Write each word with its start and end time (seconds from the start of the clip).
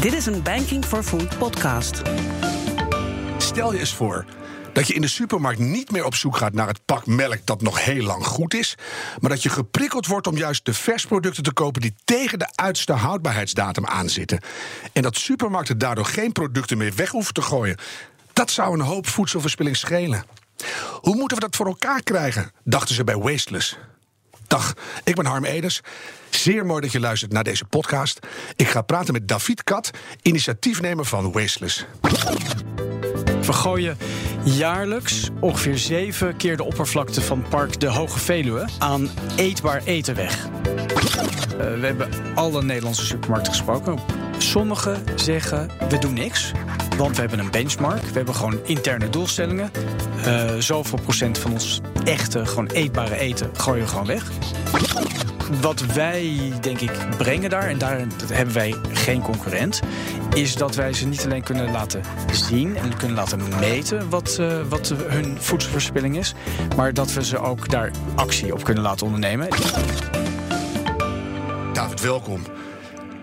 Dit 0.00 0.12
is 0.12 0.26
een 0.26 0.42
Banking 0.42 0.84
for 0.84 1.02
Food 1.02 1.38
podcast. 1.38 2.02
Stel 3.38 3.72
je 3.72 3.78
eens 3.78 3.94
voor 3.94 4.24
dat 4.72 4.86
je 4.86 4.94
in 4.94 5.00
de 5.00 5.08
supermarkt 5.08 5.58
niet 5.58 5.90
meer 5.90 6.04
op 6.04 6.14
zoek 6.14 6.36
gaat 6.36 6.52
naar 6.52 6.66
het 6.66 6.80
pak 6.84 7.06
melk 7.06 7.38
dat 7.44 7.62
nog 7.62 7.84
heel 7.84 8.02
lang 8.02 8.24
goed 8.24 8.54
is, 8.54 8.74
maar 9.20 9.30
dat 9.30 9.42
je 9.42 9.48
geprikkeld 9.48 10.06
wordt 10.06 10.26
om 10.26 10.36
juist 10.36 10.64
de 10.64 10.74
versproducten 10.74 11.42
te 11.42 11.52
kopen 11.52 11.80
die 11.80 11.94
tegen 12.04 12.38
de 12.38 12.48
uiterste 12.54 12.92
houdbaarheidsdatum 12.92 13.86
aanzitten. 13.86 14.40
En 14.92 15.02
dat 15.02 15.16
supermarkten 15.16 15.78
daardoor 15.78 16.06
geen 16.06 16.32
producten 16.32 16.78
meer 16.78 16.94
weg 16.94 17.10
hoeven 17.10 17.34
te 17.34 17.42
gooien. 17.42 17.76
Dat 18.32 18.50
zou 18.50 18.74
een 18.74 18.86
hoop 18.86 19.06
voedselverspilling 19.06 19.76
schelen. 19.76 20.24
Hoe 21.00 21.16
moeten 21.16 21.36
we 21.36 21.44
dat 21.44 21.56
voor 21.56 21.66
elkaar 21.66 22.02
krijgen? 22.02 22.50
dachten 22.64 22.94
ze 22.94 23.04
bij 23.04 23.16
Wasteless. 23.16 23.76
Dag, 24.50 24.74
ik 25.04 25.14
ben 25.14 25.26
Harm 25.26 25.44
Eders. 25.44 25.80
Zeer 26.30 26.66
mooi 26.66 26.80
dat 26.80 26.92
je 26.92 27.00
luistert 27.00 27.32
naar 27.32 27.44
deze 27.44 27.64
podcast. 27.64 28.18
Ik 28.56 28.68
ga 28.68 28.82
praten 28.82 29.12
met 29.12 29.28
David 29.28 29.64
Kat, 29.64 29.90
initiatiefnemer 30.22 31.04
van 31.04 31.32
Wasteless. 31.32 31.86
We 33.42 33.52
gooien 33.52 33.98
jaarlijks 34.44 35.28
ongeveer 35.40 35.78
zeven 35.78 36.36
keer 36.36 36.56
de 36.56 36.64
oppervlakte 36.64 37.20
van 37.20 37.44
Park 37.48 37.80
de 37.80 37.86
Hoge 37.86 38.18
Veluwe 38.18 38.68
aan 38.78 39.10
eetbaar 39.36 39.82
eten 39.84 40.14
weg. 40.14 40.46
Uh, 40.46 40.50
we 41.56 41.86
hebben 41.86 42.08
alle 42.34 42.62
Nederlandse 42.62 43.04
supermarkten 43.04 43.52
gesproken. 43.52 43.98
Sommigen 44.38 45.02
zeggen 45.14 45.70
we 45.88 45.98
doen 45.98 46.14
niks, 46.14 46.52
want 47.00 47.14
we 47.14 47.20
hebben 47.20 47.38
een 47.38 47.50
benchmark. 47.50 48.02
We 48.02 48.12
hebben 48.12 48.34
gewoon 48.34 48.58
interne 48.64 49.10
doelstellingen. 49.10 49.70
Uh, 50.26 50.50
zoveel 50.58 50.98
procent 51.00 51.38
van 51.38 51.52
ons 51.52 51.80
echte, 52.04 52.46
gewoon 52.46 52.66
eetbare 52.66 53.16
eten 53.16 53.50
gooien 53.56 53.82
we 53.82 53.88
gewoon 53.88 54.06
weg 54.06 54.30
wat 55.60 55.80
wij, 55.80 56.52
denk 56.60 56.80
ik, 56.80 56.90
brengen 57.16 57.50
daar, 57.50 57.68
en 57.68 57.78
daar 57.78 58.06
hebben 58.32 58.54
wij 58.54 58.74
geen 58.92 59.22
concurrent, 59.22 59.80
is 60.34 60.56
dat 60.56 60.74
wij 60.74 60.92
ze 60.92 61.06
niet 61.06 61.24
alleen 61.24 61.42
kunnen 61.42 61.70
laten 61.70 62.02
zien 62.32 62.76
en 62.76 62.96
kunnen 62.96 63.16
laten 63.16 63.40
meten 63.60 64.08
wat, 64.08 64.36
uh, 64.40 64.60
wat 64.68 64.94
hun 65.06 65.36
voedselverspilling 65.40 66.16
is, 66.16 66.34
maar 66.76 66.94
dat 66.94 67.12
we 67.12 67.24
ze 67.24 67.38
ook 67.38 67.70
daar 67.70 67.90
actie 68.14 68.52
op 68.52 68.64
kunnen 68.64 68.82
laten 68.82 69.06
ondernemen. 69.06 69.48
David, 71.72 72.00
welkom. 72.00 72.42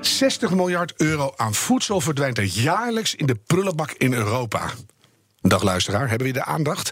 60 0.08 0.52
miljard 0.52 0.94
euro 0.98 1.34
aan 1.36 1.54
voedsel 1.54 2.02
verdwijnt 2.02 2.38
er 2.38 2.44
jaarlijks 2.44 3.16
in 3.16 3.26
de 3.26 3.36
prullenbak 3.46 3.92
in 3.92 4.14
Europa. 4.14 4.72
Dag 5.42 5.64
luisteraar, 5.64 6.10
hebben 6.10 6.28
we 6.28 6.34
de 6.34 6.44
aandacht? 6.44 6.92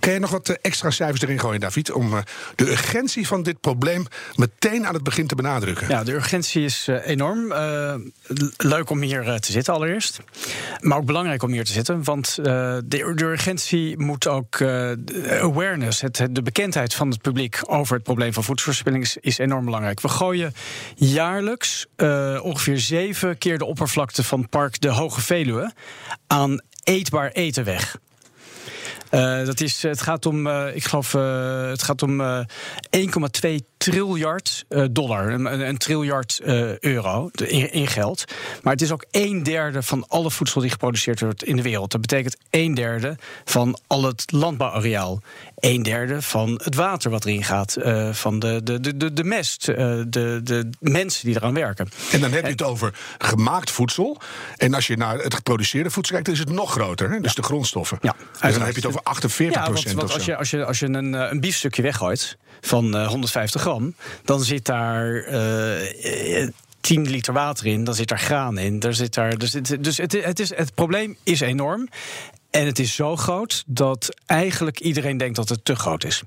Kan 0.00 0.12
je 0.12 0.18
nog 0.18 0.30
wat 0.30 0.48
eh, 0.48 0.56
extra 0.60 0.90
cijfers 0.90 1.22
erin 1.22 1.40
gooien, 1.40 1.60
David, 1.60 1.92
om 1.92 2.16
eh, 2.16 2.22
de 2.54 2.70
urgentie 2.70 3.26
van 3.26 3.42
dit 3.42 3.60
probleem 3.60 4.06
meteen 4.34 4.86
aan 4.86 4.94
het 4.94 5.02
begin 5.02 5.26
te 5.26 5.34
benadrukken? 5.34 5.88
Ja, 5.88 6.04
de 6.04 6.12
urgentie 6.12 6.64
is 6.64 6.88
eh, 6.88 7.06
enorm. 7.06 7.52
leuk 8.56 8.90
om 8.90 9.00
hier 9.00 9.40
te 9.40 9.52
zitten 9.52 9.74
allereerst. 9.74 10.20
Maar 10.80 10.98
ook 10.98 11.04
belangrijk 11.04 11.42
om 11.42 11.50
hier 11.50 11.64
te 11.64 11.72
zitten, 11.72 12.04
want 12.04 12.34
de, 12.34 12.82
de, 12.84 13.02
urgentie 13.02 13.98
moet 13.98 14.26
ook 14.26 14.62
awareness, 15.40 16.00
het, 16.00 16.28
de 16.30 16.42
bekendheid 16.42 16.94
van 16.94 17.10
het 17.10 17.22
publiek 17.22 17.60
over 17.66 17.94
het 17.94 18.02
probleem 18.02 18.32
van 18.32 18.44
voedselverspilling 18.44 19.02
is, 19.02 19.16
is 19.16 19.38
enorm 19.38 19.64
belangrijk. 19.64 20.00
We 20.00 20.08
gooien 20.08 20.52
jaarlijks 20.94 21.86
ongeveer 22.42 22.78
zeven 22.78 23.38
keer 23.38 23.58
de 23.58 23.64
oppervlakte 23.64 24.24
van 24.24 24.48
Park 24.48 24.80
de 24.80 24.88
Hoge 24.88 25.20
Veluwe 25.20 25.72
aan 26.26 26.60
eetbaar 26.84 27.30
eten 27.30 27.64
weg. 27.64 27.96
Uh, 29.10 29.46
dat 29.46 29.60
is, 29.60 29.82
het 29.82 30.02
gaat 30.02 30.26
om, 30.26 30.46
uh, 30.46 30.74
ik 30.74 30.84
geloof, 30.84 31.14
uh, 31.14 31.68
het 31.68 31.82
gaat 31.82 32.02
om 32.02 32.20
1,2 32.20 33.54
triljard 33.78 34.64
dollar, 34.90 35.28
een, 35.32 35.68
een 35.68 35.78
triljard 35.78 36.40
euro 36.80 37.30
in, 37.34 37.72
in, 37.72 37.86
geld. 37.86 38.24
Maar 38.62 38.72
het 38.72 38.82
is 38.82 38.92
ook 38.92 39.04
een 39.10 39.42
derde 39.42 39.82
van 39.82 40.04
alle 40.08 40.30
voedsel 40.30 40.60
die 40.60 40.70
geproduceerd 40.70 41.20
wordt 41.20 41.44
in 41.44 41.56
de 41.56 41.62
wereld. 41.62 41.90
Dat 41.90 42.00
betekent 42.00 42.36
een 42.50 42.74
derde 42.74 43.16
van 43.44 43.78
al 43.86 44.02
het 44.02 44.32
landbouwareaal. 44.32 45.20
Een 45.56 45.82
derde 45.82 46.22
van 46.22 46.60
het 46.64 46.74
water 46.74 47.10
wat 47.10 47.24
erin 47.24 47.44
gaat, 47.44 47.76
van 48.10 48.38
de, 48.38 48.60
de, 48.62 48.96
de, 48.96 49.12
de 49.12 49.24
mest, 49.24 49.66
de, 49.66 50.40
de 50.42 50.70
mensen 50.80 51.26
die 51.26 51.36
eraan 51.36 51.54
werken. 51.54 51.88
En 52.12 52.20
dan 52.20 52.32
heb 52.32 52.44
je 52.44 52.50
het 52.50 52.62
over 52.62 52.94
gemaakt 53.18 53.70
voedsel. 53.70 54.20
En 54.56 54.74
als 54.74 54.86
je 54.86 54.96
naar 54.96 55.18
het 55.18 55.34
geproduceerde 55.34 55.90
voedsel 55.90 56.14
kijkt, 56.14 56.28
is 56.28 56.38
het 56.38 56.50
nog 56.50 56.72
groter. 56.72 57.10
Hè? 57.10 57.20
Dus 57.20 57.34
de 57.34 57.42
grondstoffen. 57.42 57.98
Ja, 58.00 58.16
dus 58.40 58.52
dan 58.52 58.62
heb 58.62 58.70
je 58.70 58.80
het 58.80 58.86
over 58.86 59.00
48 59.02 59.56
ja, 59.56 59.72
want, 59.72 59.92
want 59.92 60.12
als, 60.12 60.24
je, 60.24 60.36
als, 60.36 60.50
je, 60.50 60.64
als 60.64 60.78
je 60.78 60.86
een, 60.86 61.14
eh, 61.14 61.30
een 61.30 61.40
biefstukje 61.40 61.82
weggooit 61.82 62.36
van 62.60 62.94
uh, 62.94 63.02
eh, 63.02 63.08
150 63.08 63.60
gram, 63.60 63.67
dan 64.24 64.44
zit 64.44 64.64
daar. 64.64 65.28
Uh, 65.28 66.42
eh, 66.42 66.48
10 66.80 67.10
liter 67.10 67.32
water 67.32 67.66
in, 67.66 67.84
dan 67.84 67.94
zit 67.94 68.08
daar 68.08 68.18
graan 68.18 68.58
in. 68.58 68.78
Daar 68.78 68.94
zit 68.94 69.14
daar, 69.14 69.38
dus 69.38 69.50
dus 69.80 69.96
het, 69.96 70.12
het, 70.12 70.40
is, 70.40 70.56
het 70.56 70.74
probleem 70.74 71.16
is 71.22 71.40
enorm. 71.40 71.88
En 72.50 72.66
het 72.66 72.78
is 72.78 72.94
zo 72.94 73.16
groot 73.16 73.64
dat 73.66 74.14
eigenlijk 74.26 74.80
iedereen 74.80 75.16
denkt 75.16 75.36
dat 75.36 75.48
het 75.48 75.64
te 75.64 75.74
groot 75.74 76.04
is. 76.04 76.22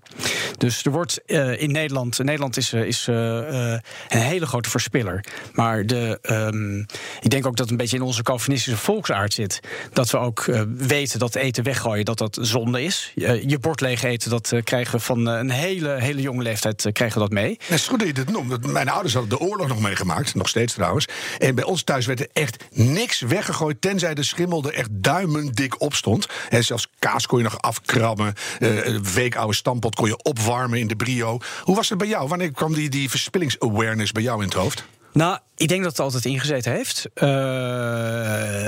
Dus 0.57 0.83
er 0.83 0.91
wordt 0.91 1.19
uh, 1.27 1.61
in 1.61 1.71
Nederland. 1.71 2.17
Nederland 2.17 2.57
is, 2.57 2.73
uh, 2.73 2.83
is 2.83 3.07
uh, 3.07 3.15
een 3.15 4.19
hele 4.19 4.45
grote 4.45 4.69
verspiller. 4.69 5.25
Maar 5.53 5.85
de, 5.85 6.19
um, 6.21 6.85
ik 7.21 7.29
denk 7.29 7.45
ook 7.45 7.55
dat 7.55 7.59
het 7.59 7.69
een 7.69 7.77
beetje 7.77 7.97
in 7.97 8.03
onze 8.03 8.23
Calvinistische 8.23 8.79
volksaard 8.79 9.33
zit. 9.33 9.59
Dat 9.93 10.09
we 10.09 10.17
ook 10.17 10.45
weten 10.77 11.19
dat 11.19 11.35
eten 11.35 11.63
weggooien 11.63 12.05
dat 12.05 12.17
dat 12.17 12.37
zonde 12.41 12.83
is. 12.83 13.11
je 13.15 13.57
bord 13.61 13.81
leeg 13.81 14.03
eten, 14.03 14.29
dat 14.29 14.53
krijgen 14.63 14.95
we 14.95 15.03
van 15.03 15.25
een 15.25 15.49
hele, 15.49 15.89
hele 15.89 16.21
jonge 16.21 16.43
leeftijd 16.43 16.89
krijgen 16.93 17.21
we 17.21 17.27
dat 17.27 17.33
mee. 17.33 17.57
Het 17.59 17.79
is 17.79 17.87
goed 17.87 17.99
dat 17.99 18.07
je 18.07 18.13
dit 18.13 18.31
noemt. 18.31 18.67
Mijn 18.67 18.89
ouders 18.89 19.13
hadden 19.13 19.37
de 19.37 19.45
oorlog 19.45 19.67
nog 19.67 19.79
meegemaakt. 19.79 20.35
Nog 20.35 20.49
steeds 20.49 20.73
trouwens. 20.73 21.07
En 21.37 21.55
bij 21.55 21.63
ons 21.63 21.83
thuis 21.83 22.05
werd 22.05 22.19
er 22.19 22.29
echt 22.33 22.63
niks 22.71 23.21
weggegooid. 23.21 23.81
Tenzij 23.81 24.13
de 24.13 24.23
schimmel 24.23 24.63
er 24.63 24.73
echt 24.73 24.89
duimendik 24.91 25.81
op 25.81 25.93
stond. 25.93 26.10
Zelfs 26.49 26.87
kaas 26.99 27.27
kon 27.27 27.37
je 27.37 27.43
nog 27.43 27.61
afkrabben. 27.61 28.33
Uh, 28.59 28.85
een 28.85 29.03
week 29.13 29.35
oude 29.35 29.55
stampot 29.55 29.95
kon 29.95 30.07
je 30.07 30.23
opwarmen 30.23 30.79
in 30.79 30.87
de 30.87 30.95
brio. 30.95 31.39
Hoe 31.61 31.75
was 31.75 31.89
het 31.89 31.97
bij 31.97 32.07
jou? 32.07 32.27
Wanneer 32.27 32.51
kwam 32.51 32.73
die, 32.73 32.89
die 32.89 33.09
verspillingsawareness 33.09 34.11
bij 34.11 34.23
jou 34.23 34.39
in 34.39 34.45
het 34.45 34.57
hoofd? 34.57 34.83
Nou, 35.13 35.37
ik 35.61 35.67
denk 35.67 35.83
dat 35.83 35.91
het 35.91 36.01
altijd 36.01 36.25
ingezeten 36.25 36.71
heeft. 36.71 37.05
Uh, 37.15 37.21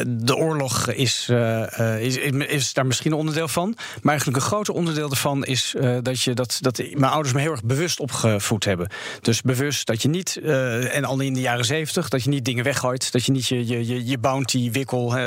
de 0.07 0.35
oorlog 0.35 0.87
is, 0.87 1.27
uh, 1.31 1.99
is, 1.99 2.17
is, 2.17 2.73
daar 2.73 2.85
misschien 2.85 3.11
een 3.11 3.17
onderdeel 3.17 3.47
van. 3.47 3.73
Maar 4.01 4.11
eigenlijk 4.11 4.37
een 4.37 4.47
groter 4.47 4.73
onderdeel 4.73 5.09
ervan 5.09 5.45
is 5.45 5.75
uh, 5.77 5.97
dat, 6.01 6.21
je, 6.21 6.33
dat, 6.33 6.57
dat 6.61 6.77
mijn 6.77 7.11
ouders 7.11 7.33
me 7.33 7.41
heel 7.41 7.51
erg 7.51 7.63
bewust 7.63 7.99
opgevoed 7.99 8.65
hebben. 8.65 8.87
Dus 9.21 9.41
bewust 9.41 9.85
dat 9.85 10.01
je 10.01 10.09
niet, 10.09 10.37
en 10.91 11.05
al 11.05 11.19
in 11.19 11.33
de 11.33 11.41
jaren 11.41 11.65
zeventig, 11.65 12.09
dat 12.09 12.23
je 12.23 12.29
niet 12.29 12.45
dingen 12.45 12.63
weggooit. 12.63 13.11
Dat 13.11 13.25
je 13.25 13.31
niet 13.31 13.47
je, 13.47 13.67
je, 13.67 14.05
je 14.05 14.17
bounty 14.17 14.71
wikkel, 14.71 15.17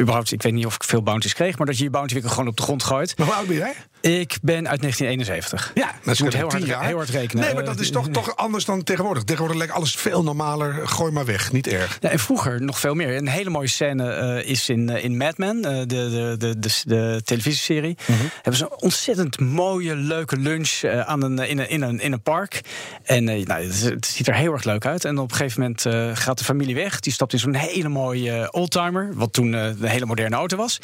überhaupt, 0.00 0.32
ik 0.32 0.42
weet 0.42 0.52
niet 0.52 0.66
of 0.66 0.74
ik 0.74 0.84
veel 0.84 1.02
bounties 1.02 1.34
kreeg, 1.34 1.58
maar 1.58 1.66
dat 1.66 1.78
je 1.78 1.84
je 1.84 1.90
bounty 1.90 2.14
wikkel 2.14 2.30
gewoon 2.30 2.48
op 2.48 2.56
de 2.56 2.62
grond 2.62 2.82
gooit. 2.82 3.18
Maar 3.18 3.26
hoe 3.26 3.36
oud 3.36 3.46
ben 3.46 3.56
jij? 3.56 3.74
Ik 4.00 4.38
ben 4.42 4.68
uit 4.68 4.80
1971. 4.80 5.70
Ja, 5.74 5.92
dat 6.04 6.14
is 6.14 6.22
moet 6.22 6.34
heel 6.34 6.50
hard, 6.50 6.64
heel 6.64 6.96
hard 6.96 7.08
rekenen. 7.08 7.44
Nee, 7.44 7.54
maar 7.54 7.64
dat 7.64 7.80
is 7.80 7.90
toch, 7.90 8.08
toch 8.08 8.36
anders 8.36 8.64
dan 8.64 8.82
tegenwoordig. 8.82 9.22
Tegenwoordig 9.22 9.58
lijkt 9.58 9.72
alles 9.72 9.96
veel 9.96 10.22
normaler. 10.22 10.53
Gooi 10.62 11.12
maar 11.12 11.24
weg, 11.24 11.52
niet 11.52 11.66
erg. 11.66 11.98
Ja, 12.00 12.08
en 12.08 12.18
vroeger 12.18 12.62
nog 12.62 12.80
veel 12.80 12.94
meer. 12.94 13.16
Een 13.16 13.28
hele 13.28 13.50
mooie 13.50 13.68
scène 13.68 14.38
uh, 14.42 14.50
is 14.50 14.68
in, 14.68 14.90
uh, 14.90 15.04
in 15.04 15.16
Mad 15.16 15.38
Men, 15.38 15.56
uh, 15.56 15.62
de, 15.62 15.86
de, 15.86 16.34
de, 16.38 16.58
de, 16.58 16.82
de 16.84 17.20
televisieserie. 17.24 17.96
Mm 18.06 18.16
-hmm. 18.16 18.30
Hebben 18.34 18.56
ze 18.56 18.64
een 18.64 18.80
ontzettend 18.80 19.40
mooie, 19.40 19.96
leuke 19.96 20.36
lunch 20.36 20.84
aan 20.84 21.22
een, 21.22 21.38
in, 21.38 21.58
een, 21.58 21.68
in, 21.68 21.82
een, 21.82 22.00
in 22.00 22.12
een 22.12 22.22
park. 22.22 22.60
En 23.02 23.24
nou, 23.24 23.48
het, 23.48 23.82
het, 23.82 24.06
ziet 24.06 24.28
er 24.28 24.34
heel 24.34 24.52
erg 24.52 24.64
leuk 24.64 24.86
uit. 24.86 25.04
En 25.04 25.18
op 25.18 25.30
een 25.30 25.36
gegeven 25.36 25.60
moment 25.60 26.18
gaat 26.18 26.38
de 26.38 26.44
familie 26.44 26.74
weg. 26.74 27.00
Die 27.00 27.12
stapt 27.12 27.32
in 27.32 27.38
zo'n 27.38 27.54
hele 27.54 27.88
mooie 27.88 28.52
oldtimer, 28.52 29.10
wat 29.14 29.32
toen 29.32 29.52
een 29.52 29.84
hele 29.84 30.06
moderne 30.06 30.36
auto 30.36 30.56
was. 30.56 30.78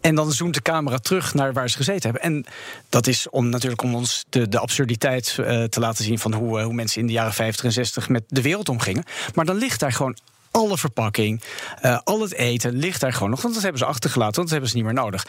En 0.00 0.14
dan 0.14 0.32
zoomt 0.32 0.54
de 0.54 0.62
camera 0.62 0.98
terug 0.98 1.34
naar 1.34 1.52
waar 1.52 1.70
ze 1.70 1.76
gezeten 1.76 2.10
hebben. 2.10 2.22
En 2.22 2.44
dat 2.88 3.06
is 3.06 3.28
om 3.28 3.48
natuurlijk 3.48 3.82
om 3.82 3.94
ons 3.94 4.24
de, 4.28 4.48
de 4.48 4.58
absurditeit 4.58 5.34
te 5.68 5.80
laten 5.80 6.04
zien 6.04 6.18
van 6.18 6.34
hoe, 6.34 6.60
hoe 6.60 6.74
mensen 6.74 7.00
in 7.00 7.06
de 7.06 7.12
jaren 7.12 7.32
50 7.32 7.64
en 7.64 7.72
60 7.72 8.08
met 8.08 8.22
de 8.26 8.42
wereld 8.42 8.68
omgingen. 8.68 9.04
Maar 9.34 9.44
dan 9.44 9.56
ligt 9.56 9.80
daar 9.80 9.92
gewoon 9.92 10.16
alle 10.50 10.78
verpakking, 10.78 11.42
uh, 11.84 11.98
al 12.04 12.20
het 12.20 12.34
eten 12.34 12.72
ligt 12.72 13.00
daar 13.00 13.12
gewoon 13.12 13.30
nog. 13.30 13.42
Want 13.42 13.54
dat 13.54 13.62
hebben 13.62 13.80
ze 13.80 13.86
achtergelaten, 13.86 14.34
want 14.34 14.48
dat 14.48 14.50
hebben 14.50 14.70
ze 14.70 14.76
niet 14.76 14.84
meer 14.84 15.02
nodig. 15.04 15.26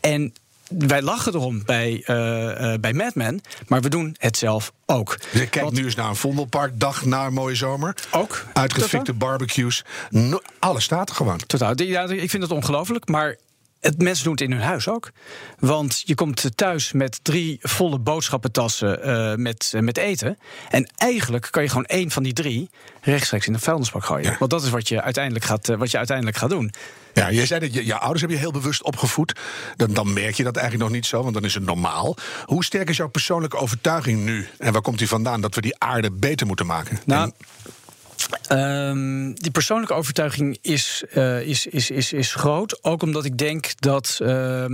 En 0.00 0.34
wij 0.68 1.02
lachen 1.02 1.34
erom 1.34 1.64
bij, 1.64 2.04
uh, 2.06 2.16
uh, 2.72 2.74
bij 2.80 2.92
Mad 2.92 3.14
Men, 3.14 3.40
maar 3.68 3.80
we 3.80 3.88
doen 3.88 4.16
het 4.18 4.36
zelf 4.36 4.72
ook. 4.86 5.18
Dus 5.32 5.48
kijk 5.48 5.70
nu 5.70 5.84
eens 5.84 5.94
naar 5.94 6.08
een 6.08 6.16
Vondelpark, 6.16 6.80
dag 6.80 7.04
na 7.04 7.26
een 7.26 7.32
mooie 7.32 7.54
zomer. 7.54 7.94
Ook. 8.10 8.44
Uitgefikte 8.52 9.12
barbecues. 9.12 9.84
No, 10.10 10.40
alles 10.58 10.84
staat 10.84 11.08
er 11.08 11.14
gewoon. 11.14 11.38
Totaal. 11.46 11.82
Ja, 11.82 12.02
ik 12.02 12.30
vind 12.30 12.42
het 12.42 12.52
ongelooflijk, 12.52 13.08
maar 13.08 13.36
het 13.84 14.02
mensen 14.02 14.24
doen 14.24 14.32
het 14.32 14.42
in 14.42 14.52
hun 14.52 14.60
huis 14.60 14.88
ook. 14.88 15.10
Want 15.58 16.02
je 16.04 16.14
komt 16.14 16.50
thuis 16.54 16.92
met 16.92 17.18
drie 17.22 17.58
volle 17.60 17.98
boodschappentassen 17.98 19.08
uh, 19.08 19.34
met, 19.34 19.72
uh, 19.74 19.80
met 19.80 19.98
eten. 19.98 20.38
En 20.70 20.90
eigenlijk 20.96 21.48
kan 21.50 21.62
je 21.62 21.68
gewoon 21.68 21.84
één 21.84 22.10
van 22.10 22.22
die 22.22 22.32
drie 22.32 22.70
rechtstreeks 23.00 23.46
in 23.46 23.52
de 23.52 23.58
vuilnisbak 23.58 24.04
gooien. 24.04 24.30
Ja. 24.30 24.36
Want 24.38 24.50
dat 24.50 24.62
is 24.62 24.70
wat 24.70 24.88
je 24.88 25.02
uiteindelijk 25.02 25.44
gaat, 25.44 25.68
uh, 25.68 25.76
wat 25.76 25.90
je 25.90 25.96
uiteindelijk 25.96 26.36
gaat 26.36 26.50
doen. 26.50 26.72
Ja, 27.14 27.28
je 27.28 27.46
zei 27.46 27.60
dat 27.60 27.74
je, 27.74 27.86
je 27.86 27.98
ouders 27.98 28.20
heb 28.20 28.30
je 28.30 28.36
heel 28.36 28.52
bewust 28.52 28.82
opgevoed. 28.82 29.40
Dan, 29.76 29.92
dan 29.92 30.12
merk 30.12 30.34
je 30.34 30.44
dat 30.44 30.56
eigenlijk 30.56 30.88
nog 30.88 30.96
niet 30.96 31.06
zo, 31.06 31.22
want 31.22 31.34
dan 31.34 31.44
is 31.44 31.54
het 31.54 31.64
normaal. 31.64 32.16
Hoe 32.44 32.64
sterk 32.64 32.88
is 32.88 32.96
jouw 32.96 33.08
persoonlijke 33.08 33.56
overtuiging 33.56 34.24
nu? 34.24 34.48
En 34.58 34.72
waar 34.72 34.82
komt 34.82 34.98
die 34.98 35.08
vandaan 35.08 35.40
dat 35.40 35.54
we 35.54 35.60
die 35.60 35.78
aarde 35.78 36.12
beter 36.12 36.46
moeten 36.46 36.66
maken? 36.66 37.00
Nou, 37.06 37.32
Um, 38.52 39.34
die 39.34 39.50
persoonlijke 39.50 39.94
overtuiging 39.94 40.58
is, 40.60 41.04
uh, 41.14 41.40
is, 41.40 41.66
is, 41.66 41.90
is, 41.90 42.12
is 42.12 42.34
groot. 42.34 42.84
Ook 42.84 43.02
omdat 43.02 43.24
ik 43.24 43.38
denk 43.38 43.80
dat. 43.80 44.18
Uh, 44.22 44.64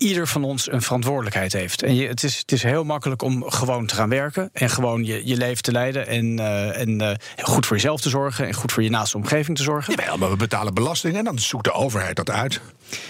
ieder 0.00 0.28
van 0.28 0.44
ons 0.44 0.72
een 0.72 0.82
verantwoordelijkheid 0.82 1.52
heeft. 1.52 1.82
En 1.82 1.94
je, 1.94 2.08
het, 2.08 2.22
is, 2.22 2.38
het 2.38 2.52
is 2.52 2.62
heel 2.62 2.84
makkelijk 2.84 3.22
om 3.22 3.50
gewoon 3.50 3.86
te 3.86 3.94
gaan 3.94 4.08
werken 4.08 4.50
en 4.52 4.70
gewoon 4.70 5.04
je, 5.04 5.26
je 5.26 5.36
leven 5.36 5.62
te 5.62 5.72
leiden 5.72 6.06
en, 6.06 6.38
uh, 6.38 6.80
en 6.80 7.02
uh, 7.02 7.10
goed 7.36 7.66
voor 7.66 7.76
jezelf 7.76 8.00
te 8.00 8.08
zorgen 8.08 8.46
en 8.46 8.54
goed 8.54 8.72
voor 8.72 8.82
je 8.82 8.90
naaste 8.90 9.16
omgeving 9.16 9.56
te 9.56 9.62
zorgen. 9.62 9.94
Jawel, 9.96 10.18
maar 10.18 10.30
we 10.30 10.36
betalen 10.36 10.74
belasting 10.74 11.16
en 11.16 11.24
dan 11.24 11.38
zoekt 11.38 11.64
de 11.64 11.72
overheid 11.72 12.16
dat 12.16 12.30
uit. 12.30 12.60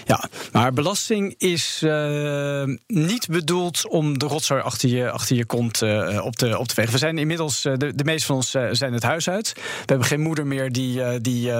Ja, 0.05 0.29
maar 0.51 0.73
belasting 0.73 1.35
is 1.37 1.81
uh, 1.83 2.63
niet 2.87 3.27
bedoeld 3.27 3.87
om 3.87 4.17
de 4.17 4.25
rotzooi 4.25 4.61
achter 4.61 4.89
je, 4.89 5.11
achter 5.11 5.35
je 5.35 5.45
kont 5.45 5.81
op, 6.21 6.35
te, 6.35 6.57
op 6.57 6.67
te 6.67 6.73
vegen. 6.73 6.91
We 6.91 6.97
zijn 6.97 7.17
inmiddels, 7.17 7.61
de, 7.61 7.95
de 7.95 8.03
meeste 8.03 8.25
van 8.25 8.35
ons 8.35 8.49
zijn 8.71 8.93
het 8.93 9.03
huis 9.03 9.29
uit. 9.29 9.51
We 9.53 9.61
hebben 9.85 10.07
geen 10.07 10.21
moeder 10.21 10.47
meer 10.47 10.71
die, 10.71 11.21
die 11.21 11.51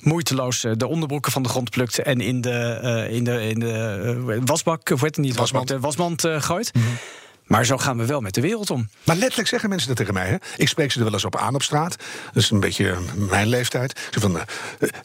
moeiteloos 0.00 0.64
de 0.76 0.86
onderbroeken 0.86 1.32
van 1.32 1.42
de 1.42 1.48
grond 1.48 1.70
plukt 1.70 1.98
en 1.98 2.20
in 2.20 2.40
de, 2.40 3.08
in 3.10 3.24
de, 3.24 3.48
in 3.48 3.58
de 3.58 4.40
wasbak, 4.64 4.90
of 4.90 5.00
weet 5.00 5.16
het 5.16 5.24
niet, 5.24 5.36
wasmand, 5.36 5.68
de 5.68 5.80
wasmand 5.80 6.24
uh, 6.24 6.42
gooit. 6.42 6.74
Mm 6.74 6.82
-hmm. 6.82 6.98
Maar 7.44 7.64
zo 7.64 7.76
gaan 7.76 7.96
we 7.96 8.06
wel 8.06 8.20
met 8.20 8.34
de 8.34 8.40
wereld 8.40 8.70
om. 8.70 8.88
Maar 9.04 9.16
letterlijk 9.16 9.48
zeggen 9.48 9.68
mensen 9.68 9.88
dat 9.88 9.96
tegen 9.96 10.14
mij. 10.14 10.28
Hè? 10.28 10.36
Ik 10.56 10.68
spreek 10.68 10.92
ze 10.92 10.98
er 10.98 11.04
wel 11.04 11.12
eens 11.12 11.24
op 11.24 11.36
aan 11.36 11.54
op 11.54 11.62
straat. 11.62 11.96
Dat 12.32 12.42
is 12.42 12.50
een 12.50 12.60
beetje 12.60 12.96
mijn 13.14 13.46
leeftijd. 13.46 14.00
Ze 14.10 14.20
van, 14.20 14.36
uh, 14.36 14.42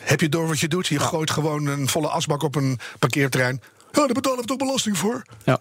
heb 0.01 0.21
je 0.21 0.29
door 0.29 0.47
wat 0.47 0.59
je 0.59 0.67
doet? 0.67 0.87
Je 0.87 0.99
gooit 0.99 1.31
gewoon 1.31 1.65
een 1.65 1.87
volle 1.87 2.07
asbak 2.07 2.43
op 2.43 2.55
een 2.55 2.79
parkeerterrein. 2.99 3.61
Ja, 3.95 4.05
daar 4.05 4.13
betalen 4.13 4.39
we 4.39 4.45
toch 4.45 4.57
belasting 4.57 4.97
voor? 4.97 5.21
Ja. 5.43 5.59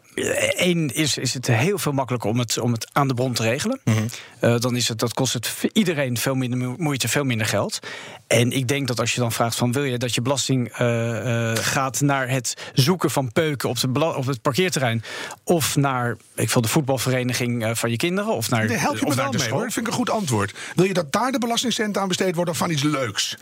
Eén 0.51 0.95
is, 0.95 1.19
is 1.19 1.35
het 1.35 1.47
heel 1.47 1.79
veel 1.79 1.93
makkelijker 1.93 2.31
om 2.31 2.39
het, 2.39 2.59
om 2.59 2.73
het 2.73 2.91
aan 2.93 3.09
de 3.09 3.15
bron 3.15 3.33
te 3.33 3.43
regelen. 3.43 3.81
Mm 3.85 3.95
-hmm. 3.95 4.07
uh, 4.41 4.59
dan 4.59 4.77
is 4.77 4.89
het, 4.89 4.99
dat 4.99 5.15
kost 5.15 5.33
het 5.33 5.55
iedereen 5.73 6.17
veel 6.17 6.35
minder 6.35 6.75
moeite, 6.77 7.09
veel 7.09 7.25
minder 7.25 7.47
geld. 7.47 7.79
En 8.27 8.53
ik 8.53 8.69
denk 8.69 8.89
dat 8.89 9.01
als 9.01 9.15
je 9.15 9.21
dan 9.21 9.33
vraagt 9.33 9.57
van 9.57 9.73
wil 9.73 9.85
je 9.85 9.99
dat 9.99 10.15
je 10.15 10.23
belasting 10.23 10.81
uh, 10.81 10.89
uh, 10.89 11.53
gaat 11.55 12.01
naar 12.01 12.29
het 12.29 12.71
zoeken 12.75 13.11
van 13.11 13.33
peuken 13.33 13.69
op, 13.69 13.81
de 13.81 14.15
op 14.15 14.27
het 14.27 14.43
parkeerterrein 14.43 15.05
of 15.45 15.77
naar 15.77 16.17
ik 16.35 16.51
wil 16.51 16.63
de 16.63 16.69
voetbalvereniging 16.69 17.79
van 17.79 17.91
je 17.91 17.97
kinderen 17.97 18.35
of 18.35 18.51
naar, 18.51 18.67
nee, 18.67 18.77
help 18.77 18.99
je 18.99 19.07
me 19.07 19.15
naar 19.15 19.31
wel 19.31 19.41
mee 19.41 19.51
hoor. 19.51 19.63
Dat 19.63 19.73
vind 19.73 19.87
ik 19.87 19.93
een 19.93 19.99
goed 19.99 20.11
antwoord. 20.11 20.55
Wil 20.75 20.85
je 20.85 20.95
dat 20.95 21.13
daar 21.13 21.33
de 21.33 21.39
belastingcent 21.39 21.99
aan 21.99 22.09
besteed 22.09 22.35
wordt 22.35 22.51
of 22.51 22.57
van 22.57 22.71
iets 22.71 22.83
leuks? 22.83 23.37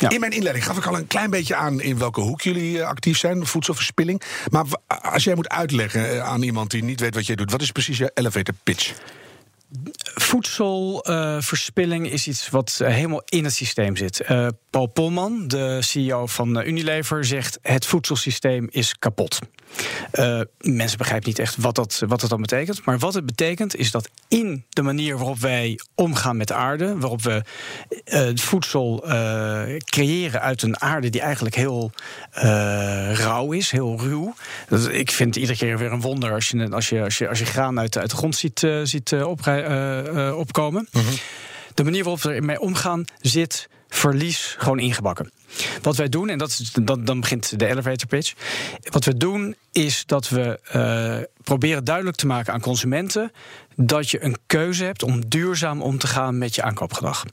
Ja. 0.00 0.08
In 0.08 0.20
mijn 0.20 0.32
inleiding 0.32 0.66
gaf 0.66 0.76
ik 0.76 0.86
al 0.86 0.96
een 0.96 1.06
klein 1.06 1.30
beetje 1.30 1.54
aan 1.54 1.80
in 1.80 1.98
welke 1.98 2.20
hoek 2.20 2.40
jullie 2.40 2.84
actief 2.84 3.18
zijn, 3.18 3.46
voedselverspilling. 3.46 4.09
Maar 4.50 4.64
als 4.86 5.24
jij 5.24 5.34
moet 5.34 5.48
uitleggen 5.48 6.24
aan 6.24 6.42
iemand 6.42 6.70
die 6.70 6.84
niet 6.84 7.00
weet 7.00 7.14
wat 7.14 7.26
jij 7.26 7.36
doet, 7.36 7.50
wat 7.50 7.62
is 7.62 7.72
precies 7.72 7.98
je 7.98 8.10
elevator 8.14 8.54
pitch? 8.62 8.92
Voedselverspilling 10.14 12.10
is 12.10 12.26
iets 12.26 12.48
wat 12.48 12.80
helemaal 12.84 13.22
in 13.28 13.44
het 13.44 13.52
systeem 13.52 13.96
zit. 13.96 14.22
Uh, 14.30 14.46
Paul 14.70 14.86
Polman, 14.86 15.48
de 15.48 15.78
CEO 15.82 16.26
van 16.26 16.66
Unilever, 16.66 17.24
zegt: 17.24 17.58
het 17.62 17.86
voedselsysteem 17.86 18.68
is 18.70 18.98
kapot. 18.98 19.38
Mensen 20.58 20.98
begrijpen 20.98 21.28
niet 21.28 21.38
echt 21.38 21.56
wat 21.56 21.74
dat, 21.74 22.02
wat 22.06 22.20
dat 22.20 22.30
dan 22.30 22.40
betekent. 22.40 22.84
Maar 22.84 22.98
wat 22.98 23.14
het 23.14 23.26
betekent 23.26 23.76
is 23.76 23.90
dat 23.90 24.10
in 24.28 24.64
de 24.68 24.82
manier 24.82 25.16
waarop 25.16 25.38
wij 25.38 25.80
omgaan 25.94 26.36
met 26.36 26.48
de 26.48 26.54
aarde, 26.54 26.98
waarop 26.98 27.22
we 27.22 27.42
voedsel 28.34 29.04
creëren 29.84 30.40
uit 30.40 30.62
een 30.62 30.80
aarde 30.80 31.10
die 31.10 31.20
eigenlijk 31.20 31.54
heel 31.54 31.92
rauw 33.12 33.52
is, 33.52 33.70
heel 33.70 34.00
ruw. 34.00 34.34
Dat, 34.68 34.88
ik 34.88 35.10
vind 35.10 35.36
iedere 35.36 35.58
keer 35.58 35.78
weer 35.78 35.92
een 35.92 36.00
wonder 36.00 36.32
als 36.32 36.48
je, 36.48 36.70
als 36.70 36.88
je, 36.88 37.02
als 37.02 37.18
je, 37.18 37.28
als 37.28 37.38
je 37.38 37.44
graan 37.44 37.78
uit, 37.78 37.98
uit 37.98 38.10
de 38.10 38.16
grond 38.16 38.36
ziet, 38.36 38.66
ziet 38.82 39.12
opkomen. 40.34 40.88
Mm 40.92 41.02
-hmm. 41.02 41.14
De 41.74 41.84
manier 41.84 42.02
waarop 42.02 42.22
we 42.22 42.32
ermee 42.32 42.60
omgaan 42.60 43.04
zit 43.20 43.68
verlies 43.88 44.54
gewoon 44.58 44.78
ingebakken. 44.78 45.32
Wat 45.82 45.96
wij 45.96 46.08
doen, 46.08 46.28
en 46.28 46.38
dat 46.38 46.48
is, 46.48 46.72
dan, 46.82 47.20
begint 47.20 47.58
de 47.58 47.66
elevator 47.66 48.08
pitch. 48.08 48.34
Wat 48.90 49.04
we 49.04 49.16
doen 49.16 49.56
is 49.72 50.06
dat 50.06 50.28
we 50.28 50.60
uh, 50.74 51.16
proberen 51.42 51.84
duidelijk 51.84 52.16
te 52.16 52.26
maken 52.26 52.52
aan 52.52 52.60
consumenten 52.60 53.32
dat 53.76 54.10
je 54.10 54.24
een 54.24 54.36
keuze 54.46 54.84
hebt 54.84 55.02
om 55.02 55.28
duurzaam 55.28 55.82
om 55.82 55.98
te 55.98 56.06
gaan 56.06 56.38
met 56.38 56.54
je 56.54 56.62
aankoopgedrag. 56.62 57.24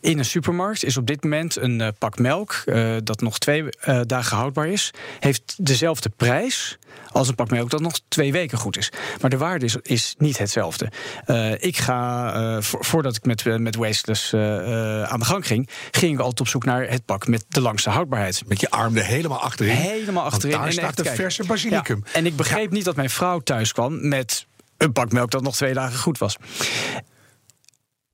In 0.00 0.18
een 0.18 0.24
supermarkt 0.24 0.84
is 0.84 0.96
op 0.96 1.06
dit 1.06 1.22
moment 1.22 1.56
een 1.56 1.80
uh, 1.80 1.88
pak 1.98 2.18
melk 2.18 2.62
uh, 2.66 2.96
dat 3.04 3.20
nog 3.20 3.38
twee 3.38 3.64
dagen 4.06 4.36
houdbaar 4.36 4.68
is, 4.68 4.90
heeft 5.20 5.54
dezelfde 5.58 6.08
prijs 6.08 6.78
als 7.12 7.28
een 7.28 7.34
pak 7.34 7.50
melk 7.50 7.70
dat 7.70 7.80
nog 7.80 8.00
twee 8.08 8.32
weken 8.32 8.58
goed 8.58 8.76
is. 8.76 8.92
Maar 9.20 9.30
de 9.30 9.36
waarde 9.36 9.64
is, 9.64 9.76
is 9.82 10.14
niet 10.18 10.38
hetzelfde. 10.38 10.90
Ik 11.58 11.76
ga, 11.76 12.62
vo 12.62 12.78
voordat 12.80 13.16
ik 13.16 13.24
met, 13.24 13.58
met 13.58 13.76
Wasteless 13.76 14.34
aan 14.34 15.18
de 15.18 15.24
gang 15.24 15.46
ging, 15.46 15.68
ging 15.90 16.12
ik 16.12 16.18
altijd 16.18 16.40
op 16.40 16.48
zoek 16.48 16.64
naar 16.64 16.88
het 16.88 17.04
pak 17.04 17.26
met 17.26 17.39
de 17.48 17.60
langste 17.60 17.90
houdbaarheid. 17.90 18.42
Met 18.46 18.60
je 18.60 18.70
arm 18.70 18.96
er 18.96 19.04
helemaal 19.04 19.40
achterin. 19.40 19.74
Helemaal 19.74 20.24
achterin. 20.24 20.50
Want 20.58 20.74
daar 20.74 20.84
en 20.84 20.92
staat 20.92 21.04
de 21.06 21.14
verse 21.14 21.44
basilicum. 21.44 22.02
Ja, 22.04 22.12
en 22.12 22.26
ik 22.26 22.36
begreep 22.36 22.68
ja. 22.68 22.74
niet 22.74 22.84
dat 22.84 22.96
mijn 22.96 23.10
vrouw 23.10 23.38
thuis 23.38 23.72
kwam 23.72 24.08
met 24.08 24.46
een 24.76 24.92
pak 24.92 25.12
melk 25.12 25.30
dat 25.30 25.42
nog 25.42 25.54
twee 25.56 25.74
dagen 25.74 25.98
goed 25.98 26.18
was. 26.18 26.36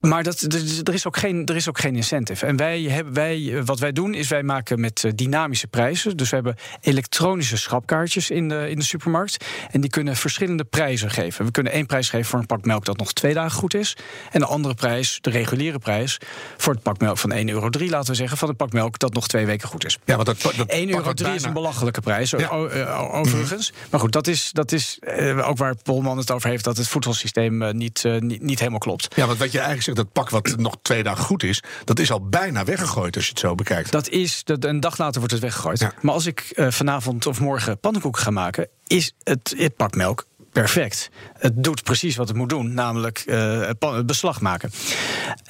Maar 0.08 0.22
dat, 0.22 0.40
er, 0.84 0.94
is 0.94 1.06
ook 1.06 1.16
geen, 1.16 1.46
er 1.46 1.56
is 1.56 1.68
ook 1.68 1.78
geen 1.78 1.96
incentive. 1.96 2.46
En 2.46 2.56
wij 2.56 2.82
hebben, 2.82 3.14
wij, 3.14 3.62
wat 3.64 3.78
wij 3.78 3.92
doen 3.92 4.14
is 4.14 4.28
wij 4.28 4.42
maken 4.42 4.80
met 4.80 5.04
dynamische 5.14 5.66
prijzen. 5.66 6.16
Dus 6.16 6.28
we 6.28 6.34
hebben 6.34 6.56
elektronische 6.80 7.56
schapkaartjes 7.56 8.30
in 8.30 8.48
de, 8.48 8.70
in 8.70 8.78
de 8.78 8.84
supermarkt. 8.84 9.44
En 9.70 9.80
die 9.80 9.90
kunnen 9.90 10.16
verschillende 10.16 10.64
prijzen 10.64 11.10
geven. 11.10 11.44
We 11.44 11.50
kunnen 11.50 11.72
één 11.72 11.86
prijs 11.86 12.08
geven 12.08 12.26
voor 12.26 12.38
een 12.38 12.46
pak 12.46 12.64
melk 12.64 12.84
dat 12.84 12.96
nog 12.96 13.12
twee 13.12 13.34
dagen 13.34 13.58
goed 13.58 13.74
is. 13.74 13.96
En 14.30 14.40
een 14.42 14.48
andere 14.48 14.74
prijs, 14.74 15.18
de 15.20 15.30
reguliere 15.30 15.78
prijs, 15.78 16.18
voor 16.56 16.72
het 16.72 16.82
pak 16.82 17.00
melk 17.00 17.18
van 17.18 17.32
1,3 17.32 17.38
euro, 17.44 17.70
laten 17.70 18.10
we 18.10 18.14
zeggen, 18.14 18.38
van 18.38 18.48
het 18.48 18.56
pak 18.56 18.72
melk 18.72 18.98
dat 18.98 19.12
nog 19.12 19.28
twee 19.28 19.46
weken 19.46 19.68
goed 19.68 19.84
is. 19.84 19.98
Ja, 20.04 20.14
want 20.14 20.26
dat, 20.26 20.40
dat 20.42 20.54
1,3 20.56 20.88
euro 20.88 21.12
bijna... 21.12 21.34
is 21.34 21.42
een 21.42 21.52
belachelijke 21.52 22.00
prijs, 22.00 22.30
ja. 22.30 22.48
overigens. 22.48 23.72
Mm. 23.72 23.78
Maar 23.90 24.00
goed, 24.00 24.12
dat 24.12 24.26
is, 24.26 24.50
dat 24.52 24.72
is 24.72 24.98
ook 25.44 25.58
waar 25.58 25.74
Polman 25.82 26.18
het 26.18 26.30
over 26.30 26.48
heeft, 26.48 26.64
dat 26.64 26.76
het 26.76 26.88
voedselsysteem 26.88 27.76
niet, 27.76 28.04
niet, 28.18 28.42
niet 28.42 28.58
helemaal 28.58 28.78
klopt. 28.78 29.14
Ja, 29.16 29.26
want 29.26 29.38
wat 29.38 29.52
je 29.52 29.58
eigenlijk 29.58 29.82
zegt 29.82 29.95
dat 29.96 30.12
pak 30.12 30.30
wat 30.30 30.56
nog 30.56 30.76
twee 30.82 31.02
dagen 31.02 31.24
goed 31.24 31.42
is, 31.42 31.62
dat 31.84 31.98
is 31.98 32.10
al 32.10 32.28
bijna 32.28 32.64
weggegooid 32.64 33.16
als 33.16 33.24
je 33.24 33.30
het 33.30 33.40
zo 33.40 33.54
bekijkt. 33.54 33.92
Dat 33.92 34.08
is, 34.08 34.44
dat, 34.44 34.64
een 34.64 34.80
dag 34.80 34.98
later 34.98 35.18
wordt 35.18 35.32
het 35.32 35.42
weggegooid. 35.42 35.78
Ja. 35.78 35.92
Maar 36.00 36.14
als 36.14 36.26
ik 36.26 36.52
uh, 36.54 36.70
vanavond 36.70 37.26
of 37.26 37.40
morgen 37.40 37.78
pannenkoeken 37.78 38.22
ga 38.22 38.30
maken, 38.30 38.68
is 38.86 39.12
het, 39.22 39.54
het 39.56 39.76
pak 39.76 39.94
melk 39.94 40.26
perfect. 40.60 41.10
Het 41.38 41.64
doet 41.64 41.82
precies 41.82 42.16
wat 42.16 42.28
het 42.28 42.36
moet 42.36 42.48
doen, 42.48 42.74
namelijk 42.74 43.24
uh, 43.26 43.66
het 43.80 44.06
beslag 44.06 44.40
maken. 44.40 44.70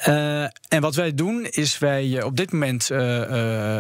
Uh, 0.09 0.43
en 0.43 0.81
wat 0.81 0.95
wij 0.95 1.15
doen 1.15 1.47
is 1.51 1.79
wij 1.79 2.07
uh, 2.07 2.25
op 2.25 2.37
dit 2.37 2.53
moment, 2.53 2.91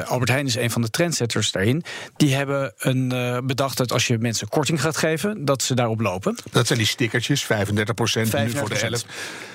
Albert 0.07 0.31
Heijn 0.31 0.47
is 0.47 0.57
een 0.57 0.71
van 0.71 0.83
de 0.83 0.91
trendsetters 0.91 1.53
daarin, 1.53 1.85
die 2.17 2.35
hebben 2.35 2.73
een, 2.79 3.09
bedacht 3.47 3.77
dat 3.77 3.93
als 3.93 4.07
je 4.07 4.19
mensen 4.19 4.49
korting 4.49 4.81
gaat 4.81 4.97
geven, 4.97 5.45
dat 5.45 5.63
ze 5.63 5.75
daarop 5.75 6.01
lopen. 6.01 6.37
Dat 6.51 6.67
zijn 6.67 6.79
die 6.79 6.89
stickertjes, 6.89 7.45
35 7.45 7.95
procent 7.95 8.33
nu 8.33 8.51
voor 8.51 8.69
de 8.69 8.77
helft. 8.77 9.07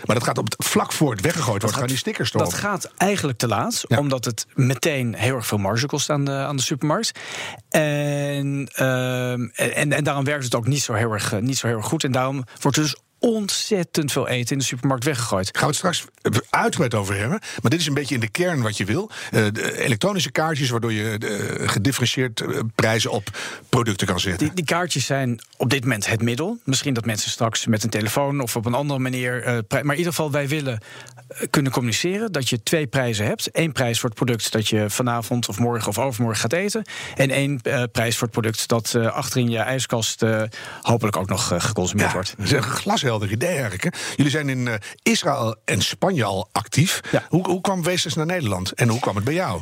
Maar 0.06 0.16
dat 0.16 0.26
gaat 0.26 0.38
op 0.38 0.46
het, 0.46 0.66
vlak 0.66 0.92
voor 0.92 1.12
het 1.12 1.22
weggegooid 1.22 1.62
wordt, 1.62 1.78
gaan 1.78 1.88
die 1.88 1.98
stickers 1.98 2.34
erop. 2.34 2.46
Dat 2.46 2.54
gaat 2.54 2.92
eigenlijk 2.98 3.38
te 3.38 3.48
laat, 3.48 3.84
ja. 3.88 3.98
omdat 3.98 4.26
het 4.26 4.46
meteen 4.54 5.16
heel 5.16 5.36
erg 5.36 5.46
veel 5.46 5.58
marge 5.58 5.86
kost 5.86 6.10
aan 6.10 6.26
de, 6.26 6.32
aan 6.32 6.56
de 6.56 6.62
supermarkt. 6.62 7.12
En, 7.70 8.70
en, 8.76 9.92
en 9.92 10.04
daarom 10.04 10.24
werkt 10.24 10.44
het 10.44 10.56
ook 10.56 10.68
niet 10.68 10.82
zo 10.82 10.94
heel 10.94 11.12
erg, 11.12 11.42
niet 11.42 11.61
zo 11.62 11.68
heel 11.68 11.82
goed. 11.82 12.04
En 12.04 12.12
daarom 12.12 12.44
wordt 12.62 12.78
dus 12.78 12.96
ontzettend 13.22 14.12
veel 14.12 14.28
eten 14.28 14.52
in 14.52 14.58
de 14.58 14.64
supermarkt 14.64 15.04
weggegooid. 15.04 15.50
Gaan 15.52 15.62
we 15.62 15.68
het 15.68 15.76
straks 15.76 16.06
uitgebreid 16.50 16.94
over 16.94 17.18
hebben. 17.18 17.40
Maar 17.62 17.72
dit 17.72 17.80
is 17.80 17.88
een 17.88 17.94
beetje 17.94 18.16
in 18.16 18.22
de 18.22 18.30
kern 18.30 18.62
wat 18.62 18.78
je 18.78 18.86
wil. 18.86 19.10
Uh, 19.32 19.46
de 19.52 19.80
elektronische 19.80 20.32
kaartjes 20.32 20.70
waardoor 20.70 20.94
je 20.94 21.20
uh, 21.20 21.70
gedifferentieerd 21.70 22.42
uh, 22.42 22.60
prijzen 22.76 23.12
op 23.12 23.30
producten 23.70 24.08
kan 24.08 24.20
zetten. 24.20 24.46
Die, 24.46 24.56
die, 24.56 24.66
kaartjes 24.66 25.06
zijn 25.06 25.42
op 25.58 25.70
dit 25.70 25.82
moment 25.82 26.08
het 26.08 26.22
middel. 26.22 26.60
Misschien 26.64 26.94
dat 26.94 27.06
mensen 27.06 27.32
straks 27.32 27.66
met 27.66 27.84
een 27.84 27.90
telefoon 27.90 28.40
of 28.40 28.56
op 28.56 28.66
een 28.66 28.74
andere 28.74 29.00
manier. 29.00 29.64
maar 29.70 29.82
in 29.84 29.90
ieder 29.90 30.14
geval, 30.14 30.32
wij 30.32 30.48
willen 30.48 30.80
kunnen 31.50 31.72
communiceren 31.72 32.32
dat 32.32 32.50
je 32.50 32.64
twee 32.64 32.88
prijzen 32.88 33.26
hebt. 33.26 33.50
Eén 33.52 33.72
prijs 33.72 34.00
voor 34.00 34.10
het 34.10 34.18
product 34.18 34.52
dat 34.52 34.68
je 34.68 34.90
vanavond 34.90 35.50
of 35.50 35.60
morgen 35.60 35.88
of 35.88 35.98
overmorgen 35.98 36.42
gaat 36.42 36.54
eten. 36.54 36.86
En 37.16 37.30
één 37.30 37.62
prijs 37.92 38.18
voor 38.18 38.28
het 38.28 38.32
product 38.32 38.68
dat 38.68 38.96
achter 38.96 39.40
in 39.40 39.50
je 39.50 39.60
ijskast 39.60 40.24
hopelijk 40.82 41.18
ook 41.18 41.30
nog 41.30 41.54
geconsumeerd 41.58 42.08
ja, 42.08 42.14
wordt. 42.14 42.36
Dat 42.38 42.46
is 42.46 42.54
idee 43.20 43.50
eigenlijk. 43.50 43.84
Hè? 43.84 43.90
Jullie 44.16 44.32
zijn 44.32 44.50
in 44.50 44.70
Israël 45.04 45.56
en 45.66 45.82
Spanje 45.82 46.24
al 46.24 46.50
actief. 46.52 47.02
Ja. 47.12 47.26
Hoe, 47.30 47.48
hoe 47.48 47.62
kwam 47.62 47.84
Weesters 47.84 48.14
naar 48.14 48.26
Nederland 48.26 48.72
en 48.72 48.90
hoe 48.90 49.00
kwam 49.00 49.16
het 49.16 49.24
bij 49.24 49.34
jou? 49.34 49.62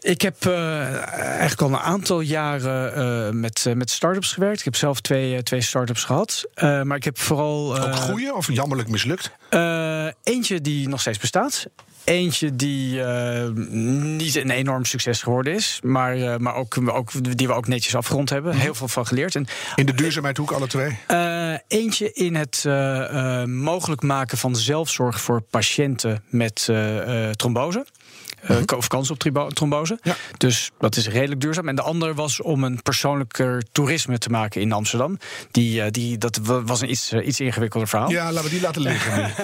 Ik 0.00 0.20
heb 0.20 0.44
uh, 0.44 1.06
eigenlijk 1.14 1.60
al 1.60 1.68
een 1.68 1.78
aantal 1.78 2.20
jaren 2.20 2.98
uh, 2.98 3.40
met, 3.40 3.64
uh, 3.68 3.74
met 3.74 3.90
start-ups 3.90 4.32
gewerkt. 4.32 4.58
Ik 4.58 4.64
heb 4.64 4.76
zelf 4.76 5.00
twee, 5.00 5.42
twee 5.42 5.60
start-ups 5.60 6.04
gehad. 6.04 6.44
maar 6.60 6.96
ik 6.96 7.04
heb 7.04 7.18
vooral. 7.18 7.78
Ook 7.78 7.94
goede 7.94 8.34
of 8.34 8.52
jammerlijk 8.52 8.88
mislukt? 8.88 9.30
eentje 10.22 10.60
die 10.60 10.88
nog 10.88 11.00
steeds 11.00 11.18
bestaat. 11.18 11.66
Eentje 12.10 12.56
die 12.56 13.02
niet 13.64 14.36
een 14.36 14.50
enorm 14.50 14.84
succes 14.84 15.22
geworden 15.22 15.54
is, 15.54 15.80
maar, 15.82 16.40
maar 16.40 16.54
ook, 16.54 16.76
ook, 16.86 17.36
die 17.36 17.46
we 17.46 17.52
ook 17.52 17.68
netjes 17.68 17.94
afgerond 17.94 18.30
hebben. 18.30 18.52
Mhm. 18.52 18.60
Heel 18.60 18.74
veel 18.74 18.88
van 18.88 19.06
geleerd. 19.06 19.34
En, 19.34 19.46
in 19.74 19.86
de 19.86 19.94
duurzaamheid 19.94 20.38
alle 20.52 20.66
twee? 20.66 20.98
eentje 21.68 22.12
in 22.12 22.34
het 22.34 22.64
mogelijk 23.46 24.02
maken 24.02 24.38
van 24.38 24.56
zelfzorg 24.56 25.20
voor 25.20 25.40
patiënten 25.40 26.22
met 26.28 26.68
trombose. 27.32 27.86
Uh, 28.50 28.56
of 28.76 28.88
kans 28.88 29.10
op 29.10 29.18
trombose. 29.54 29.98
Dus 30.36 30.70
dat 30.78 30.96
is 30.96 31.08
redelijk 31.08 31.40
duurzaam. 31.40 31.68
En 31.68 31.74
de 31.74 31.82
ander 31.82 32.14
was 32.14 32.42
om 32.42 32.64
een 32.64 32.82
persoonlijker 32.82 33.62
toerisme 33.72 34.18
te 34.18 34.28
maken 34.28 34.60
in 34.60 34.72
Amsterdam. 34.72 35.18
Die, 35.50 35.82
uh, 35.82 35.86
die, 35.90 36.18
dat 36.18 36.40
was 36.42 36.80
een 36.80 36.90
iets, 36.90 37.12
uh, 37.12 37.26
iets 37.26 37.40
ingewikkelder 37.40 37.88
verhaal. 37.88 38.10
Ja, 38.10 38.32
laten 38.32 38.44
we 38.44 38.50
die 38.50 38.60
laten 38.60 38.82
liggen. 38.82 39.08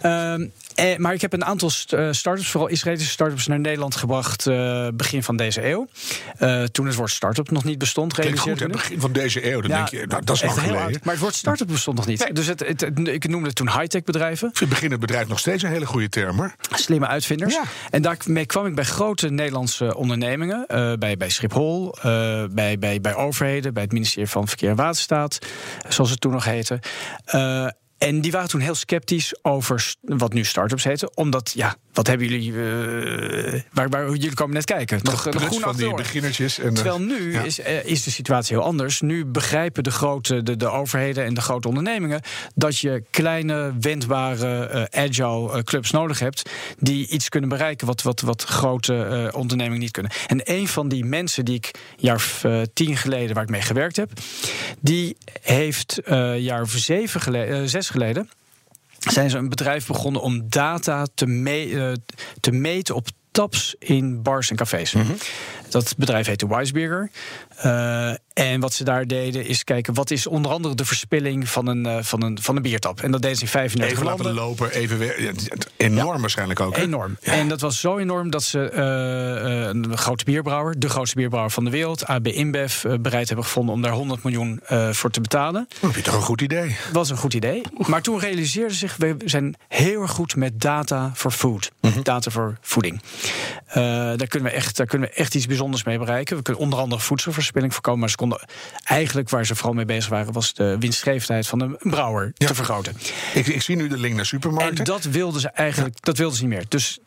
Ehm, 0.00 0.46
eh, 0.74 0.96
maar 0.96 1.14
ik 1.14 1.20
heb 1.20 1.32
een 1.32 1.44
aantal 1.44 1.70
start-ups, 1.70 2.50
vooral 2.50 2.68
Israëlische 2.68 3.10
start-ups, 3.10 3.46
naar 3.46 3.60
Nederland 3.60 3.96
gebracht 3.96 4.44
begin 4.94 5.22
van 5.22 5.36
deze 5.36 5.68
eeuw. 5.68 5.88
toen 6.72 6.86
het 6.86 6.94
woord 6.94 7.10
start-up 7.10 7.50
nog 7.50 7.64
niet 7.64 7.78
bestond. 7.78 8.12
Klinkt 8.12 8.38
goed, 8.38 8.60
het 8.60 8.72
begin 8.72 9.00
van 9.00 9.12
deze 9.12 9.52
eeuw. 9.52 9.60
Dan 9.60 9.70
denk 9.70 9.88
je, 9.88 10.06
nou, 10.06 10.24
dat 10.24 10.36
is 10.36 10.42
nog 10.42 10.60
geleden. 10.60 11.00
maar 11.02 11.14
het 11.14 11.22
woord 11.22 11.34
start-up 11.34 11.66
bestond 11.66 11.96
nog 11.96 12.06
niet. 12.06 12.30
Dus 12.32 12.46
het, 12.46 12.60
het, 12.60 12.82
ik 13.08 13.28
noemde 13.28 13.46
het 13.46 13.56
toen 13.56 13.70
high-tech 13.70 14.04
bedrijven. 14.04 14.48
Ik 14.48 14.56
vind 14.56 14.70
begin 14.70 14.90
het 14.90 15.00
bedrijf 15.00 15.28
nog 15.28 15.38
steeds 15.38 15.62
een 15.62 15.70
hele 15.70 15.86
goede 15.86 16.08
term. 16.08 16.36
Hoor. 16.36 16.54
Slimme 16.74 17.06
uitvinders. 17.06 17.54
Ja. 17.54 17.62
En 17.90 18.02
daarmee 18.18 18.46
kwam 18.46 18.66
ik 18.66 18.74
bij 18.74 18.84
grote 18.84 19.28
Nederlandse 19.28 19.96
ondernemingen. 19.96 20.64
Uh, 20.68 20.92
bij, 20.94 21.16
bij 21.16 21.28
Schiphol, 21.28 21.94
uh, 21.96 22.02
bij, 22.50 22.78
bij, 22.78 23.00
bij 23.00 23.14
overheden, 23.14 23.74
bij 23.74 23.82
het 23.82 23.92
ministerie 23.92 24.28
van 24.28 24.48
Verkeer 24.48 24.70
en 24.70 24.76
Waterstaat, 24.76 25.38
zoals 25.88 26.10
het 26.10 26.20
toen 26.20 26.32
nog 26.32 26.44
heette. 26.44 26.78
Uh, 27.34 27.68
en 27.98 28.20
die 28.20 28.32
waren 28.32 28.48
toen 28.48 28.60
heel 28.60 28.74
sceptisch 28.74 29.34
over 29.42 29.94
wat 30.00 30.32
nu 30.32 30.44
start-ups 30.44 30.84
heten. 30.84 31.16
Omdat, 31.16 31.52
ja, 31.54 31.74
wat 31.92 32.06
hebben 32.06 32.28
jullie... 32.28 32.52
Uh, 32.52 33.60
waar, 33.72 33.88
waar, 33.88 34.08
jullie 34.08 34.34
komen 34.34 34.54
net 34.54 34.64
kijken. 34.64 35.00
Nog, 35.02 35.24
nog 35.24 35.44
groen 35.44 35.60
van 35.60 35.76
die 35.76 35.94
beginnertjes. 35.94 36.58
En, 36.58 36.74
Terwijl 36.74 37.00
nu 37.00 37.36
is, 37.36 37.58
uh, 37.58 37.84
is 37.84 38.02
de 38.02 38.10
situatie 38.10 38.56
heel 38.56 38.64
anders. 38.64 39.00
Nu 39.00 39.26
begrijpen 39.26 39.82
de 39.82 39.90
grote, 39.90 40.42
de, 40.42 40.56
de 40.56 40.68
overheden 40.68 41.24
en 41.24 41.34
de 41.34 41.40
grote 41.40 41.68
ondernemingen... 41.68 42.20
dat 42.54 42.78
je 42.78 43.02
kleine, 43.10 43.74
wendbare, 43.80 44.70
uh, 44.92 45.02
agile 45.02 45.64
clubs 45.64 45.90
nodig 45.90 46.18
hebt... 46.18 46.50
die 46.78 47.08
iets 47.08 47.28
kunnen 47.28 47.48
bereiken 47.48 47.86
wat, 47.86 48.02
wat, 48.02 48.20
wat 48.20 48.44
grote 48.44 49.30
ondernemingen 49.34 49.80
niet 49.80 49.90
kunnen. 49.90 50.12
En 50.26 50.40
een 50.44 50.68
van 50.68 50.88
die 50.88 51.04
mensen 51.04 51.44
die 51.44 51.54
ik 51.54 51.70
jaar 51.96 52.40
tien 52.72 52.96
geleden... 52.96 53.34
waar 53.34 53.44
ik 53.44 53.50
mee 53.50 53.62
gewerkt 53.62 53.96
heb... 53.96 54.10
die 54.80 55.16
heeft 55.42 56.00
jaar 56.36 56.68
zeven 56.68 57.20
geleden, 57.20 57.68
zes 57.68 57.88
geleden 57.88 58.28
zijn 59.08 59.30
ze 59.30 59.38
een 59.38 59.48
bedrijf 59.48 59.86
begonnen 59.86 60.22
om 60.22 60.44
data 60.48 61.06
te, 61.14 61.26
me 61.26 61.66
uh, 61.66 61.92
te 62.40 62.50
meten 62.50 62.94
op 62.94 63.08
taps 63.30 63.74
in 63.78 64.22
bars 64.22 64.50
en 64.50 64.56
cafés. 64.56 64.92
Mm 64.92 65.02
-hmm. 65.02 65.16
Dat 65.68 65.94
bedrijf 65.96 66.26
heette 66.26 66.48
Weisberger. 66.48 67.10
Uh, 67.64 68.14
en 68.40 68.60
wat 68.60 68.72
ze 68.72 68.84
daar 68.84 69.06
deden 69.06 69.46
is 69.46 69.64
kijken 69.64 69.94
wat 69.94 70.10
is 70.10 70.26
onder 70.26 70.52
andere 70.52 70.74
de 70.74 70.84
verspilling 70.84 71.48
van 71.48 71.66
een, 71.66 71.86
uh, 71.86 71.98
van 72.00 72.22
een, 72.22 72.38
van 72.42 72.56
een 72.56 72.62
biertap. 72.62 73.00
En 73.00 73.10
dat 73.10 73.22
deden 73.22 73.36
ze 73.36 73.42
in 73.42 73.48
35 73.48 73.96
even 73.96 74.06
landen. 74.08 74.26
laten 74.26 74.42
lopen, 74.42 74.70
even 74.70 74.98
weer. 74.98 75.32
Enorm 75.76 76.14
ja, 76.14 76.20
waarschijnlijk 76.20 76.60
ook. 76.60 76.76
Hè? 76.76 76.82
Enorm. 76.82 77.16
Ja. 77.20 77.32
En 77.32 77.48
dat 77.48 77.60
was 77.60 77.80
zo 77.80 77.98
enorm 77.98 78.30
dat 78.30 78.42
ze 78.42 78.70
uh, 78.74 79.82
een 79.82 79.98
grote 79.98 80.24
bierbrouwer, 80.24 80.78
de 80.78 80.88
grootste 80.88 81.16
bierbrouwer 81.16 81.50
van 81.52 81.64
de 81.64 81.70
wereld, 81.70 82.06
AB 82.06 82.26
InBev, 82.26 82.84
bereid 83.00 83.26
hebben 83.26 83.44
gevonden 83.44 83.74
om 83.74 83.82
daar 83.82 83.92
100 83.92 84.22
miljoen 84.22 84.60
voor 84.90 85.10
te 85.10 85.20
betalen. 85.20 85.68
Dat 85.80 85.94
je 85.94 86.02
toch 86.02 86.14
een 86.14 86.22
goed 86.22 86.40
idee? 86.40 86.76
Was 86.92 87.10
een 87.10 87.16
goed 87.16 87.34
idee. 87.34 87.62
Maar 87.86 88.02
toen 88.02 88.18
realiseerden 88.18 88.72
ze 88.72 88.78
zich, 88.78 88.96
we 88.96 89.16
zijn 89.24 89.54
heel 89.68 90.02
erg 90.02 90.10
goed 90.10 90.36
met 90.36 90.60
data 90.60 91.10
voor 91.14 91.30
food. 91.30 91.70
Mm 91.80 91.90
-hmm. 91.90 92.02
Data 92.02 92.30
voor 92.30 92.58
voeding. 92.60 93.00
daar, 93.74 94.26
kunnen 94.26 94.50
we 94.50 94.56
echt, 94.56 94.76
daar 94.76 94.86
kunnen 94.86 95.08
we 95.08 95.14
echt 95.14 95.34
iets 95.34 95.46
bijzonders 95.46 95.84
mee 95.84 95.98
bereiken. 95.98 96.36
We 96.36 96.42
kunnen 96.42 96.62
onder 96.62 96.78
andere 96.78 97.00
voedselverspilling 97.00 97.72
voorkomen, 97.72 98.00
maar 98.00 98.10
ze 98.10 98.16
konden 98.16 98.29
eigenlijk 98.84 99.28
waar 99.28 99.46
ze 99.46 99.54
vooral 99.54 99.74
mee 99.74 99.84
bezig 99.84 100.10
waren, 100.10 100.32
was 100.32 100.54
de 100.54 100.76
winstgevendheid 100.78 101.46
van 101.46 101.60
een 101.60 101.76
brouwer 101.78 102.32
ja. 102.34 102.46
te 102.46 102.54
vergroten. 102.54 102.96
Ik, 103.34 103.46
ik, 103.46 103.62
zie 103.62 103.76
nu 103.76 103.88
de 103.88 103.98
link 103.98 104.14
naar 104.14 104.26
supermarkten. 104.26 104.78
En 104.78 104.84
dat 104.84 105.04
wilden 105.04 105.40
ze 105.40 105.48
eigenlijk, 105.48 105.94
ja. 105.94 106.00
dat 106.00 106.18
wilden 106.18 106.36
ze 106.36 106.44
niet 106.46 106.54
meer. 106.54 106.64
Dus 106.68 106.98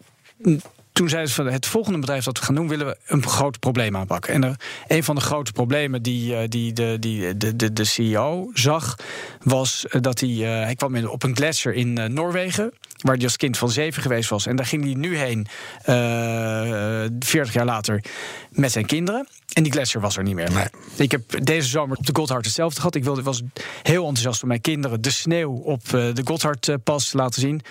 toen 0.93 1.09
zeiden 1.09 1.29
ze 1.29 1.35
van 1.35 1.47
het 1.47 1.65
volgende 1.65 1.99
bedrijf 1.99 2.23
dat 2.23 2.39
we 2.39 2.45
gaan 2.45 2.55
doen, 2.55 2.67
willen 2.67 2.85
we 2.85 2.97
een 3.05 3.27
groot 3.27 3.59
probleem 3.59 3.97
aanpakken. 3.97 4.33
En 4.33 4.43
er, 4.43 4.59
een 4.87 5.03
van 5.03 5.15
de 5.15 5.21
grote 5.21 5.51
problemen 5.51 6.01
die, 6.01 6.47
die, 6.47 6.73
de, 6.73 6.97
die 6.99 7.37
de, 7.37 7.55
de, 7.55 7.73
de 7.73 7.83
CEO 7.83 8.49
zag, 8.53 8.95
was 9.43 9.85
dat 9.89 10.19
hij, 10.19 10.29
uh, 10.29 10.47
hij 10.47 10.75
kwam 10.75 11.05
op 11.05 11.23
een 11.23 11.35
gletsjer 11.35 11.73
in 11.73 11.99
uh, 11.99 12.05
Noorwegen, 12.05 12.73
waar 13.03 13.15
hij 13.15 13.23
als 13.23 13.37
kind 13.37 13.57
van 13.57 13.69
zeven 13.69 14.01
geweest 14.01 14.29
was. 14.29 14.45
En 14.45 14.55
daar 14.55 14.65
ging 14.65 14.83
hij 14.83 14.93
nu 14.93 15.17
heen, 15.17 15.47
uh, 15.89 17.05
40 17.19 17.53
jaar 17.53 17.65
later, 17.65 18.03
met 18.49 18.71
zijn 18.71 18.85
kinderen. 18.85 19.27
En 19.53 19.63
die 19.63 19.71
gletsjer 19.71 20.01
was 20.01 20.17
er 20.17 20.23
niet 20.23 20.35
meer. 20.35 20.51
Nee. 20.51 20.67
Ik 20.95 21.11
heb 21.11 21.45
deze 21.45 21.67
zomer 21.67 21.97
op 21.97 22.05
de 22.05 22.15
Gotthard 22.15 22.45
hetzelfde 22.45 22.75
gehad. 22.75 22.95
Ik 22.95 23.03
wilde, 23.03 23.21
was 23.21 23.41
heel 23.81 24.05
enthousiast 24.05 24.41
om 24.41 24.47
mijn 24.47 24.61
kinderen 24.61 25.01
de 25.01 25.11
sneeuw 25.11 25.53
op 25.53 25.81
uh, 25.85 25.91
de 25.91 26.21
Gotthardpas 26.23 27.09
te 27.09 27.17
laten 27.17 27.41
zien. 27.41 27.61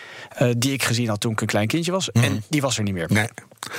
Uh, 0.43 0.51
die 0.57 0.73
ik 0.73 0.83
gezien 0.83 1.09
had 1.09 1.21
toen 1.21 1.33
ik 1.33 1.41
een 1.41 1.47
klein 1.47 1.67
kindje 1.67 1.93
was. 1.93 2.11
Mm. 2.13 2.23
En 2.23 2.43
die 2.49 2.61
was 2.61 2.79
er 2.79 2.83
niet 2.83 2.95
meer. 2.95 3.09
Nee. 3.11 3.29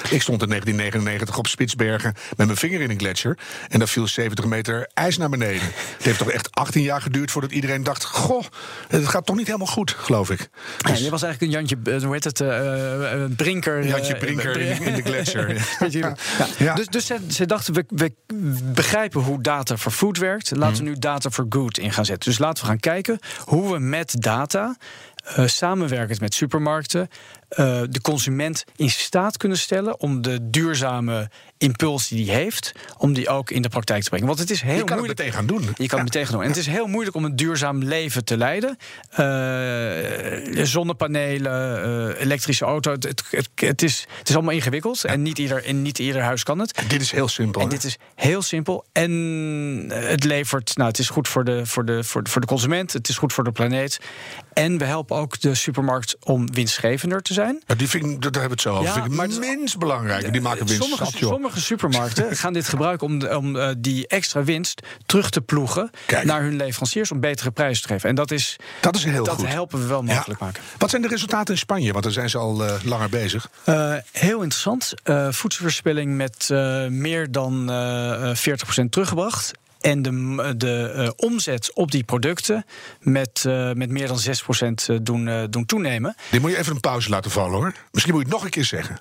Ik 0.10 0.22
stond 0.22 0.42
in 0.42 0.50
1999 0.50 1.38
op 1.38 1.48
Spitsbergen 1.48 2.14
met 2.38 2.46
mijn 2.46 2.58
vinger 2.58 2.82
in 2.82 2.90
een 2.90 3.00
gletsjer. 3.00 3.38
En 3.70 3.80
daar 3.80 3.88
viel 3.88 4.08
70 4.08 4.46
meter 4.46 4.90
ijs 4.94 5.18
naar 5.18 5.30
beneden. 5.30 5.62
Het 5.98 6.04
heeft 6.04 6.18
toch 6.18 6.32
echt 6.32 6.56
18 6.56 6.82
jaar 6.82 7.02
geduurd 7.02 7.32
voordat 7.32 7.52
iedereen 7.52 7.84
dacht: 7.84 8.04
Goh, 8.04 8.44
het 8.88 9.08
gaat 9.08 9.26
toch 9.26 9.36
niet 9.36 9.46
helemaal 9.46 9.68
goed, 9.68 9.92
geloof 9.92 10.30
ik. 10.30 10.50
Dus... 10.78 10.98
Ja, 10.98 11.04
je 11.04 11.10
was 11.10 11.24
eigenlijk 11.24 11.54
een 11.54 11.60
Jantje, 11.60 12.06
hoe 12.06 12.14
heet 12.14 12.24
het, 12.24 12.40
uh, 12.40 13.26
Brinker. 13.36 13.88
Jantje 13.88 14.18
Brinker 14.18 14.60
in, 14.60 14.82
in, 14.82 14.96
de 14.96 15.02
gletsjer. 15.02 15.68
ja. 15.90 16.16
Ja. 16.58 16.74
Dus, 16.74 16.88
dus 16.88 17.06
ze, 17.06 17.18
ze, 17.30 17.46
dachten: 17.46 17.74
we, 17.74 17.86
we, 17.88 18.12
begrijpen 18.74 19.22
hoe 19.22 19.42
data 19.42 19.78
voor 19.78 19.92
food 19.92 20.18
werkt. 20.18 20.56
Laten 20.56 20.84
we 20.84 20.90
nu 20.90 21.00
data 21.00 21.30
voor 21.30 21.46
good 21.50 21.78
in 21.78 21.92
gaan 21.92 22.06
zetten. 22.06 22.30
Dus 22.30 22.40
laten 22.40 22.64
we 22.64 22.70
gaan 22.70 22.80
kijken 22.80 23.20
hoe 23.46 23.74
we 23.74 23.80
met 23.80 24.16
data. 24.22 24.76
Uh, 25.38 25.48
samenwerkend 25.48 26.20
met 26.20 26.34
supermarkten 26.34 27.10
uh, 27.60 27.82
de 27.90 28.02
consument 28.02 28.64
in 28.76 28.90
staat 28.90 29.38
kunnen 29.38 29.58
stellen 29.58 30.00
om 30.00 30.22
de 30.22 30.50
duurzame 30.50 31.30
impuls 31.58 32.08
die 32.08 32.32
hij 32.32 32.36
heeft, 32.36 32.72
om 32.98 33.14
die 33.14 33.30
ook 33.30 33.52
in 33.52 33.62
de 33.62 33.70
praktijk 33.70 34.04
te 34.04 34.10
brengen. 34.10 34.28
Want 34.28 34.40
het 34.40 34.50
is 34.50 34.62
heel 34.62 34.76
je 34.76 34.84
kan 34.84 34.98
moeilijk. 34.98 35.20
Het 35.20 35.28
meteen 35.28 35.40
gaan 35.40 35.58
doen. 35.58 35.76
Je 35.78 35.88
kan 35.88 35.98
ja. 35.98 36.04
het 36.04 36.14
meteen 36.14 36.26
gaan 36.26 36.34
doen. 36.34 36.44
En 36.44 36.50
het 36.50 36.58
is 36.58 36.68
heel 36.68 36.88
moeilijk 36.88 37.16
om 37.16 37.26
een 37.26 37.36
duurzaam 37.36 37.84
leven 37.84 38.26
te 38.26 38.38
leiden. 38.38 38.78
Uh, 39.20 40.66
zonnepanelen, 40.66 42.10
uh, 42.10 42.22
elektrische 42.22 42.66
auto. 42.66 42.92
Het, 42.92 43.04
het, 43.30 43.50
het, 43.56 43.82
is, 43.82 44.06
het 44.18 44.30
is 44.30 44.36
allemaal 44.36 44.54
ingewikkeld. 44.54 45.02
Ja. 45.02 45.10
En, 45.10 45.22
niet 45.22 45.38
ieder, 45.38 45.66
en 45.66 45.82
niet 45.82 46.00
ieder 46.00 46.22
huis 46.22 46.44
kan 46.44 46.60
het. 46.60 46.72
En 46.72 46.88
dit 46.88 47.02
is 47.02 47.12
heel 47.12 47.28
simpel. 47.28 47.62
En 47.62 47.70
dit 47.70 47.84
is 47.84 47.98
heel 48.16 48.42
simpel. 48.42 48.86
En 48.92 49.12
het 49.90 50.24
levert, 50.24 50.76
nou, 50.76 50.90
het 50.90 51.00
is 51.00 51.10
goed 51.10 51.28
voor 51.28 51.44
de, 51.44 51.66
voor, 51.66 51.86
de, 51.86 52.04
voor, 52.04 52.24
de, 52.24 52.30
voor 52.30 52.42
de 52.42 52.48
consument. 52.48 52.94
Het 52.94 53.10
is 53.10 53.18
goed 53.18 53.34
voor 53.34 53.44
de 53.44 53.52
planeet. 53.52 54.00
En 54.54 54.78
we 54.78 54.86
helpen 54.86 55.18
ook 55.18 55.42
de 55.42 55.56
supermarkt 55.56 56.16
om 56.20 56.54
winstgevender 56.54 57.22
te 57.22 57.34
zijn. 57.34 57.43
Ja, 57.68 57.76
die 57.76 57.90
vind, 57.90 58.04
daar 58.04 58.22
hebben 58.22 58.42
we 58.42 58.50
het 58.50 58.62
zo 58.62 58.74
over. 58.74 58.84
Ja, 58.84 58.94
vind 58.94 59.06
ik 59.06 59.12
maar 59.12 59.30
mens 59.40 59.78
belangrijk. 59.78 60.32
Die 60.32 60.42
maken 60.42 60.66
winst. 60.66 60.84
Sommige, 61.18 61.60
supermarkten 61.60 62.36
gaan 62.38 62.54
dit 62.54 62.68
gebruiken 62.68 63.08
om, 63.08 63.26
om 63.26 63.56
uh, 63.56 63.70
die 63.78 64.08
extra 64.08 64.44
winst 64.44 64.82
terug 65.06 65.30
te 65.30 65.42
ploegen 65.42 65.90
Kijk. 66.06 66.26
naar 66.26 66.42
hun 66.42 66.56
leveranciers 66.56 67.12
om 67.12 67.20
betere 67.20 67.52
prijzen 67.52 67.88
te 67.88 67.94
geven. 67.94 68.10
En 68.10 68.16
dat 68.16 68.32
is, 68.32 68.56
dat 68.80 68.96
is 68.96 69.04
heel 69.04 69.24
dat 69.24 69.36
goed. 69.36 69.48
helpen 69.48 69.80
we 69.80 69.88
wel 69.88 70.04
mogelijk 70.04 70.40
ja. 70.40 70.46
maken. 70.46 70.64
Wat 70.78 70.90
zijn 70.90 71.02
de 71.02 71.08
resultaten 71.08 71.54
in 71.54 71.60
Spanje? 71.60 71.92
Want 71.92 72.04
daar 72.04 72.14
zijn 72.14 72.30
ze 72.30 72.38
al 72.38 72.66
uh, 72.66 72.74
langer 72.84 73.10
bezig. 73.10 73.50
Uh, 73.66 73.96
heel 74.12 74.42
interessant. 74.42 74.94
voedselverspilling 75.30 76.16
met 76.16 76.50
meer 76.90 77.32
dan 77.32 77.72
40% 78.82 78.90
teruggebracht. 78.90 79.52
En 79.84 80.02
de, 80.02 80.54
de 80.58 80.94
uh, 80.96 81.10
omzet 81.16 81.74
op 81.74 81.92
die 81.92 82.04
producten 82.04 82.66
met, 83.00 83.44
uh, 83.48 83.72
met 83.72 83.90
meer 83.90 84.08
dan 84.08 84.20
6% 84.98 85.02
doen, 85.02 85.28
uh, 85.28 85.44
doen 85.50 85.66
toenemen. 85.66 86.16
Dit 86.32 86.42
moet 86.42 86.52
je 86.52 86.58
even 86.58 86.74
een 86.74 86.80
pauze 86.80 87.10
laten 87.10 87.32
vallen 87.32 87.54
hoor. 87.54 87.74
Misschien 87.92 88.14
moet 88.14 88.24
je 88.24 88.28
het 88.28 88.38
nog 88.38 88.46
een 88.46 88.52
keer 88.52 88.66
zeggen. 88.66 89.00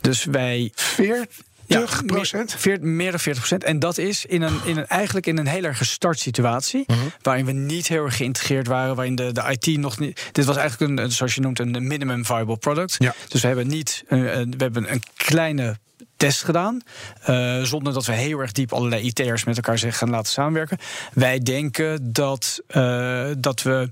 Dus 0.00 0.24
wij. 0.24 0.72
40 0.74 1.26
ja, 1.66 1.84
procent? 2.06 2.64
Meer, 2.64 2.80
meer, 2.80 3.10
dan 3.10 3.20
40 3.20 3.42
procent. 3.42 3.64
En 3.64 3.78
dat 3.78 3.98
is 3.98 4.24
in 4.24 4.42
een, 4.42 4.60
in 4.64 4.76
een, 4.76 4.86
eigenlijk 4.86 5.26
in 5.26 5.38
een 5.38 5.46
heel 5.46 5.62
erg 5.62 5.78
gestart 5.78 6.18
situatie. 6.18 6.84
Mm 6.86 6.96
-hmm. 6.96 7.12
Waarin 7.22 7.44
we 7.44 7.52
niet 7.52 7.88
heel 7.88 8.04
erg 8.04 8.16
geïntegreerd 8.16 8.66
waren. 8.66 8.94
Waarin 8.96 9.14
de, 9.14 9.32
de 9.32 9.56
IT 9.58 9.78
nog 9.78 9.98
niet. 9.98 10.28
Dit 10.32 10.44
was 10.44 10.56
eigenlijk 10.56 11.00
een, 11.00 11.12
zoals 11.12 11.34
je 11.34 11.40
noemt, 11.40 11.58
een 11.58 11.86
minimum 11.86 12.24
viable 12.24 12.56
product. 12.56 12.94
Ja. 12.98 13.14
Dus 13.28 13.40
we 13.40 13.46
hebben 13.46 13.66
niet. 13.66 14.04
we 14.08 14.54
hebben 14.56 14.92
een 14.92 15.02
kleine 15.16 15.76
test 16.16 16.44
gedaan. 16.44 16.80
Uh, 17.28 17.62
zonder 17.62 17.92
dat 17.92 18.06
we 18.06 18.12
heel 18.12 18.38
erg 18.38 18.52
diep 18.52 18.72
allerlei 18.72 19.02
IT'ers 19.02 19.44
met 19.44 19.56
elkaar 19.56 19.78
gaan 19.78 20.10
laten 20.10 20.32
samenwerken. 20.32 20.78
Wij 21.12 21.38
denken 21.38 22.12
dat, 22.12 22.60
uh, 22.68 23.28
dat 23.38 23.62
we 23.62 23.90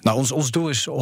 Nou, 0.00 0.16
ons, 0.16 0.32
ons 0.32 0.50
doel 0.50 0.68
is 0.68 0.88
100% 0.88 0.92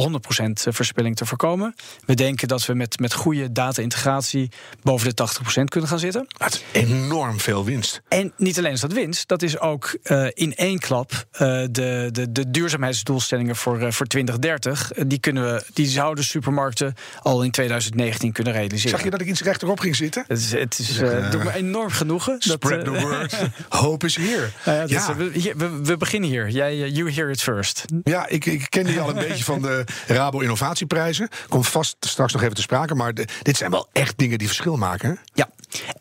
verspilling 0.53 1.15
te 1.15 1.25
voorkomen. 1.25 1.75
We 2.05 2.13
denken 2.13 2.47
dat 2.47 2.65
we 2.65 2.73
met, 2.73 2.99
met 2.99 3.13
goede 3.13 3.51
data-integratie 3.51 4.51
boven 4.83 5.15
de 5.15 5.27
80% 5.61 5.63
kunnen 5.63 5.89
gaan 5.89 5.99
zitten. 5.99 6.27
Dat 6.37 6.53
is 6.53 6.81
enorm 6.81 7.39
veel 7.39 7.65
winst. 7.65 8.01
En 8.07 8.33
niet 8.37 8.57
alleen 8.57 8.71
is 8.71 8.81
dat 8.81 8.93
winst, 8.93 9.27
dat 9.27 9.41
is 9.41 9.59
ook 9.59 9.97
uh, 10.03 10.27
in 10.33 10.55
één 10.55 10.79
klap 10.79 11.11
uh, 11.11 11.39
de, 11.39 12.09
de, 12.11 12.31
de 12.31 12.51
duurzaamheidsdoelstellingen 12.51 13.55
voor, 13.55 13.81
uh, 13.81 13.91
voor 13.91 14.05
2030. 14.05 14.91
die, 15.07 15.19
kunnen 15.19 15.53
we, 15.53 15.63
die 15.73 15.87
zouden 15.87 16.23
supermarkten 16.23 16.93
al 17.21 17.43
in 17.43 17.51
2019 17.51 18.31
kunnen 18.31 18.53
realiseren. 18.53 18.89
Zag 18.89 19.03
je 19.03 19.09
dat 19.09 19.21
ik 19.21 19.27
iets 19.27 19.41
rechterop 19.41 19.79
ging 19.79 19.95
zitten? 19.95 20.23
Het, 20.27 20.37
is, 20.37 20.51
het 20.51 20.79
is, 20.79 20.97
doet 21.31 21.43
me 21.43 21.53
enorm 21.53 21.89
genoegen. 21.89 22.35
Spread 22.39 22.83
the 22.83 22.91
word. 22.91 23.35
Hope 23.69 24.05
is 24.05 24.15
here. 24.15 24.49
Nou 24.65 24.77
ja, 24.77 24.85
ja. 24.87 25.15
we, 25.15 25.53
we, 25.55 25.79
we, 25.83 25.97
beginnen 25.97 26.29
hier. 26.29 26.49
Jij, 26.49 26.89
you 26.89 27.11
hear 27.11 27.29
it 27.29 27.41
first. 27.41 27.85
Ja, 28.03 28.27
ik, 28.27 28.45
ik 28.45 28.65
ken 28.69 28.86
die 28.87 28.99
al 28.99 29.09
een 29.09 29.27
beetje 29.27 29.43
van 29.43 29.61
de 29.61 29.83
Rabo 30.07 30.39
Innovatieprijzen. 30.39 31.29
Komt 31.47 31.67
vast 31.67 31.95
straks 31.99 32.33
nog 32.33 32.41
even 32.41 32.55
te 32.55 32.61
sprake. 32.61 32.95
Maar 32.95 33.13
de, 33.13 33.27
dit 33.41 33.57
zijn 33.57 33.71
wel 33.71 33.89
echt 33.91 34.17
dingen 34.17 34.37
die 34.37 34.47
verschil 34.47 34.77
maken. 34.77 35.19
Ja, 35.33 35.49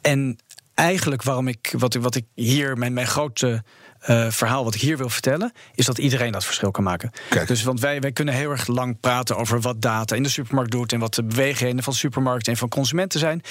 en 0.00 0.38
eigenlijk 0.75 1.23
waarom 1.23 1.49
ik, 1.49 1.75
wat, 1.78 1.95
wat 1.95 2.14
ik 2.14 2.25
hier, 2.35 2.78
mijn, 2.78 2.93
mijn 2.93 3.07
grote 3.07 3.62
uh, 4.07 4.31
verhaal 4.31 4.64
wat 4.64 4.75
ik 4.75 4.81
hier 4.81 4.97
wil 4.97 5.09
vertellen, 5.09 5.52
is 5.75 5.87
dat 5.87 5.99
iedereen 5.99 6.33
dat 6.33 6.45
verschil 6.45 6.71
kan 6.71 6.85
maken. 6.85 7.11
Kijk. 7.28 7.49
Dus 7.49 7.62
want 7.62 7.81
wij, 7.81 8.00
wij 8.00 8.12
kunnen 8.12 8.35
heel 8.35 8.50
erg 8.50 8.66
lang 8.66 9.00
praten 9.00 9.37
over 9.37 9.61
wat 9.61 9.83
data 9.83 10.16
in 10.16 10.23
de 10.23 10.28
supermarkt 10.28 10.71
doet 10.71 10.93
en 10.93 11.00
wat 11.00 11.14
de 11.14 11.25
bewegingen 11.25 11.83
van 11.83 11.93
supermarkten 11.93 12.52
en 12.52 12.59
van 12.59 12.69
consumenten 12.69 13.21
zijn. 13.21 13.43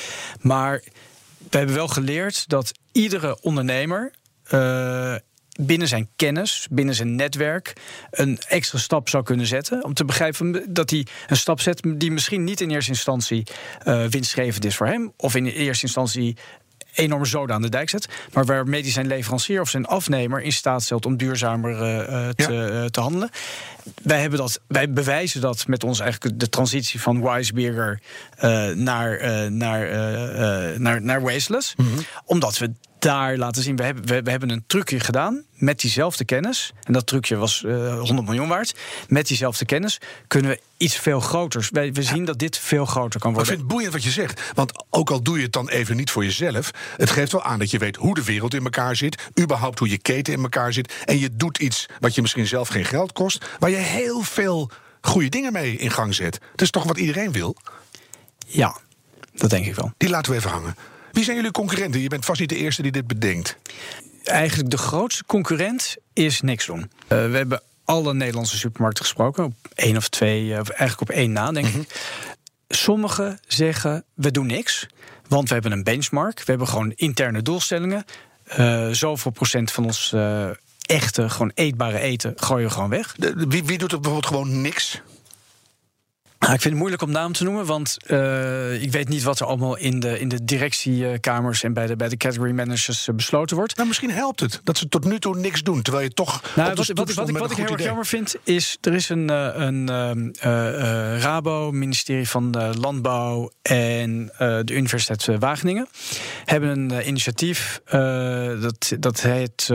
Maar 0.42 0.82
we 1.50 1.58
hebben 1.58 1.76
wel 1.76 1.88
geleerd 1.88 2.50
dat 2.50 2.72
iedere 2.92 3.42
ondernemer. 3.42 4.14
Uh, 4.52 5.16
binnen 5.60 5.88
zijn 5.88 6.10
kennis, 6.16 6.68
binnen 6.72 6.96
zijn 6.96 7.16
netwerk, 7.16 7.74
een 8.12 8.40
extra 8.48 8.80
stap 8.80 9.10
zou 9.10 9.24
kunnen 9.24 9.46
zetten. 9.46 9.84
Om 9.84 9.94
te 9.94 10.06
begrijpen 10.06 10.74
dat 10.74 10.90
hij 10.90 11.08
een 11.28 11.38
stap 11.38 11.62
zet 11.62 11.82
die 11.96 12.12
misschien 12.12 12.44
niet 12.44 12.62
in 12.62 12.70
eerste 12.70 12.92
instantie 12.92 13.44
uh, 13.88 14.06
winstgevend 14.06 14.66
is 14.66 14.76
voor 14.76 14.88
hem, 14.88 15.14
of 15.18 15.36
in 15.36 15.46
eerste 15.46 15.86
instantie 15.86 16.38
enorme 16.94 17.26
zoden 17.26 17.56
aan 17.56 17.62
de 17.62 17.70
dijk 17.70 17.90
zet. 17.90 18.08
Maar 18.34 18.46
waarmee 18.46 18.82
hij 18.82 18.92
zijn 18.92 19.08
leverancier 19.08 19.62
of 19.62 19.70
zijn 19.70 19.86
afnemer 19.86 20.42
in 20.42 20.54
staat 20.54 20.84
stelt 20.84 21.06
om 21.06 21.18
duurzamer 21.18 21.72
uh, 21.72 22.30
te, 22.30 22.54
ja. 22.54 22.90
te, 22.90 23.00
handelen. 23.00 23.30
Wij, 24.04 24.22
hebben 24.22 24.40
dat, 24.40 24.60
wij 24.68 24.92
bewijzen 24.92 25.42
dat 25.42 25.68
met 25.68 25.84
ons 25.84 26.00
eigenlijk 26.00 26.40
de 26.40 26.50
transitie 26.50 27.02
van 27.02 27.22
Wiseberger 27.22 28.02
uh, 28.44 28.68
naar, 28.70 29.52
naar, 29.52 29.90
naar, 30.80 31.02
naar 31.02 31.22
Wasteless. 31.22 31.74
Mm 31.76 31.86
-hmm. 31.86 32.06
Omdat 32.26 32.58
we 32.58 32.72
daar 33.06 33.38
laten 33.38 33.64
zien. 33.64 33.76
We 33.76 33.84
hebben, 33.84 34.06
we, 34.06 34.22
we, 34.22 34.30
hebben 34.30 34.50
een 34.50 34.64
trucje 34.68 35.00
gedaan 35.00 35.44
met 35.54 35.80
diezelfde 35.80 36.26
kennis. 36.26 36.74
En 36.84 36.94
dat 36.94 37.08
trucje 37.08 37.36
was 37.36 37.64
uh, 37.66 38.00
100 38.00 38.28
miljoen 38.28 38.48
waard. 38.48 38.76
Met 39.08 39.28
diezelfde 39.28 39.66
kennis 39.66 40.02
kunnen 40.28 40.52
we 40.52 40.60
iets 40.78 40.96
veel 40.96 41.20
groters. 41.20 41.70
Wij, 41.70 41.94
we 41.94 42.04
zien 42.04 42.20
ja. 42.20 42.26
dat 42.26 42.40
dit 42.40 42.58
veel 42.58 42.86
groter 42.86 43.20
kan 43.20 43.34
worden. 43.34 43.52
ik 43.52 43.58
vind 43.58 43.60
het 43.60 43.78
boeiend 43.78 43.94
wat 43.94 44.04
je 44.04 44.22
zegt. 44.22 44.42
Want 44.54 44.86
ook 44.90 45.10
al 45.10 45.22
doe 45.22 45.38
je 45.38 45.44
het 45.44 45.54
dan 45.54 45.70
even 45.70 45.96
niet 45.96 46.12
voor 46.12 46.24
jezelf. 46.24 46.72
Het 46.98 47.10
geeft 47.10 47.32
wel 47.32 47.44
aan 47.44 47.60
dat 47.60 47.72
je 47.72 47.78
weet 47.78 47.96
hoe 47.96 48.16
de 48.16 48.24
wereld 48.24 48.54
in 48.54 48.64
elkaar 48.64 48.96
zit. 48.96 49.22
Überhaupt 49.40 49.80
hoe 49.80 49.90
je 49.90 49.98
keten 49.98 50.34
in 50.34 50.42
elkaar 50.42 50.74
zit. 50.74 50.94
En 51.06 51.20
je 51.20 51.36
doet 51.36 51.58
iets 51.58 51.86
wat 52.00 52.16
je 52.16 52.22
misschien 52.22 52.48
zelf 52.48 52.68
geen 52.68 52.86
geld 52.86 53.14
kost. 53.14 53.46
Waar 53.60 53.70
je 53.70 53.76
heel 53.76 54.22
veel 54.22 54.70
goede 55.02 55.30
dingen 55.30 55.54
mee 55.54 55.76
in 55.76 55.92
gang 55.92 56.16
zet. 56.16 56.40
Dat 56.52 56.62
is 56.62 56.70
toch 56.70 56.84
wat 56.84 56.98
iedereen 56.98 57.32
wil? 57.32 57.56
Ja, 58.48 58.78
dat 59.34 59.50
denk 59.50 59.66
ik 59.66 59.76
wel. 59.76 59.94
Die 59.98 60.10
laten 60.10 60.32
we 60.32 60.38
even 60.38 60.52
hangen. 60.52 60.76
Wie 61.16 61.24
zijn 61.24 61.36
jullie 61.36 61.52
concurrenten? 61.52 62.02
Je 62.02 62.08
bent 62.08 62.26
vast 62.26 62.40
niet 62.40 62.50
de 62.50 62.56
eerste 62.56 62.82
die 62.82 62.92
dit 62.92 63.08
bedenkt. 63.08 63.58
Eigenlijk 64.24 64.70
de 64.70 64.78
grootste 64.78 65.26
concurrent 65.26 65.96
is 66.14 66.42
niks 66.42 66.66
doen. 66.66 66.80
Uh, 66.80 66.88
we 67.08 67.38
hebben 67.38 67.62
alle 67.86 68.14
Nederlandse 68.14 68.58
supermarkten 68.58 69.04
gesproken. 69.04 69.44
Op 69.44 69.54
één 69.76 69.98
of 69.98 70.10
twee, 70.10 70.46
uh, 70.46 70.56
eigenlijk 70.56 71.02
op 71.02 71.10
één 71.10 71.32
na, 71.32 71.52
denk 71.52 71.66
mm 71.66 71.72
-hmm. 71.72 71.82
ik. 71.82 72.24
Sommigen 72.68 73.40
zeggen, 73.48 74.04
we 74.14 74.32
doen 74.32 74.46
niks. 74.46 74.88
Want 75.28 75.48
we 75.48 75.54
hebben 75.54 75.72
een 75.72 75.84
benchmark. 75.84 76.38
We 76.38 76.44
hebben 76.46 76.68
gewoon 76.68 76.92
interne 76.96 77.42
doelstellingen. 77.42 78.06
Uh, 78.60 78.90
zoveel 78.90 79.32
procent 79.32 79.72
van 79.72 79.86
ons 79.86 80.14
echte, 80.82 81.30
gewoon 81.30 81.52
eetbare 81.54 82.00
eten 82.00 82.34
gooien 82.36 82.68
we 82.68 82.74
gewoon 82.74 82.90
weg. 82.90 83.16
De, 83.18 83.46
wie, 83.48 83.64
wie 83.64 83.78
doet 83.78 83.92
er 83.92 84.00
bijvoorbeeld 84.00 84.34
gewoon 84.34 84.62
niks? 84.62 85.02
Nou, 86.40 86.54
ik 86.54 86.62
vind 86.62 86.74
het 86.74 86.82
moeilijk 86.82 87.02
om 87.02 87.12
naam 87.12 87.34
te 87.34 87.44
noemen, 87.44 87.66
want 87.66 87.98
uh, 88.08 88.82
ik 88.82 88.92
weet 88.92 89.10
niet 89.10 89.24
wat 89.24 89.40
er 89.40 89.46
allemaal 89.46 89.78
in 89.78 90.00
de, 90.00 90.20
in 90.20 90.28
de 90.28 90.44
directiekamers 90.46 91.64
en 91.64 91.74
bij 91.74 91.88
de, 91.88 91.96
bij 91.96 92.10
de 92.10 92.18
category 92.18 92.52
managers 92.52 93.10
besloten 93.16 93.56
wordt. 93.58 93.76
Nou, 93.76 93.88
misschien 93.88 94.12
helpt 94.12 94.40
het 94.40 94.62
dat 94.64 94.78
ze 94.78 94.90
tot 94.90 95.04
nu 95.06 95.20
toe 95.20 95.38
niks 95.38 95.64
doen, 95.64 95.82
terwijl 95.82 96.04
je 96.04 96.14
toch. 96.14 96.42
Nou, 96.56 96.74
wat, 96.74 96.88
wat, 96.88 97.14
wat, 97.14 97.30
ik, 97.30 97.38
wat 97.38 97.52
ik 97.52 97.58
heel 97.58 97.68
erg 97.68 97.84
jammer 97.84 98.06
vind, 98.06 98.36
is 98.44 98.78
er 98.82 98.94
is 98.94 99.10
een, 99.10 99.30
een 99.62 99.90
uh, 99.90 100.52
uh, 100.52 101.20
Rabo, 101.20 101.72
ministerie 101.72 102.30
van 102.30 102.74
Landbouw 102.80 103.52
en 103.62 104.32
de 104.38 104.74
Universiteit 104.74 105.40
Wageningen 105.40 105.88
hebben 106.46 106.70
een 106.70 107.08
initiatief 107.08 107.82
dat, 108.62 108.92
dat 109.00 109.22
heet 109.22 109.74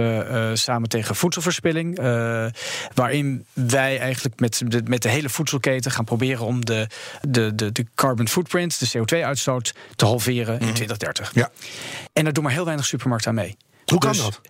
Samen 0.52 0.88
tegen 0.88 1.14
voedselverspilling, 1.14 1.98
waarin 2.94 3.46
wij 3.52 3.98
eigenlijk 3.98 4.40
met 4.40 4.62
de, 4.66 4.82
met 4.84 5.02
de 5.02 5.08
hele 5.08 5.28
voedselketen 5.28 5.90
gaan 5.90 6.04
proberen 6.04 6.46
om 6.50 6.64
de, 6.64 6.86
de, 7.28 7.54
de, 7.54 7.72
de 7.72 7.86
carbon 7.94 8.28
footprint, 8.28 8.92
de 8.92 8.98
CO2-uitstoot, 8.98 9.74
te 9.96 10.04
halveren 10.04 10.54
mm. 10.54 10.68
in 10.68 10.74
2030. 10.74 11.30
Ja. 11.34 11.50
En 12.12 12.24
daar 12.24 12.32
doen 12.32 12.44
maar 12.44 12.52
heel 12.52 12.64
weinig 12.64 12.86
supermarkten 12.86 13.30
aan 13.30 13.36
mee. 13.36 13.56
Hoe 13.84 13.98
kan 13.98 14.12
dus, 14.12 14.20
dat? 14.20 14.40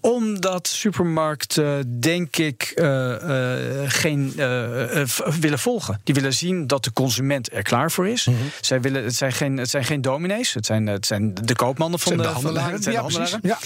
Omdat 0.00 0.68
supermarkten, 0.68 2.00
denk 2.00 2.36
ik, 2.36 2.72
uh, 2.74 2.86
uh, 2.86 3.54
geen 3.86 4.32
uh, 4.36 5.04
willen 5.40 5.58
volgen. 5.58 6.00
Die 6.04 6.14
willen 6.14 6.32
zien 6.32 6.66
dat 6.66 6.84
de 6.84 6.92
consument 6.92 7.52
er 7.52 7.62
klaar 7.62 7.90
voor 7.90 8.08
is. 8.08 8.26
Mm 8.26 8.36
-hmm. 8.36 8.50
Zij 8.60 8.80
willen, 8.80 9.04
het, 9.04 9.14
zijn 9.14 9.32
geen, 9.32 9.56
het 9.56 9.70
zijn 9.70 9.84
geen 9.84 10.00
dominees, 10.00 10.54
het 10.54 10.66
zijn, 10.66 10.86
het 10.86 11.06
zijn 11.06 11.34
de 11.34 11.54
koopmannen 11.54 11.98
van 11.98 12.12
zijn 12.12 12.22
de, 12.22 12.28
de 12.28 12.34
handelaren. 12.34 12.70
Van 12.70 12.80
de, 12.80 12.90
ja, 12.90 12.96
de 12.96 13.02
handelaren. 13.02 13.40
Ja. 13.42 13.58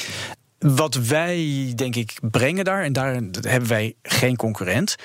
Wat 0.66 0.94
wij, 0.94 1.73
denk 1.75 1.96
ik, 1.96 2.18
brengen 2.20 2.64
daar, 2.64 2.83
en 2.83 2.92
daar 2.92 3.12
hebben 3.40 3.68
wij 3.68 3.94
geen 4.03 4.37
concurrent, 4.37 4.96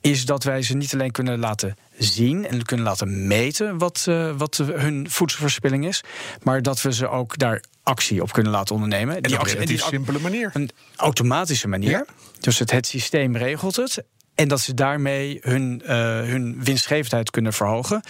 is 0.00 0.24
dat 0.24 0.44
wij 0.44 0.62
ze 0.62 0.76
niet 0.76 0.94
alleen 0.94 1.10
kunnen 1.10 1.38
laten 1.38 1.76
zien 1.98 2.46
en 2.46 2.62
kunnen 2.62 2.86
laten 2.86 3.26
meten 3.26 3.78
wat, 3.78 4.06
uh, 4.08 4.30
wat 4.36 4.56
hun 4.56 5.10
voedselverspilling 5.10 5.86
is, 5.86 6.00
maar 6.42 6.62
dat 6.62 6.82
we 6.82 6.92
ze 6.92 7.08
ook 7.08 7.38
daar 7.38 7.62
actie 7.82 8.22
op 8.22 8.32
kunnen 8.32 8.52
laten 8.52 8.74
ondernemen. 8.74 9.16
En 9.16 9.22
die 9.22 9.40
op 9.40 9.46
een 9.46 9.78
simpele 9.78 10.18
manier. 10.18 10.50
Een 10.52 10.70
automatische 10.96 11.68
manier. 11.68 11.90
Ja. 11.90 12.04
Dus 12.40 12.58
het, 12.58 12.70
het 12.70 12.86
systeem 12.86 13.36
regelt 13.36 13.76
het. 13.76 14.04
En 14.34 14.48
dat 14.48 14.60
ze 14.60 14.74
daarmee 14.74 15.38
hun, 15.42 15.82
uh, 15.84 15.90
hun 16.20 16.64
winstgevendheid 16.64 17.30
kunnen 17.30 17.52
verhogen. 17.52 18.02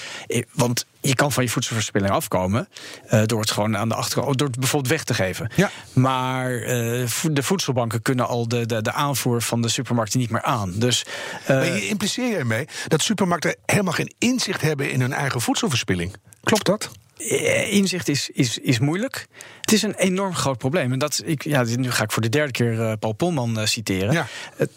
Want 0.53 0.87
je 1.01 1.15
kan 1.15 1.33
van 1.33 1.43
je 1.43 1.51
voedselverspilling 1.51 2.13
afkomen 2.13 2.69
uh, 3.11 3.23
door 3.25 3.41
het 3.41 3.51
gewoon 3.51 3.77
aan 3.77 3.89
de 3.89 3.95
achterkant, 3.95 4.39
door 4.39 4.49
het 4.49 4.59
bijvoorbeeld 4.59 4.93
weg 4.93 5.05
te 5.05 5.15
geven. 5.15 5.51
Ja. 5.57 5.71
Maar 5.93 6.53
uh, 6.53 6.67
de 7.31 7.43
voedselbanken 7.43 8.03
kunnen 8.03 8.27
al 8.27 8.49
de, 8.49 8.67
de, 8.67 8.83
de 8.83 8.93
aanvoer 8.93 9.43
van 9.43 9.63
de 9.63 9.69
supermarkten 9.69 10.19
niet 10.19 10.31
meer 10.31 10.43
aan. 10.43 10.73
Dus, 10.77 11.05
maar 11.49 11.65
je 11.65 11.89
impliceer 11.89 12.29
je 12.29 12.37
ermee 12.37 12.69
dat 12.89 13.03
supermarkten 13.03 13.57
helemaal 13.67 13.93
geen 13.93 14.15
inzicht 14.19 14.61
hebben 14.61 14.91
in 14.91 15.01
hun 15.01 15.13
eigen 15.13 15.41
voedselverspilling. 15.41 16.15
Klopt 16.43 16.67
dat? 16.67 16.91
Inzicht 17.71 18.09
is, 18.09 18.31
is, 18.33 18.59
is 18.59 18.79
moeilijk. 18.79 19.27
Het 19.61 19.73
is 19.73 19.83
een 19.83 19.95
enorm 19.95 20.35
groot 20.35 20.59
probleem. 20.59 20.93
En 20.93 20.99
dat, 20.99 21.23
ik, 21.25 21.45
ja, 21.45 21.63
nu 21.63 21.91
ga 21.91 22.03
ik 22.03 22.13
voor 22.13 22.23
de 22.23 22.29
derde 22.29 22.53
keer 22.53 22.73
uh, 22.73 22.93
Paul 22.99 23.13
Polman 23.13 23.59
uh, 23.59 23.67
citeren. 23.67 24.13
Ja. 24.13 24.27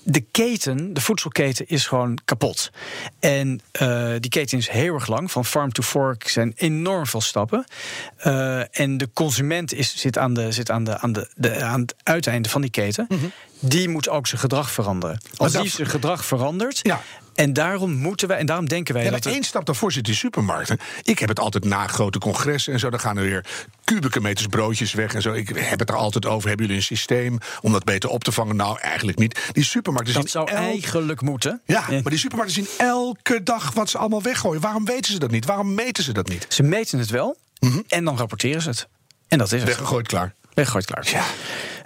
De 0.03 0.21
keten, 0.31 0.93
de 0.93 1.01
voedselketen, 1.01 1.67
is 1.67 1.87
gewoon 1.87 2.17
kapot. 2.25 2.71
En 3.19 3.61
uh, 3.81 4.13
die 4.19 4.29
keten 4.29 4.57
is 4.57 4.69
heel 4.69 4.93
erg 4.93 5.07
lang. 5.07 5.31
Van 5.31 5.45
farm 5.45 5.71
to 5.71 5.83
fork 5.83 6.27
zijn 6.27 6.53
enorm 6.55 7.05
veel 7.05 7.21
stappen. 7.21 7.65
en 8.71 8.97
de 8.97 9.09
consument 9.13 9.73
is, 9.73 9.95
zit, 9.95 10.17
aan, 10.17 10.33
de, 10.33 10.51
zit 10.51 10.71
aan, 10.71 10.83
de, 10.83 10.99
aan, 10.99 11.13
de, 11.13 11.29
de, 11.35 11.63
aan 11.63 11.81
het 11.81 11.95
uiteinde 12.03 12.49
van 12.49 12.61
die 12.61 12.71
keten. 12.71 13.05
Mm 13.09 13.19
-hmm. 13.19 13.31
Die 13.59 13.89
moet 13.89 14.09
ook 14.09 14.27
zijn 14.27 14.41
gedrag 14.41 14.71
veranderen. 14.71 15.21
Als 15.35 15.51
die 15.51 15.69
zijn 15.69 15.87
gedrag 15.87 16.25
verandert, 16.25 16.79
ja. 16.81 17.01
En 17.37 17.53
daarom 17.53 17.91
moeten 17.91 18.27
wij, 18.27 18.37
en 18.37 18.45
daarom 18.45 18.67
denken 18.67 18.93
wij. 18.93 19.03
Ja, 19.03 19.11
dat 19.11 19.25
één 19.25 19.43
stap 19.43 19.65
daarvoor 19.65 19.91
zit 19.91 20.05
die 20.05 20.15
supermarkten. 20.15 20.77
Ik 21.03 21.19
heb 21.19 21.29
het 21.29 21.39
altijd 21.39 21.65
na 21.65 21.87
grote 21.87 22.19
congressen 22.19 22.73
en 22.73 22.79
zo. 22.79 22.89
Dan 22.89 22.99
gaan 22.99 23.17
er 23.17 23.23
weer 23.23 23.45
kubieke 23.83 24.21
meters 24.21 24.47
broodjes 24.47 24.93
weg 24.93 25.13
en 25.13 25.21
zo. 25.21 25.33
Ik 25.33 25.47
heb 25.47 25.79
het 25.79 25.89
er 25.89 25.95
altijd 25.95 26.25
over. 26.25 26.47
Hebben 26.47 26.65
jullie 26.65 26.81
een 26.81 26.87
systeem 26.87 27.37
om 27.61 27.71
dat 27.71 27.83
beter 27.83 28.09
op 28.09 28.23
te 28.23 28.31
vangen? 28.31 28.55
Nou, 28.55 28.79
eigenlijk 28.79 29.17
niet. 29.17 29.49
Die 29.51 29.63
supermarkten 29.63 30.13
dat 30.13 30.23
zien. 30.23 30.31
zou 30.31 30.49
elk... 30.49 30.57
eigenlijk 30.65 31.21
moeten. 31.21 31.61
Ja, 31.65 31.85
maar 31.89 32.03
die 32.03 32.17
supermarkten 32.17 32.63
zien 32.63 32.87
elke 32.87 33.43
dag 33.43 33.73
wat 33.73 33.89
ze 33.89 33.97
allemaal 33.97 34.21
weggooien. 34.21 34.61
Waarom 34.61 34.85
weten 34.85 35.11
ze 35.11 35.19
dat 35.19 35.31
niet? 35.31 35.45
Waarom 35.45 35.73
meten 35.73 36.03
ze 36.03 36.11
dat 36.13 36.27
niet? 36.27 36.45
Ze 36.49 36.63
meten 36.63 36.99
het 36.99 37.09
wel 37.09 37.37
mm 37.59 37.71
-hmm. 37.71 37.83
en 37.87 38.03
dan 38.03 38.17
rapporteren 38.17 38.61
ze 38.61 38.69
het. 38.69 38.87
En 39.27 39.37
dat 39.37 39.51
is 39.51 39.59
het. 39.59 39.69
Weggegooid 39.69 40.07
klaar. 40.07 40.33
Weggegooid 40.53 40.85
klaar. 40.85 41.07
Ja. 41.11 41.25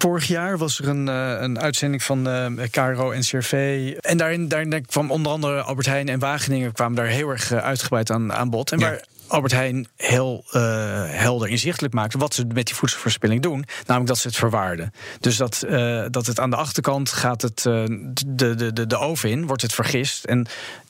Vorig 0.01 0.27
jaar 0.27 0.57
was 0.57 0.79
er 0.79 0.87
een, 0.87 1.07
uh, 1.07 1.35
een 1.39 1.59
uitzending 1.59 2.03
van 2.03 2.27
uh, 2.27 2.67
KRO 2.71 3.11
en 3.11 3.21
CRV. 3.21 3.93
En 3.99 4.17
daarin, 4.17 4.47
daarin 4.47 4.85
kwam 4.85 5.11
onder 5.11 5.31
andere 5.31 5.61
Albert 5.61 5.87
Heijn 5.87 6.09
en 6.09 6.19
Wageningen 6.19 6.71
kwamen 6.71 6.95
daar 6.95 7.05
heel 7.05 7.29
erg 7.29 7.51
uh, 7.51 7.57
uitgebreid 7.57 8.11
aan, 8.11 8.33
aan 8.33 8.49
bod. 8.49 8.71
En 8.71 8.79
ja. 8.79 8.85
waar 8.89 9.03
Albert 9.27 9.51
Heijn 9.53 9.87
heel 9.97 10.45
uh, 10.51 10.61
helder 11.07 11.49
inzichtelijk 11.49 11.93
maakte 11.93 12.17
wat 12.17 12.33
ze 12.33 12.45
met 12.45 12.65
die 12.65 12.75
voedselverspilling 12.75 13.41
doen. 13.41 13.65
Namelijk 13.85 14.07
dat 14.07 14.17
ze 14.17 14.27
het 14.27 14.37
verwaarden. 14.37 14.93
Dus 15.19 15.37
dat, 15.37 15.63
uh, 15.69 16.05
dat 16.09 16.25
het 16.25 16.39
aan 16.39 16.49
de 16.49 16.55
achterkant 16.55 17.11
gaat 17.11 17.41
het 17.41 17.65
uh, 17.67 17.83
de, 18.27 18.55
de, 18.55 18.73
de, 18.73 18.87
de 18.87 18.97
oven 18.97 19.29
in, 19.29 19.47
wordt 19.47 19.61
het 19.61 19.73
vergist. 19.73 20.23
En 20.23 20.47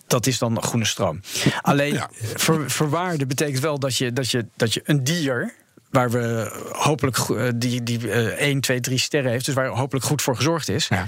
dat 0.07 0.27
is 0.27 0.37
dan 0.37 0.61
groene 0.61 0.85
stroom. 0.85 1.21
Alleen 1.61 1.93
ja. 1.93 2.09
ver, 2.35 2.71
verwaarden 2.71 3.27
betekent 3.27 3.59
wel 3.59 3.79
dat 3.79 3.97
je, 3.97 4.13
dat, 4.13 4.31
je, 4.31 4.45
dat 4.55 4.73
je 4.73 4.81
een 4.83 5.03
dier 5.03 5.53
waar 5.91 6.11
we 6.11 6.51
hopelijk 6.71 7.17
die, 7.55 7.83
die 7.83 7.99
uh, 7.99 8.15
1, 8.15 8.59
2, 8.59 8.79
3 8.79 8.97
sterren 8.97 9.31
heeft, 9.31 9.45
dus 9.45 9.55
waar 9.55 9.67
hopelijk 9.67 10.05
goed 10.05 10.21
voor 10.21 10.35
gezorgd 10.35 10.69
is. 10.69 10.87
Ja 10.87 11.07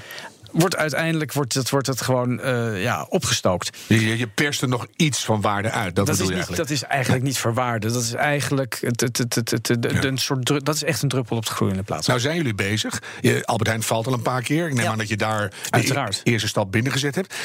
wordt 0.53 0.75
uiteindelijk 0.75 1.33
wordt 1.33 1.53
het, 1.53 1.69
wordt 1.69 1.87
het 1.87 2.01
gewoon 2.01 2.39
uh, 2.39 2.83
ja, 2.83 3.05
opgestookt. 3.09 3.77
Je, 3.87 4.17
je 4.17 4.27
perst 4.27 4.61
er 4.61 4.67
nog 4.67 4.87
iets 4.95 5.25
van 5.25 5.41
waarde 5.41 5.71
uit. 5.71 5.95
Dat, 5.95 6.05
dat 6.05 6.17
bedoel 6.17 6.31
is 6.31 6.43
je 6.43 6.45
niet, 6.49 6.57
Dat 6.57 6.69
is 6.69 6.83
eigenlijk 6.83 7.23
niet 7.23 7.37
verwaarde. 7.37 7.91
Dat 7.91 8.03
is 8.03 8.13
eigenlijk 8.13 8.77
het, 8.81 9.01
het, 9.01 9.17
het, 9.17 9.35
het, 9.35 9.51
het, 9.51 9.67
het 9.67 9.91
ja. 9.91 10.03
een 10.03 10.17
soort 10.17 10.65
dat 10.65 10.75
is 10.75 10.83
echt 10.83 11.01
een 11.01 11.09
druppel 11.09 11.37
op 11.37 11.45
de 11.45 11.51
groeiende 11.51 11.83
plaats. 11.83 12.07
Nou 12.07 12.19
zijn 12.19 12.35
jullie 12.35 12.55
bezig. 12.55 13.01
Je, 13.21 13.45
Albert 13.45 13.67
Heijn 13.67 13.83
valt 13.83 14.07
al 14.07 14.13
een 14.13 14.21
paar 14.21 14.41
keer. 14.41 14.67
Ik 14.67 14.73
neem 14.73 14.83
ja. 14.83 14.91
aan 14.91 14.97
dat 14.97 15.07
je 15.07 15.17
daar 15.17 15.51
Uiteraard. 15.69 16.21
de 16.23 16.31
eerste 16.31 16.47
stap 16.47 16.71
binnengezet 16.71 17.15
hebt. 17.15 17.35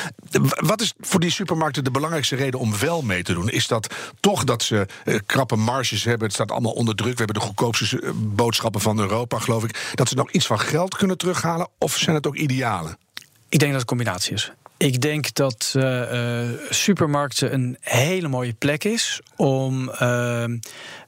Wat 0.67 0.81
is 0.81 0.93
voor 1.01 1.21
die 1.21 1.31
supermarkten 1.31 1.85
de 1.85 1.91
belangrijkste 1.91 2.37
reden 2.37 2.61
om 2.61 2.79
wel 2.79 3.03
mee 3.03 3.23
te 3.23 3.33
doen? 3.33 3.49
Is 3.49 3.67
dat 3.67 3.95
toch 4.21 4.45
dat 4.45 4.63
ze 4.63 4.87
uh, 5.05 5.19
krappe 5.27 5.57
marges 5.57 6.05
hebben? 6.05 6.27
Het 6.27 6.35
staat 6.35 6.51
allemaal 6.51 6.73
onder 6.73 6.95
druk. 6.95 7.13
We 7.13 7.17
hebben 7.25 7.35
de 7.35 7.47
goedkoopste 7.47 8.01
uh, 8.03 8.11
boodschappen 8.15 8.81
van 8.81 8.99
Europa, 8.99 9.39
geloof 9.39 9.65
ik. 9.65 9.93
Dat 9.95 10.09
ze 10.09 10.15
nog 10.15 10.31
iets 10.31 10.47
van 10.47 10.61
geld 10.61 10.97
kunnen 10.97 11.19
terughalen? 11.19 11.69
Of 11.79 11.97
zijn 11.97 12.17
het 12.17 12.27
ook 12.27 12.37
idealen? 12.37 12.98
Ik 13.49 13.59
denk 13.59 13.73
dat 13.73 13.81
het 13.81 13.91
een 13.91 13.97
combinatie 13.97 14.35
is. 14.35 14.53
Ik 14.77 15.01
denk 15.01 15.35
dat 15.35 15.75
uh, 15.77 16.43
uh, 16.43 16.49
supermarkten 16.71 17.55
een 17.55 17.77
hele 17.81 18.29
mooie 18.29 18.53
plek 18.53 18.85
is 18.85 19.21
om. 19.37 19.89
Uh, 19.89 20.45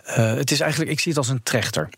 het 0.05 0.51
is 0.51 0.61
eigenlijk, 0.61 0.91
ik 0.91 1.01
zie 1.01 1.13
het 1.13 1.19
als 1.21 1.29
een 1.29 1.43
trechter. 1.43 1.89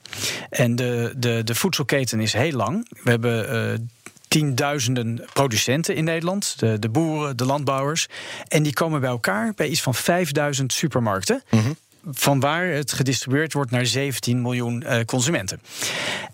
En 0.51 0.77
de, 0.77 1.13
de, 1.17 1.41
de 1.45 1.55
voedselketen 1.55 2.21
is 2.21 2.33
heel 2.33 2.53
lang. 2.53 2.89
We 3.03 3.11
hebben 3.11 3.91
tienduizenden 4.29 5.25
producenten 5.33 5.95
in 5.95 6.05
Nederland. 6.05 6.59
De, 6.59 6.79
de 6.79 6.89
boeren, 6.89 7.37
de 7.37 7.45
landbouwers. 7.45 8.09
En 8.49 8.63
die 8.63 8.73
komen 8.73 9.01
bij 9.01 9.11
elkaar 9.11 9.53
bij 9.57 9.69
iets 9.69 9.83
van 9.83 9.95
5000 9.95 10.73
supermarkten. 10.73 11.43
Mm 11.51 11.77
van 12.11 12.41
waar 12.41 12.67
het 12.67 12.93
gedistribueerd 12.93 13.53
wordt 13.53 13.71
naar 13.71 13.87
17 13.87 14.43
miljoen 14.43 14.85
uh, 14.87 15.01
consumenten. 15.05 15.61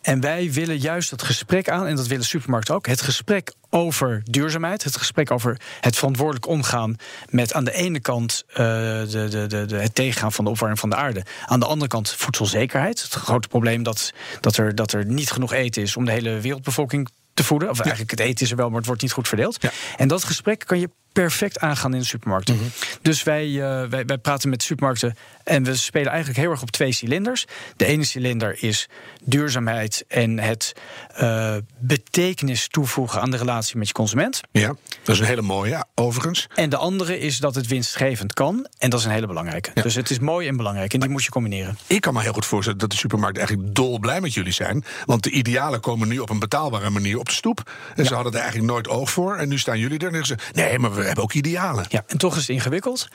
En 0.02 0.20
wij 0.20 0.52
willen 0.52 0.78
juist 0.78 1.10
dat 1.10 1.22
gesprek 1.22 1.68
aan, 1.68 1.86
en 1.86 1.96
dat 1.96 2.06
willen 2.06 2.24
supermarkten 2.24 2.74
ook, 2.74 2.86
het 2.86 3.02
gesprek 3.02 3.52
over 3.70 4.22
duurzaamheid, 4.24 4.84
het 4.84 4.96
gesprek 4.96 5.30
over 5.30 5.60
het 5.80 5.96
verantwoordelijk 5.96 6.46
omgaan 6.46 6.96
met 7.30 7.52
aan 7.52 7.64
de 7.64 7.72
ene 7.72 8.00
kant 8.00 8.44
uh, 8.50 8.56
de, 8.56 9.46
de, 9.48 9.66
de, 9.66 9.76
het 9.76 9.94
tegengaan 9.94 10.32
van 10.32 10.44
de 10.44 10.50
opwarming 10.50 10.80
van 10.80 10.90
de 10.90 10.96
aarde, 10.96 11.22
aan 11.46 11.60
de 11.60 11.66
andere 11.66 11.88
kant 11.88 12.10
voedselzekerheid. 12.10 13.02
Het 13.02 13.12
grote 13.12 13.48
probleem 13.48 13.82
dat, 13.82 14.12
dat, 14.40 14.56
er, 14.56 14.74
dat 14.74 14.92
er 14.92 15.06
niet 15.06 15.30
genoeg 15.30 15.52
eten 15.52 15.82
is 15.82 15.96
om 15.96 16.04
de 16.04 16.12
hele 16.12 16.40
wereldbevolking 16.40 17.08
te 17.34 17.44
voeden. 17.44 17.70
Of 17.70 17.76
ja. 17.76 17.82
eigenlijk 17.82 18.10
het 18.10 18.20
eten 18.20 18.44
is 18.44 18.50
er 18.50 18.56
wel, 18.56 18.68
maar 18.68 18.78
het 18.78 18.86
wordt 18.86 19.02
niet 19.02 19.12
goed 19.12 19.28
verdeeld. 19.28 19.62
Ja. 19.62 19.70
En 19.96 20.08
dat 20.08 20.24
gesprek 20.24 20.64
kan 20.66 20.80
je 20.80 20.90
perfect 21.12 21.58
aangaan 21.58 21.94
in 21.94 22.00
de 22.00 22.06
supermarkten. 22.06 22.54
Mm 22.54 22.60
-hmm. 22.60 22.70
Dus 23.02 23.22
wij, 23.22 23.46
uh, 23.46 23.60
wij, 23.84 24.04
wij 24.06 24.18
praten 24.18 24.50
met 24.50 24.62
supermarkten 24.62 25.16
en 25.44 25.64
we 25.64 25.76
spelen 25.76 26.08
eigenlijk 26.08 26.40
heel 26.40 26.50
erg 26.50 26.62
op 26.62 26.70
twee 26.70 26.92
cilinders. 26.92 27.46
De 27.76 27.84
ene 27.84 28.04
cilinder 28.04 28.62
is 28.62 28.88
duurzaamheid 29.22 30.04
en 30.08 30.38
het 30.38 30.72
uh, 31.20 31.54
betekenis 31.78 32.68
toevoegen 32.68 33.20
aan 33.20 33.30
de 33.30 33.36
relatie 33.36 33.76
met 33.76 33.86
je 33.86 33.92
consument. 33.92 34.40
Ja, 34.50 34.74
dat 35.02 35.14
is 35.14 35.20
een 35.20 35.26
hele 35.26 35.42
mooie, 35.42 35.70
ja, 35.70 35.84
overigens. 35.94 36.46
En 36.54 36.70
de 36.70 36.76
andere 36.76 37.18
is 37.18 37.38
dat 37.38 37.54
het 37.54 37.66
winstgevend 37.66 38.34
kan. 38.34 38.66
En 38.78 38.90
dat 38.90 38.98
is 38.98 39.04
een 39.04 39.12
hele 39.12 39.26
belangrijke. 39.26 39.70
Ja. 39.74 39.82
Dus 39.82 39.94
het 39.94 40.10
is 40.10 40.18
mooi 40.18 40.48
en 40.48 40.56
belangrijk 40.56 40.94
en 40.94 41.00
die 41.00 41.08
moet 41.08 41.24
je 41.24 41.30
combineren. 41.30 41.78
Ik 41.86 42.00
kan 42.00 42.14
me 42.14 42.22
heel 42.22 42.32
goed 42.32 42.46
voorstellen 42.46 42.78
dat 42.78 42.90
de 42.90 42.96
supermarkten 42.96 43.42
eigenlijk 43.42 43.74
dol 43.74 43.98
blij 43.98 44.20
met 44.20 44.34
jullie 44.34 44.52
zijn. 44.52 44.84
Want 45.04 45.22
de 45.22 45.30
idealen 45.30 45.80
komen 45.80 46.08
nu 46.08 46.18
op 46.18 46.30
een 46.30 46.38
betaalbare 46.38 46.90
manier 46.90 47.18
op 47.18 47.26
de 47.26 47.32
stoep. 47.32 47.62
En 47.94 48.02
ja. 48.02 48.08
ze 48.08 48.14
hadden 48.14 48.32
er 48.32 48.40
eigenlijk 48.40 48.70
nooit 48.70 48.88
oog 48.88 49.10
voor. 49.10 49.36
En 49.36 49.48
nu 49.48 49.58
staan 49.58 49.78
jullie 49.78 49.98
er 49.98 50.06
en 50.06 50.24
zeggen 50.24 50.46
ze: 50.54 50.60
nee, 50.60 50.78
maar 50.78 50.97
we 51.00 51.06
hebben 51.06 51.24
ook 51.24 51.32
idealen. 51.32 51.84
Ja, 51.88 52.04
en 52.06 52.18
toch 52.18 52.34
is 52.34 52.40
het 52.40 52.50
ingewikkeld. 52.50 53.08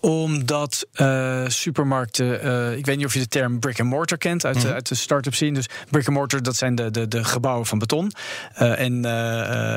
Omdat 0.00 0.86
uh, 0.94 1.42
supermarkten, 1.46 2.46
uh, 2.46 2.76
ik 2.76 2.86
weet 2.86 2.96
niet 2.96 3.06
of 3.06 3.12
je 3.12 3.18
de 3.18 3.28
term 3.28 3.58
brick 3.58 3.80
and 3.80 3.88
mortar 3.88 4.18
kent 4.18 4.44
uit, 4.44 4.56
mm 4.56 4.62
-hmm. 4.62 4.72
uit 4.72 4.88
de 4.88 4.94
start-up 4.94 5.34
scene. 5.34 5.52
Dus 5.52 5.68
brick 5.90 6.06
and 6.06 6.16
mortar, 6.16 6.42
dat 6.42 6.56
zijn 6.56 6.74
de, 6.74 6.90
de, 6.90 7.08
de 7.08 7.24
gebouwen 7.24 7.66
van 7.66 7.78
beton. 7.78 8.12
Uh, 8.58 8.80
en, 8.80 9.04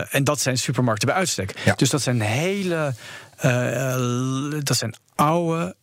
en 0.10 0.24
dat 0.24 0.40
zijn 0.40 0.58
supermarkten 0.58 1.08
bij 1.08 1.18
uitstek. 1.18 1.60
Ja. 1.66 1.74
Dus 1.76 1.90
dat 1.90 2.02
zijn 2.02 2.22
hele, 2.22 2.94
dat 4.64 4.78
zijn 4.78 4.96
oude, 5.16 5.76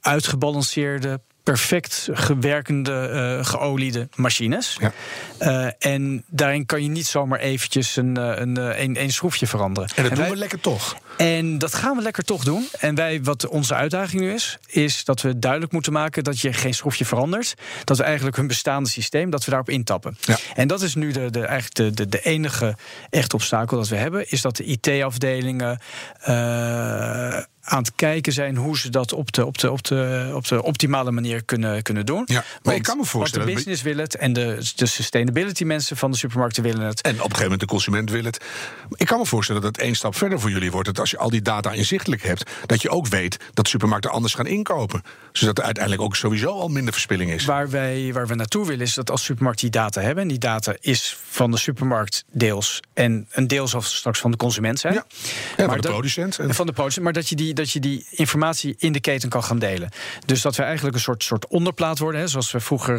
uitgebalanceerde 0.00 1.20
perfect 1.42 2.08
gewerkende, 2.12 3.10
uh, 3.38 3.44
geoliede 3.44 4.08
machines. 4.14 4.76
Ja. 4.80 4.92
Uh, 5.40 5.70
en 5.78 6.24
daarin 6.26 6.66
kan 6.66 6.82
je 6.82 6.88
niet 6.88 7.06
zomaar 7.06 7.38
eventjes 7.38 7.96
een, 7.96 8.16
een, 8.16 8.56
een, 8.82 9.02
een 9.02 9.12
schroefje 9.12 9.46
veranderen. 9.46 9.90
En 9.96 10.02
dat 10.02 10.10
en 10.10 10.16
doen 10.16 10.24
wij, 10.24 10.34
we 10.34 10.38
lekker 10.38 10.60
toch. 10.60 10.96
En 11.16 11.58
dat 11.58 11.74
gaan 11.74 11.96
we 11.96 12.02
lekker 12.02 12.24
toch 12.24 12.44
doen. 12.44 12.68
En 12.78 12.94
wij, 12.94 13.22
wat 13.22 13.46
onze 13.46 13.74
uitdaging 13.74 14.22
nu 14.22 14.32
is, 14.32 14.58
is 14.66 15.04
dat 15.04 15.20
we 15.20 15.38
duidelijk 15.38 15.72
moeten 15.72 15.92
maken 15.92 16.24
dat 16.24 16.40
je 16.40 16.52
geen 16.52 16.74
schroefje 16.74 17.04
verandert. 17.04 17.54
Dat 17.84 17.96
we 17.96 18.02
eigenlijk 18.02 18.36
hun 18.36 18.46
bestaande 18.46 18.88
systeem, 18.88 19.30
dat 19.30 19.44
we 19.44 19.50
daarop 19.50 19.70
intappen. 19.70 20.16
Ja. 20.20 20.38
En 20.54 20.68
dat 20.68 20.82
is 20.82 20.94
nu 20.94 21.12
de, 21.12 21.30
de, 21.30 21.46
eigenlijk 21.46 21.74
de, 21.74 21.90
de, 21.90 22.08
de 22.08 22.20
enige 22.20 22.76
echt 23.10 23.34
obstakel 23.34 23.76
dat 23.76 23.88
we 23.88 23.96
hebben, 23.96 24.30
is 24.30 24.40
dat 24.40 24.56
de 24.56 24.64
IT-afdelingen. 24.64 25.80
Uh, 26.28 27.38
aan 27.64 27.78
het 27.78 27.92
kijken 27.94 28.32
zijn 28.32 28.56
hoe 28.56 28.78
ze 28.78 28.90
dat 28.90 29.12
op 29.12 29.32
de, 29.32 29.46
op 29.46 29.58
de, 29.58 29.70
op 29.70 29.84
de, 29.84 30.30
op 30.34 30.48
de 30.48 30.62
optimale 30.62 31.10
manier 31.10 31.44
kunnen, 31.44 31.82
kunnen 31.82 32.06
doen. 32.06 32.22
Ja, 32.26 32.34
maar 32.34 32.44
want, 32.62 32.76
ik 32.76 32.82
kan 32.82 32.96
me 32.96 33.04
voorstellen. 33.04 33.46
de 33.46 33.54
business 33.54 33.82
wil 33.82 33.96
het 33.96 34.16
en 34.16 34.32
de, 34.32 34.70
de 34.76 34.86
sustainability 34.86 35.64
mensen 35.64 35.96
van 35.96 36.10
de 36.10 36.16
supermarkten 36.16 36.62
willen 36.62 36.86
het. 36.86 37.00
En 37.00 37.10
op 37.10 37.16
een 37.16 37.22
gegeven 37.22 37.42
moment 37.42 37.60
de 37.60 37.66
consument 37.66 38.10
wil 38.10 38.24
het. 38.24 38.44
Ik 38.94 39.06
kan 39.06 39.18
me 39.18 39.26
voorstellen 39.26 39.62
dat 39.62 39.76
het 39.76 39.84
één 39.84 39.94
stap 39.94 40.16
verder 40.16 40.40
voor 40.40 40.50
jullie 40.50 40.70
wordt. 40.70 40.86
Dat 40.86 40.98
als 40.98 41.10
je 41.10 41.18
al 41.18 41.30
die 41.30 41.42
data 41.42 41.72
inzichtelijk 41.72 42.22
hebt, 42.22 42.50
dat 42.66 42.82
je 42.82 42.90
ook 42.90 43.06
weet 43.06 43.36
dat 43.54 43.68
supermarkten 43.68 44.10
anders 44.10 44.34
gaan 44.34 44.46
inkopen. 44.46 45.02
Zodat 45.32 45.58
er 45.58 45.64
uiteindelijk 45.64 46.04
ook 46.04 46.16
sowieso 46.16 46.48
al 46.48 46.68
minder 46.68 46.92
verspilling 46.92 47.30
is. 47.30 47.44
Waar, 47.44 47.70
wij, 47.70 48.12
waar 48.12 48.26
we 48.26 48.34
naartoe 48.34 48.66
willen 48.66 48.86
is 48.86 48.94
dat 48.94 49.10
als 49.10 49.24
supermarkt 49.24 49.60
die 49.60 49.70
data 49.70 50.00
hebben, 50.00 50.22
en 50.22 50.28
die 50.28 50.38
data 50.38 50.74
is 50.80 51.16
van 51.28 51.50
de 51.50 51.58
supermarkt 51.58 52.24
deels 52.32 52.80
en 52.94 53.26
een 53.30 53.46
deel 53.46 53.68
zal 53.68 53.82
straks 53.82 54.20
van 54.20 54.30
de 54.30 54.36
consument 54.36 54.78
zijn. 54.78 54.94
Ja, 54.94 55.04
ja 55.56 55.66
van 55.66 55.80
de 55.80 55.88
producent. 55.88 56.38
En 56.38 56.54
van 56.54 56.66
de 56.66 56.72
producent, 56.72 57.04
maar 57.04 57.12
dat 57.12 57.28
je 57.28 57.36
die 57.36 57.51
dat 57.52 57.70
je 57.70 57.80
die 57.80 58.06
informatie 58.10 58.74
in 58.78 58.92
de 58.92 59.00
keten 59.00 59.28
kan 59.28 59.44
gaan 59.44 59.58
delen. 59.58 59.88
Dus 60.26 60.42
dat 60.42 60.56
we 60.56 60.62
eigenlijk 60.62 60.96
een 60.96 61.02
soort, 61.02 61.24
soort 61.24 61.46
onderplaat 61.46 61.98
worden. 61.98 62.20
Hè, 62.20 62.26
zoals 62.26 62.52
we 62.52 62.60
vroeger, 62.60 62.96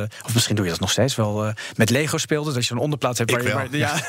uh, 0.00 0.06
of 0.24 0.34
misschien 0.34 0.56
doe 0.56 0.64
je 0.64 0.70
dat 0.70 0.80
nog 0.80 0.90
steeds 0.90 1.14
wel, 1.14 1.46
uh, 1.46 1.52
met 1.76 1.90
Lego 1.90 2.18
speelden. 2.18 2.54
Dat 2.54 2.66
je 2.66 2.74
een 2.74 2.80
onderplaat 2.80 3.18
hebt 3.18 3.30
waar 3.30 3.42
je, 3.42 3.52
waar, 3.52 3.76
ja, 3.76 4.00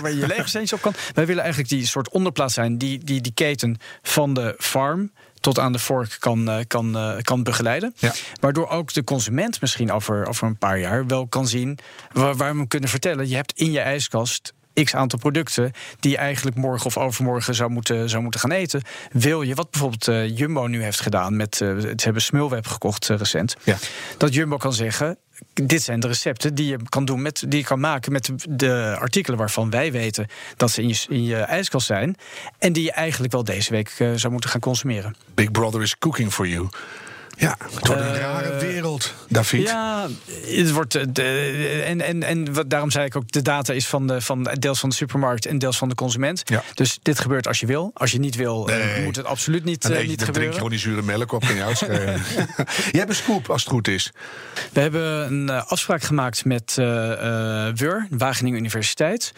waar, 0.00 0.12
je, 0.14 0.26
Lego 0.26 0.74
op 0.74 0.80
kan. 0.80 0.94
Wij 1.14 1.26
willen 1.26 1.42
eigenlijk 1.42 1.72
die 1.72 1.86
soort 1.86 2.08
onderplaat 2.08 2.52
zijn 2.52 2.78
die 2.78 3.04
die, 3.04 3.20
die 3.20 3.32
keten 3.34 3.78
van 4.02 4.34
de 4.34 4.54
farm 4.58 5.12
tot 5.40 5.58
aan 5.58 5.72
de 5.72 5.78
vork 5.78 6.16
kan, 6.18 6.64
kan, 6.66 6.96
kan 7.22 7.42
begeleiden. 7.42 7.94
Ja. 7.96 8.12
Waardoor 8.40 8.68
ook 8.68 8.92
de 8.92 9.04
consument 9.04 9.60
misschien 9.60 9.92
over, 9.92 10.26
over 10.28 10.46
een 10.46 10.58
paar 10.58 10.78
jaar 10.78 11.06
wel 11.06 11.26
kan 11.26 11.46
zien 11.46 11.78
waar, 12.12 12.34
waar 12.36 12.52
we 12.52 12.58
hem 12.58 12.68
kunnen 12.68 12.88
vertellen. 12.88 13.28
Je 13.28 13.34
hebt 13.34 13.52
in 13.52 13.72
je 13.72 13.80
ijskast 13.80 14.52
x 14.82 14.94
aantal 14.94 15.18
producten 15.18 15.72
die 16.00 16.10
je 16.10 16.16
eigenlijk 16.16 16.56
morgen 16.56 16.86
of 16.86 16.98
overmorgen 16.98 17.54
zou 17.54 17.70
moeten, 17.70 18.08
zou 18.08 18.22
moeten 18.22 18.40
gaan 18.40 18.50
eten. 18.50 18.82
Wil 19.12 19.42
je, 19.42 19.54
wat 19.54 19.70
bijvoorbeeld 19.70 20.08
uh, 20.08 20.36
Jumbo 20.36 20.66
nu 20.66 20.82
heeft 20.82 21.00
gedaan 21.00 21.36
met, 21.36 21.60
uh, 21.60 21.78
ze 21.78 21.94
hebben 21.96 22.22
Smulweb 22.22 22.66
gekocht 22.66 23.08
uh, 23.08 23.16
recent. 23.16 23.56
Ja. 23.62 23.76
Dat 24.18 24.34
Jumbo 24.34 24.56
kan 24.56 24.72
zeggen, 24.72 25.18
dit 25.54 25.82
zijn 25.82 26.00
de 26.00 26.06
recepten 26.06 26.54
die 26.54 26.66
je 26.66 26.78
kan 26.88 27.04
doen 27.04 27.22
met, 27.22 27.44
die 27.48 27.58
je 27.58 27.64
kan 27.64 27.80
maken 27.80 28.12
met 28.12 28.30
de 28.48 28.96
artikelen 28.98 29.38
waarvan 29.38 29.70
wij 29.70 29.92
weten 29.92 30.26
dat 30.56 30.70
ze 30.70 30.82
in 30.82 30.88
je, 30.88 31.04
in 31.08 31.24
je 31.24 31.36
ijskast 31.36 31.86
zijn. 31.86 32.16
En 32.58 32.72
die 32.72 32.82
je 32.82 32.92
eigenlijk 32.92 33.32
wel 33.32 33.44
deze 33.44 33.70
week 33.70 33.90
zou 34.14 34.30
moeten 34.30 34.50
gaan 34.50 34.60
consumeren. 34.60 35.16
Big 35.34 35.50
Brother 35.50 35.82
is 35.82 35.98
cooking 35.98 36.32
for 36.32 36.46
you. 36.46 36.68
Ja, 37.36 37.56
het 37.62 37.88
wordt 37.88 37.88
een 37.88 38.14
uh, 38.14 38.20
rare 38.20 38.58
wereld, 38.58 39.14
David. 39.28 39.68
Ja, 39.68 40.08
het 40.46 40.70
wordt. 40.70 41.14
De, 41.14 41.82
en 41.86 42.00
en, 42.00 42.22
en 42.22 42.52
wat, 42.52 42.70
daarom 42.70 42.90
zei 42.90 43.04
ik 43.04 43.16
ook: 43.16 43.30
de 43.30 43.42
data 43.42 43.72
is 43.72 43.86
van, 43.86 44.06
de, 44.06 44.20
van 44.20 44.42
deels 44.58 44.80
van 44.80 44.88
de 44.88 44.94
supermarkt 44.94 45.46
en 45.46 45.58
deels 45.58 45.78
van 45.78 45.88
de 45.88 45.94
consument. 45.94 46.42
Ja. 46.44 46.62
Dus 46.74 46.98
dit 47.02 47.18
gebeurt 47.18 47.46
als 47.46 47.60
je 47.60 47.66
wil. 47.66 47.90
Als 47.94 48.12
je 48.12 48.18
niet 48.18 48.34
wil, 48.34 48.64
nee. 48.64 49.04
moet 49.04 49.16
het 49.16 49.26
absoluut 49.26 49.64
niet, 49.64 49.84
uh, 49.84 49.90
niet 49.90 49.98
dan 49.98 50.06
gebeuren. 50.06 50.32
drink 50.32 50.48
je 50.48 50.56
gewoon 50.56 50.70
die 50.70 50.78
zure 50.78 51.02
melk 51.02 51.32
op 51.32 51.42
en 51.42 51.54
je 51.54 51.62
uitschrijven. 51.62 52.20
je 52.92 52.98
hebt 52.98 53.10
een 53.10 53.16
scoop 53.16 53.50
als 53.50 53.62
het 53.62 53.72
goed 53.72 53.88
is. 53.88 54.12
We 54.72 54.80
hebben 54.80 55.32
een 55.32 55.48
uh, 55.48 55.66
afspraak 55.66 56.02
gemaakt 56.02 56.44
met 56.44 56.74
WUR, 57.74 58.06
Wageningen 58.10 58.58
Universiteit. 58.58 59.32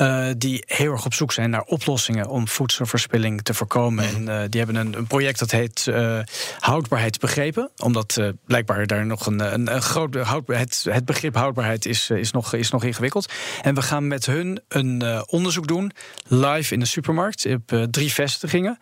Uh, 0.00 0.28
die 0.36 0.62
heel 0.66 0.92
erg 0.92 1.04
op 1.04 1.14
zoek 1.14 1.32
zijn 1.32 1.50
naar 1.50 1.62
oplossingen 1.62 2.28
om 2.28 2.48
voedselverspilling 2.48 3.42
te 3.42 3.54
voorkomen. 3.54 4.04
Mm. 4.04 4.28
En 4.28 4.42
uh, 4.42 4.48
die 4.48 4.60
hebben 4.60 4.76
een, 4.80 4.96
een, 4.96 5.06
project 5.06 5.38
dat 5.38 5.50
heet 5.50 5.86
uh, 5.88 6.18
Houdbaarheid 6.58 7.18
begrepen. 7.18 7.70
Omdat 7.76 8.20
blijkbaar 8.46 8.86
daar 8.86 9.06
nog 9.06 9.26
een, 9.26 9.52
een, 9.54 9.74
een 9.74 9.82
groot. 9.82 10.14
Het, 10.46 10.86
het, 10.90 11.04
begrip 11.04 11.34
houdbaarheid 11.34 11.86
is, 11.86 12.10
is, 12.10 12.30
nog, 12.30 12.54
is 12.54 12.70
nog 12.70 12.84
ingewikkeld. 12.84 13.32
En 13.62 13.74
we 13.74 13.82
gaan 13.82 14.06
met 14.06 14.26
hun 14.26 14.60
een 14.68 15.24
onderzoek 15.28 15.66
doen, 15.66 15.92
live 16.26 16.74
in 16.74 16.80
de 16.80 16.86
supermarkt, 16.86 17.46
op 17.46 17.86
drie 17.90 18.12
vestigingen 18.12 18.78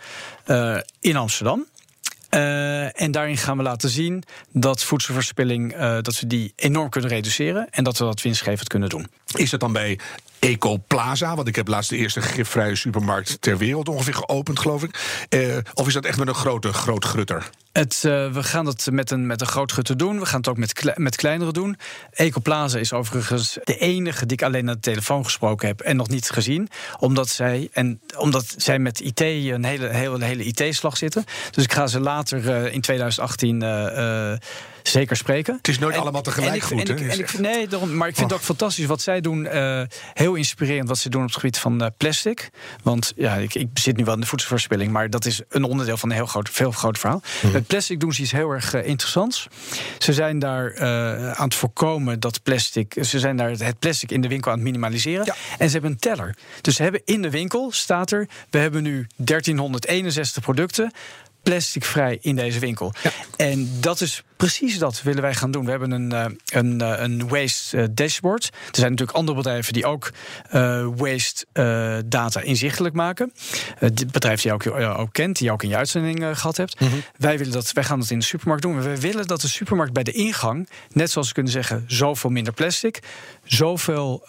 in 1.00 1.16
Amsterdam. 1.16 1.66
Uh, 2.30 3.00
en 3.00 3.10
daarin 3.10 3.36
gaan 3.36 3.56
we 3.56 3.62
laten 3.62 3.90
zien 3.90 4.22
dat 4.52 4.82
voedselverspilling 4.82 5.74
uh, 5.74 5.98
dat 6.00 6.20
we 6.20 6.26
die 6.26 6.52
enorm 6.56 6.88
kunnen 6.88 7.10
reduceren 7.10 7.70
en 7.70 7.84
dat 7.84 7.98
we 7.98 8.04
dat 8.04 8.22
winstgevend 8.22 8.68
kunnen 8.68 8.88
doen. 8.88 9.06
Is 9.34 9.50
het 9.50 9.60
dan 9.60 9.72
bij 9.72 9.98
Ecoplaza, 10.46 11.34
want 11.34 11.48
ik 11.48 11.56
heb 11.56 11.68
laatst 11.68 11.90
de 11.90 11.96
eerste 11.96 12.20
gifvrije 12.22 12.74
supermarkt 12.74 13.40
ter 13.40 13.58
wereld 13.58 13.88
ongeveer 13.88 14.14
geopend, 14.14 14.58
geloof 14.58 14.82
ik. 14.82 15.26
Uh, 15.30 15.56
of 15.74 15.86
is 15.86 15.92
dat 15.92 16.04
echt 16.04 16.18
met 16.18 16.28
een 16.28 16.34
grote, 16.34 16.72
groot 16.72 17.04
grutter? 17.04 17.50
Het, 17.76 18.02
uh, 18.06 18.32
we 18.32 18.42
gaan 18.42 18.66
het 18.66 18.88
met 18.90 19.10
een, 19.10 19.26
met 19.26 19.40
een 19.40 19.46
groot 19.46 19.72
grutter 19.72 19.96
doen. 19.96 20.18
We 20.18 20.26
gaan 20.26 20.38
het 20.38 20.48
ook 20.48 20.56
met, 20.56 20.72
kle 20.72 20.92
met 20.96 21.16
kleinere 21.16 21.52
doen. 21.52 21.76
Ecoplaza 22.10 22.78
is 22.78 22.92
overigens 22.92 23.58
de 23.64 23.78
enige 23.78 24.26
die 24.26 24.36
ik 24.36 24.42
alleen 24.42 24.68
aan 24.68 24.74
de 24.74 24.80
telefoon 24.80 25.24
gesproken 25.24 25.68
heb 25.68 25.80
en 25.80 25.96
nog 25.96 26.08
niet 26.08 26.30
gezien. 26.30 26.68
Omdat 26.98 27.28
zij, 27.28 27.68
en 27.72 28.00
omdat 28.18 28.54
zij 28.56 28.78
met 28.78 29.00
IT 29.00 29.20
een 29.20 29.64
hele, 29.64 29.88
hele, 29.88 30.24
hele 30.24 30.44
IT-slag 30.44 30.96
zitten. 30.96 31.24
Dus 31.50 31.64
ik 31.64 31.72
ga 31.72 31.86
ze 31.86 32.00
later 32.00 32.44
uh, 32.44 32.74
in 32.74 32.80
2018 32.80 33.62
zeker 34.88 35.16
spreken. 35.16 35.54
Het 35.56 35.68
is 35.68 35.78
nooit 35.78 35.94
en, 35.94 36.00
allemaal 36.00 36.22
tegelijk 36.22 36.54
ik, 36.54 36.62
goed, 36.62 36.88
en 36.88 36.98
ik, 36.98 37.32
en 37.32 37.42
nee, 37.42 37.68
daarom, 37.68 37.96
maar 37.96 38.08
ik 38.08 38.14
vind 38.16 38.30
het 38.30 38.38
ook 38.38 38.44
fantastisch 38.44 38.86
wat 38.86 39.00
zij 39.00 39.20
doen. 39.20 39.44
Uh, 39.44 39.82
heel 40.12 40.34
inspirerend 40.34 40.88
wat 40.88 40.98
ze 40.98 41.08
doen 41.08 41.20
op 41.20 41.28
het 41.28 41.36
gebied 41.36 41.58
van 41.58 41.82
uh, 41.82 41.88
plastic. 41.96 42.50
Want 42.82 43.12
ja, 43.16 43.34
ik, 43.34 43.54
ik 43.54 43.68
zit 43.74 43.96
nu 43.96 44.04
wel 44.04 44.14
in 44.14 44.20
de 44.20 44.26
voedselverspilling, 44.26 44.92
maar 44.92 45.10
dat 45.10 45.24
is 45.24 45.40
een 45.48 45.64
onderdeel 45.64 45.96
van 45.96 46.10
een 46.10 46.16
heel 46.16 46.26
groot, 46.26 46.48
veel 46.50 46.70
groot 46.70 46.98
verhaal. 46.98 47.22
Mm. 47.42 47.52
Met 47.52 47.65
plastic 47.66 48.00
doen 48.00 48.12
ze 48.12 48.22
iets 48.22 48.32
heel 48.32 48.50
erg 48.50 48.74
uh, 48.74 48.86
interessants. 48.86 49.48
Ze 49.98 50.12
zijn 50.12 50.38
daar 50.38 50.80
aan 51.36 51.44
het 51.44 51.54
voorkomen 51.54 52.20
dat 52.20 52.42
plastic. 52.42 52.96
Ze 53.00 53.18
zijn 53.18 53.36
daar 53.36 53.50
het 53.50 53.78
plastic 53.78 54.10
in 54.10 54.20
de 54.20 54.28
winkel 54.28 54.50
aan 54.50 54.56
het 54.56 54.66
minimaliseren. 54.66 55.24
Ja. 55.24 55.34
En 55.58 55.66
ze 55.66 55.72
hebben 55.72 55.90
een 55.90 55.98
teller. 55.98 56.36
Dus 56.60 56.76
ze 56.76 56.82
hebben 56.82 57.00
in 57.04 57.22
de 57.22 57.30
winkel 57.30 57.72
staat 57.72 58.10
er: 58.10 58.28
we 58.50 58.58
hebben 58.58 58.82
nu 58.82 59.06
1361 59.16 60.42
producten 60.42 60.92
plasticvrij 61.42 62.18
in 62.20 62.36
deze 62.36 62.58
winkel. 62.58 62.92
Ja. 63.02 63.10
En 63.36 63.70
dat 63.80 64.00
is 64.00 64.22
precies 64.36 64.78
dat 64.78 65.02
willen 65.02 65.22
wij 65.22 65.34
gaan 65.34 65.50
doen. 65.50 65.64
We 65.64 65.70
hebben 65.70 65.90
een, 65.90 66.12
uh, 66.12 66.24
een, 66.46 66.80
uh, 66.82 67.00
een 67.00 67.28
waste 67.28 67.76
uh, 67.76 67.84
dashboard. 67.90 68.44
Er 68.44 68.50
zijn 68.70 68.90
natuurlijk 68.90 69.18
andere 69.18 69.36
bedrijven 69.36 69.72
die 69.72 69.86
ook 69.86 70.10
waste 70.96 71.46
data 72.06 72.40
inzichtelijk 72.40 72.94
maken. 72.94 73.32
Het 73.78 74.12
bedrijf 74.12 74.42
die 74.42 74.52
je 74.52 74.72
ook, 74.72 74.98
ook 74.98 75.12
kent, 75.12 75.36
die 75.36 75.46
je 75.46 75.52
ook 75.52 75.62
in 75.62 75.68
je 75.68 75.76
uitzending 75.76 76.24
gehad 76.38 76.56
hebt. 76.56 76.80
Mm 76.80 76.88
-hmm. 76.88 77.02
Wij, 77.16 77.38
willen 77.38 77.52
dat, 77.52 77.72
wij 77.72 77.84
gaan 77.84 78.00
dat 78.00 78.10
in 78.10 78.18
de 78.18 78.24
supermarkt 78.24 78.62
doen. 78.62 78.82
We 78.82 79.00
willen 79.00 79.26
dat 79.26 79.40
de 79.40 79.48
supermarkt 79.48 79.92
bij 79.92 80.02
de 80.02 80.12
ingang, 80.12 80.68
net 80.92 81.10
zoals 81.10 81.28
we 81.28 81.34
kunnen 81.34 81.52
zeggen, 81.52 81.84
zoveel 81.86 82.30
minder 82.30 82.52
plastic, 82.52 83.02
zoveel 83.44 84.26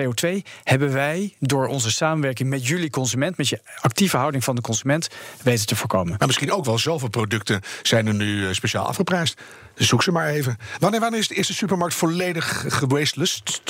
CO2 0.00 0.28
hebben 0.64 0.92
wij 0.92 1.36
door 1.38 1.66
onze 1.66 1.90
samenwerking 1.90 2.48
met 2.48 2.66
jullie 2.66 2.90
consument, 2.90 3.36
met 3.36 3.48
je 3.48 3.60
actieve 3.80 4.16
houding 4.16 4.44
van 4.44 4.54
de 4.54 4.60
consument, 4.60 5.08
weten 5.42 5.66
te 5.66 5.76
voorkomen. 5.76 6.14
Maar 6.18 6.26
misschien 6.26 6.52
ook 6.52 6.64
wel 6.64 6.78
zoveel 6.78 7.08
producten 7.08 7.60
zijn 7.82 8.06
er 8.06 8.14
nu 8.14 8.39
speciaal 8.52 8.86
afgeprijsd. 8.86 9.40
Dus 9.74 9.88
zoek 9.88 10.02
ze 10.02 10.12
maar 10.12 10.28
even. 10.28 10.56
Wanneer, 10.78 11.00
wanneer 11.00 11.20
is 11.20 11.28
de 11.28 11.34
eerste 11.34 11.54
supermarkt 11.54 11.94
volledig 11.94 12.64
gewastelust? 12.68 13.60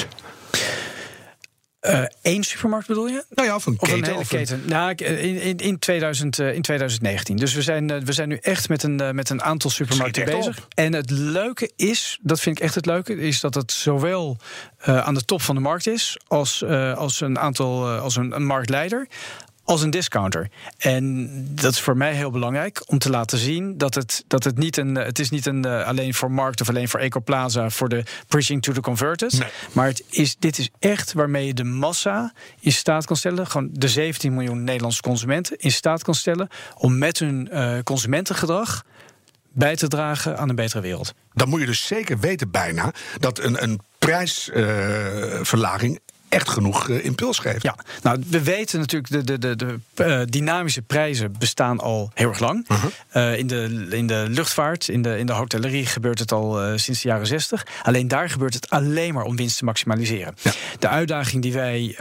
Uh, 1.80 2.02
één 2.22 2.42
supermarkt 2.44 2.87
bedoel 2.87 3.06
je? 3.06 3.24
Nou 3.30 3.48
ja, 3.48 3.54
of 3.54 3.66
een 3.66 3.76
keten. 3.76 3.94
Of 3.94 4.00
een 4.00 4.12
hele 4.12 4.26
keten. 4.26 4.62
Nou, 4.66 4.94
in, 4.94 5.40
in, 5.40 5.56
in, 5.56 5.78
2000, 5.78 6.38
uh, 6.38 6.54
in 6.54 6.62
2019. 6.62 7.37
Dus 7.37 7.54
we 7.54 7.62
zijn, 7.62 7.90
uh, 7.90 7.98
we 7.98 8.12
zijn 8.12 8.28
nu 8.28 8.37
echt 8.37 8.68
met 8.68 8.83
een, 8.83 9.14
met 9.14 9.30
een 9.30 9.42
aantal 9.42 9.70
supermarkten 9.70 10.24
bezig. 10.24 10.59
Op. 10.59 10.66
En 10.74 10.92
het 10.92 11.11
leuke 11.11 11.70
is, 11.76 12.18
dat 12.22 12.40
vind 12.40 12.59
ik 12.59 12.64
echt 12.64 12.74
het 12.74 12.87
leuke, 12.87 13.16
is 13.16 13.40
dat 13.40 13.54
het 13.54 13.72
zowel 13.72 14.37
aan 14.80 15.14
de 15.14 15.24
top 15.24 15.42
van 15.42 15.54
de 15.54 15.61
markt 15.61 15.87
is 15.87 16.18
als, 16.26 16.64
als 16.94 17.20
een 17.20 17.38
aantal 17.38 17.88
als 17.88 18.16
een, 18.16 18.35
een 18.35 18.46
marktleider 18.46 19.09
als 19.70 19.83
een 19.83 19.90
discounter. 19.90 20.50
En 20.78 21.28
dat 21.54 21.72
is 21.72 21.80
voor 21.80 21.96
mij 21.96 22.14
heel 22.14 22.30
belangrijk 22.30 22.83
om 22.87 22.98
te 22.98 23.11
laten 23.11 23.38
zien 23.38 23.78
dat 23.78 23.94
het, 23.94 24.24
dat 24.26 24.44
het 24.44 24.59
niet 24.59 24.76
een. 24.76 24.94
Het 24.94 25.18
is 25.18 25.30
niet 25.30 25.46
een 25.46 25.66
uh, 25.66 25.87
alleen 25.87 26.14
voor 26.14 26.30
markt 26.30 26.61
of 26.61 26.68
alleen 26.68 26.88
voor 26.88 27.00
Ecoplaza 27.00 27.70
voor 27.70 27.88
de 27.88 28.04
preaching 28.28 28.62
to 28.62 28.72
the 28.72 28.80
converters. 28.80 29.35
Nee. 29.35 29.48
Maar 29.72 29.87
het 29.87 30.04
is, 30.09 30.37
dit 30.38 30.59
is 30.59 30.70
echt 30.78 31.12
waarmee 31.12 31.46
je 31.46 31.54
de 31.54 31.64
massa 31.64 32.33
in 32.61 32.72
staat 32.72 33.06
kan 33.06 33.16
stellen. 33.16 33.46
Gewoon 33.46 33.68
de 33.72 33.88
17 33.88 34.35
miljoen 34.35 34.64
Nederlandse 34.64 35.02
consumenten 35.02 35.59
in 35.59 35.72
staat 35.72 36.02
kan 36.02 36.14
stellen 36.14 36.48
om 36.76 36.98
met 36.98 37.18
hun 37.18 37.48
uh, 37.52 37.78
consumentengedrag 37.85 38.85
bij 39.52 39.76
te 39.76 39.88
dragen 39.88 40.38
aan 40.38 40.48
een 40.48 40.54
betere 40.54 40.80
wereld. 40.80 41.14
Dan 41.33 41.48
moet 41.48 41.61
je 41.61 41.66
dus 41.66 41.87
zeker 41.87 42.18
weten 42.18 42.50
bijna 42.50 42.92
dat 43.18 43.38
een, 43.38 43.62
een 43.62 43.80
prijsverlaging 43.98 45.92
uh, 45.92 45.98
echt 46.31 46.49
genoeg 46.49 46.88
uh, 46.88 47.05
impuls 47.05 47.38
geeft. 47.38 47.62
Ja, 47.62 47.75
nou, 48.03 48.23
we 48.27 48.43
weten 48.43 48.79
natuurlijk, 48.79 49.12
de, 49.12 49.38
de, 49.38 49.57
de, 49.57 49.57
de 49.57 49.79
uh, 49.97 50.21
dynamische 50.25 50.83
prijzen 50.83 51.35
bestaan 51.38 51.81
al 51.81 52.11
heel 52.14 52.29
erg 52.29 52.38
lang. 52.38 52.69
-huh. 52.69 52.85
uh, 53.14 53.38
in, 53.38 53.47
de, 53.47 53.87
in 53.90 54.07
de 54.07 54.27
luchtvaart, 54.29 54.88
in 54.88 55.03
de, 55.03 55.19
in 55.19 55.27
de 55.27 55.33
hotellerie 55.33 55.87
gebeurt 55.87 56.19
het 56.19 56.33
al 56.33 56.79
sinds 56.79 57.03
de 57.03 57.09
jaren 57.09 57.27
60. 57.27 57.66
Alleen 57.83 58.09
daar 58.09 58.31
gebeurt 58.31 58.55
het 58.55 58.71
alleen 58.71 59.14
maar 59.14 59.25
om 59.25 59.37
winst 59.37 59.59
te 59.59 59.64
maximaliseren. 59.64 60.35
Ja. 60.43 60.53
De 60.79 60.88
uitdaging 60.88 61.43
die 61.43 61.53
wij 61.53 61.95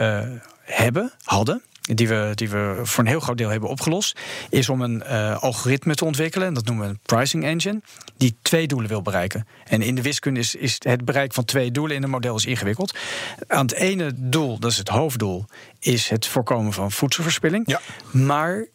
hebben, 0.62 1.12
hadden, 1.24 1.62
die 1.80 2.08
we, 2.08 2.32
die 2.34 2.48
we 2.48 2.80
voor 2.82 3.04
een 3.04 3.10
heel 3.10 3.20
groot 3.20 3.38
deel 3.38 3.48
hebben 3.48 3.68
opgelost, 3.68 4.18
is 4.50 4.68
om 4.68 4.80
een 4.80 5.02
uh, 5.06 5.42
algoritme 5.42 5.94
te 5.94 6.04
ontwikkelen. 6.04 6.46
En 6.46 6.54
dat 6.54 6.64
noemen 6.64 6.84
we 6.84 6.90
een 6.90 7.00
pricing 7.02 7.44
engine. 7.44 7.80
Die 8.16 8.36
twee 8.42 8.66
doelen 8.66 8.88
wil 8.88 9.02
bereiken. 9.02 9.46
En 9.64 9.82
in 9.82 9.94
de 9.94 10.02
wiskunde 10.02 10.40
is, 10.40 10.54
is 10.54 10.76
het 10.78 11.04
bereik 11.04 11.32
van 11.32 11.44
twee 11.44 11.70
doelen 11.70 11.96
in 11.96 12.02
een 12.02 12.10
model 12.10 12.36
is 12.36 12.44
ingewikkeld. 12.44 12.98
Aan 13.46 13.66
het 13.66 13.74
ene 13.74 14.12
doel, 14.16 14.58
dat 14.58 14.70
is 14.70 14.76
het 14.76 14.88
hoofddoel, 14.88 15.44
is 15.78 16.08
het 16.08 16.26
voorkomen 16.26 16.72
van 16.72 16.92
voedselverspilling. 16.92 17.62
Ja. 17.66 17.80
Maar 18.10 18.66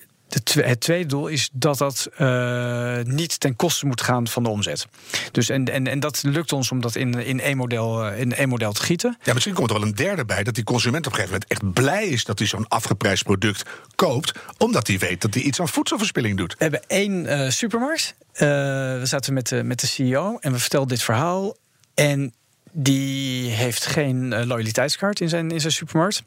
het 0.54 0.80
tweede 0.80 1.06
doel 1.06 1.28
is 1.28 1.50
dat 1.54 1.78
dat 1.78 2.10
uh, 2.20 2.98
niet 3.04 3.40
ten 3.40 3.56
koste 3.56 3.86
moet 3.86 4.02
gaan 4.02 4.28
van 4.28 4.44
de 4.44 4.50
omzet. 4.50 4.88
Dus 5.32 5.50
en, 5.50 5.66
en, 5.66 5.88
en 5.88 6.00
dat 6.00 6.24
lukt 6.24 6.52
ons 6.54 6.72
om 6.72 6.82
dat 6.82 6.96
in, 6.96 7.14
in, 7.14 7.40
één 7.40 7.58
model, 7.58 8.12
in 8.12 8.34
één 8.34 8.50
model 8.50 8.72
te 8.72 8.82
gieten. 8.82 9.18
Ja, 9.24 9.34
misschien 9.34 9.54
komt 9.54 9.70
er 9.70 9.80
wel 9.80 9.88
een 9.88 9.96
derde 9.96 10.26
bij 10.26 10.44
dat 10.44 10.56
die 10.56 10.64
consument 10.64 11.08
op 11.08 11.12
een 11.12 11.20
gegeven 11.20 11.40
moment 11.50 11.52
echt 11.52 11.74
blij 11.74 12.06
is 12.06 12.24
dat 12.24 12.40
hij 12.40 12.48
zo'n 12.48 12.68
afgeprijsd 12.68 13.24
product 13.24 13.70
koopt, 13.96 14.32
omdat 14.58 14.88
hij 14.88 14.98
weet 14.98 15.22
dat 15.22 15.34
hij 15.34 15.44
iets 15.44 15.60
aan 15.60 15.68
voedselverspilling 15.68 16.38
doet. 16.38 16.52
We 16.52 16.64
hebben 16.64 16.84
één 16.88 17.26
uh, 17.26 17.50
supermarkt. 17.50 18.16
Uh, 18.34 18.40
we 18.40 19.02
zaten 19.04 19.34
met 19.34 19.48
de, 19.48 19.64
met 19.64 19.80
de 19.80 19.88
CEO 19.88 20.38
en 20.40 20.52
we 20.52 20.60
vertelden 20.60 20.90
dit 20.90 21.04
verhaal. 21.04 21.56
En 21.94 22.34
die 22.72 23.50
heeft 23.50 23.86
geen 23.86 24.46
loyaliteitskaart 24.46 25.20
in 25.20 25.30
zijn, 25.30 25.52
in 25.52 25.62
zijn 25.62 25.74
supermarkt. 25.74 26.24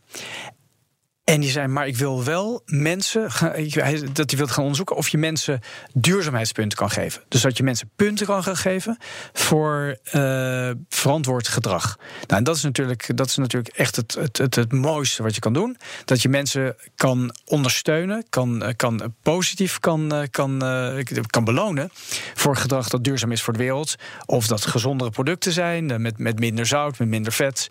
En 1.28 1.40
die 1.40 1.50
zei, 1.50 1.66
maar 1.66 1.86
ik 1.86 1.96
wil 1.96 2.24
wel 2.24 2.62
mensen, 2.66 3.22
dat 4.12 4.30
hij 4.30 4.38
wil 4.38 4.46
gaan 4.46 4.62
onderzoeken 4.62 4.96
of 4.96 5.08
je 5.08 5.18
mensen 5.18 5.60
duurzaamheidspunten 5.92 6.78
kan 6.78 6.90
geven. 6.90 7.22
Dus 7.28 7.40
dat 7.40 7.56
je 7.56 7.62
mensen 7.62 7.90
punten 7.96 8.26
kan 8.26 8.42
gaan 8.42 8.56
geven 8.56 8.98
voor 9.32 9.98
uh, 10.12 10.70
verantwoord 10.88 11.48
gedrag. 11.48 11.96
Nou, 11.98 12.38
en 12.40 12.44
dat 12.44 12.56
is 12.56 12.62
natuurlijk, 12.62 13.16
dat 13.16 13.26
is 13.26 13.36
natuurlijk 13.36 13.74
echt 13.74 13.96
het, 13.96 14.14
het, 14.14 14.38
het, 14.38 14.54
het, 14.54 14.72
mooiste 14.72 15.22
wat 15.22 15.34
je 15.34 15.40
kan 15.40 15.52
doen. 15.52 15.76
Dat 16.04 16.22
je 16.22 16.28
mensen 16.28 16.76
kan 16.96 17.34
ondersteunen, 17.44 18.24
kan, 18.28 18.72
kan 18.76 19.14
positief 19.22 19.78
kan, 19.78 20.28
kan, 20.30 20.58
kan 21.26 21.44
belonen 21.44 21.90
voor 22.34 22.56
gedrag 22.56 22.88
dat 22.88 23.04
duurzaam 23.04 23.32
is 23.32 23.42
voor 23.42 23.52
de 23.52 23.58
wereld. 23.58 23.94
Of 24.26 24.46
dat 24.46 24.66
gezondere 24.66 25.10
producten 25.10 25.52
zijn, 25.52 26.02
met, 26.02 26.18
met 26.18 26.38
minder 26.38 26.66
zout, 26.66 26.98
met 26.98 27.08
minder 27.08 27.32
vet. 27.32 27.68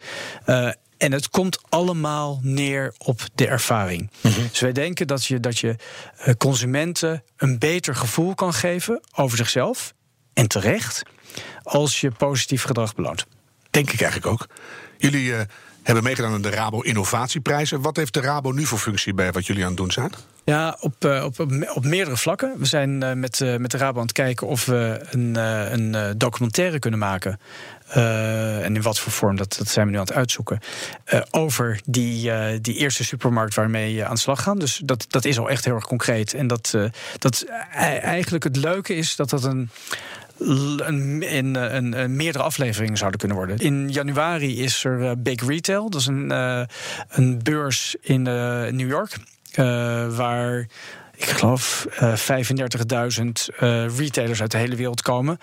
En 0.98 1.12
het 1.12 1.30
komt 1.30 1.60
allemaal 1.70 2.40
neer 2.42 2.94
op 2.98 3.22
de 3.36 3.48
ervaring. 3.48 4.10
Mm 4.22 4.32
-hmm. 4.32 4.48
Dus 4.50 4.60
wij 4.60 4.72
denken 4.72 5.08
dat 5.08 5.26
je, 5.26 5.40
dat 5.40 5.60
je 5.60 5.76
eh, 6.18 6.34
consumenten 6.34 7.24
een 7.38 7.60
beter 7.60 7.96
gevoel 7.96 8.36
kan 8.36 8.54
geven 8.54 9.02
over 9.16 9.38
zichzelf. 9.38 9.94
En 10.34 10.48
terecht, 10.48 11.04
als 11.64 12.02
je 12.02 12.12
positief 12.12 12.64
gedrag 12.64 12.96
beloont. 12.96 13.26
Denk 13.70 13.92
ik 13.92 14.02
eigenlijk 14.02 14.32
ook. 14.32 14.48
Jullie 14.98 15.30
uh, 15.30 15.40
hebben 15.84 16.04
meegedaan 16.04 16.34
aan 16.34 16.42
de 16.42 16.50
Rabo 16.50 16.82
Innovatieprijzen. 16.82 17.82
Wat 17.82 17.96
heeft 17.96 18.14
de 18.14 18.22
Rabo 18.22 18.52
nu 18.52 18.66
voor 18.66 18.78
functie 18.78 19.14
bij 19.14 19.32
wat 19.32 19.46
jullie 19.46 19.62
aan 19.62 19.70
het 19.70 19.78
doen 19.78 19.92
zijn? 19.92 20.12
Ja, 20.46 20.78
op, 20.80 21.06
uh, 21.06 21.24
op, 21.24 21.40
op, 21.74 21.86
meerdere 21.86 22.18
vlakken. 22.18 22.56
We 22.58 22.66
zijn 22.66 23.20
met, 23.20 23.40
met 23.58 23.72
de 23.72 23.78
Rabo 23.78 24.00
aan 24.00 24.06
het 24.06 24.12
kijken 24.12 24.48
of 24.48 24.66
we 24.66 25.06
een, 25.10 25.36
een 25.74 26.18
documentaire 26.18 26.80
kunnen 26.80 27.00
maken. 27.00 27.40
En 27.94 28.76
in 28.76 28.82
wat 28.82 29.00
voor 29.00 29.12
vorm, 29.12 29.36
dat, 29.36 29.56
dat 29.58 29.68
zijn 29.68 29.86
we 29.86 29.92
nu 29.92 29.98
aan 29.98 30.06
het 30.06 30.14
uitzoeken. 30.14 30.60
over 31.32 31.80
die, 31.86 32.32
die 32.62 32.76
eerste 32.76 33.04
supermarkt 33.04 33.56
waarmee 33.56 33.94
je 33.94 34.06
aan 34.06 34.14
de 34.14 34.20
slag 34.20 34.44
gaan. 34.44 34.60
Dus 34.60 34.82
dat, 34.86 35.06
dat 35.10 35.26
is 35.26 35.40
al 35.40 35.50
echt 35.50 35.66
heel 35.66 35.76
erg 35.76 35.88
concreet. 35.88 36.34
En 36.34 36.48
dat, 36.48 36.78
dat 37.18 37.46
eigenlijk 37.72 38.44
het 38.44 38.56
leuke 38.56 38.96
is 38.96 39.16
dat 39.16 39.30
dat 39.30 39.44
een 39.44 39.70
een, 40.40 41.22
in, 41.22 41.56
een, 41.56 42.00
een, 42.00 42.16
meerdere 42.16 42.44
afleveringen 42.44 42.98
zouden 42.98 43.20
kunnen 43.20 43.38
worden. 43.38 43.58
In 43.58 43.90
januari 43.90 44.62
is 44.62 44.84
er 44.84 45.22
Big 45.22 45.48
Retail. 45.48 45.90
Dat 45.90 46.02
is 46.02 46.08
een, 46.08 46.30
een 47.10 47.44
beurs 47.44 47.96
in 48.02 48.22
New 48.22 48.90
York. 48.90 49.18
Waar 50.16 50.68
ik 51.18 51.30
geloof, 51.30 51.88
uh, 52.02 52.16
35.000 52.16 53.56
retailers 53.98 54.42
uit 54.42 54.52
de 54.52 54.58
hele 54.58 54.76
wereld 54.76 55.02
komen. 55.02 55.40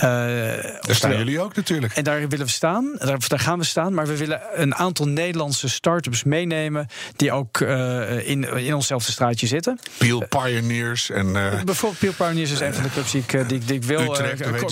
daar 0.00 0.80
staan 0.80 1.16
jullie 1.16 1.40
ook 1.40 1.54
natuurlijk. 1.56 1.92
En 1.92 2.04
daar 2.04 2.28
willen 2.28 2.46
we 2.46 2.52
staan, 2.52 2.96
daar, 2.98 3.18
daar, 3.28 3.38
gaan 3.38 3.58
we 3.58 3.64
staan. 3.64 3.94
Maar 3.94 4.06
we 4.06 4.16
willen 4.16 4.40
een 4.54 4.74
aantal 4.74 5.06
Nederlandse 5.08 5.68
start-ups 5.68 6.24
meenemen... 6.24 6.86
die 7.16 7.32
ook 7.32 7.60
in, 7.60 8.56
in 8.56 8.74
onszelfde 8.74 9.12
straatje 9.12 9.46
zitten. 9.46 9.78
Peel 9.98 10.26
Pioneers 10.28 11.10
en... 11.10 11.32
Bijvoorbeeld 11.32 11.98
Peel 11.98 12.12
Pioneers 12.26 12.50
is 12.50 12.60
een 12.60 12.74
van 12.74 12.82
de 12.82 12.90
clubs 12.90 13.10
die 13.10 13.24
ik, 13.26 13.48
die, 13.48 13.58
die 13.58 13.76
ik 13.76 13.84
wil. 13.84 14.16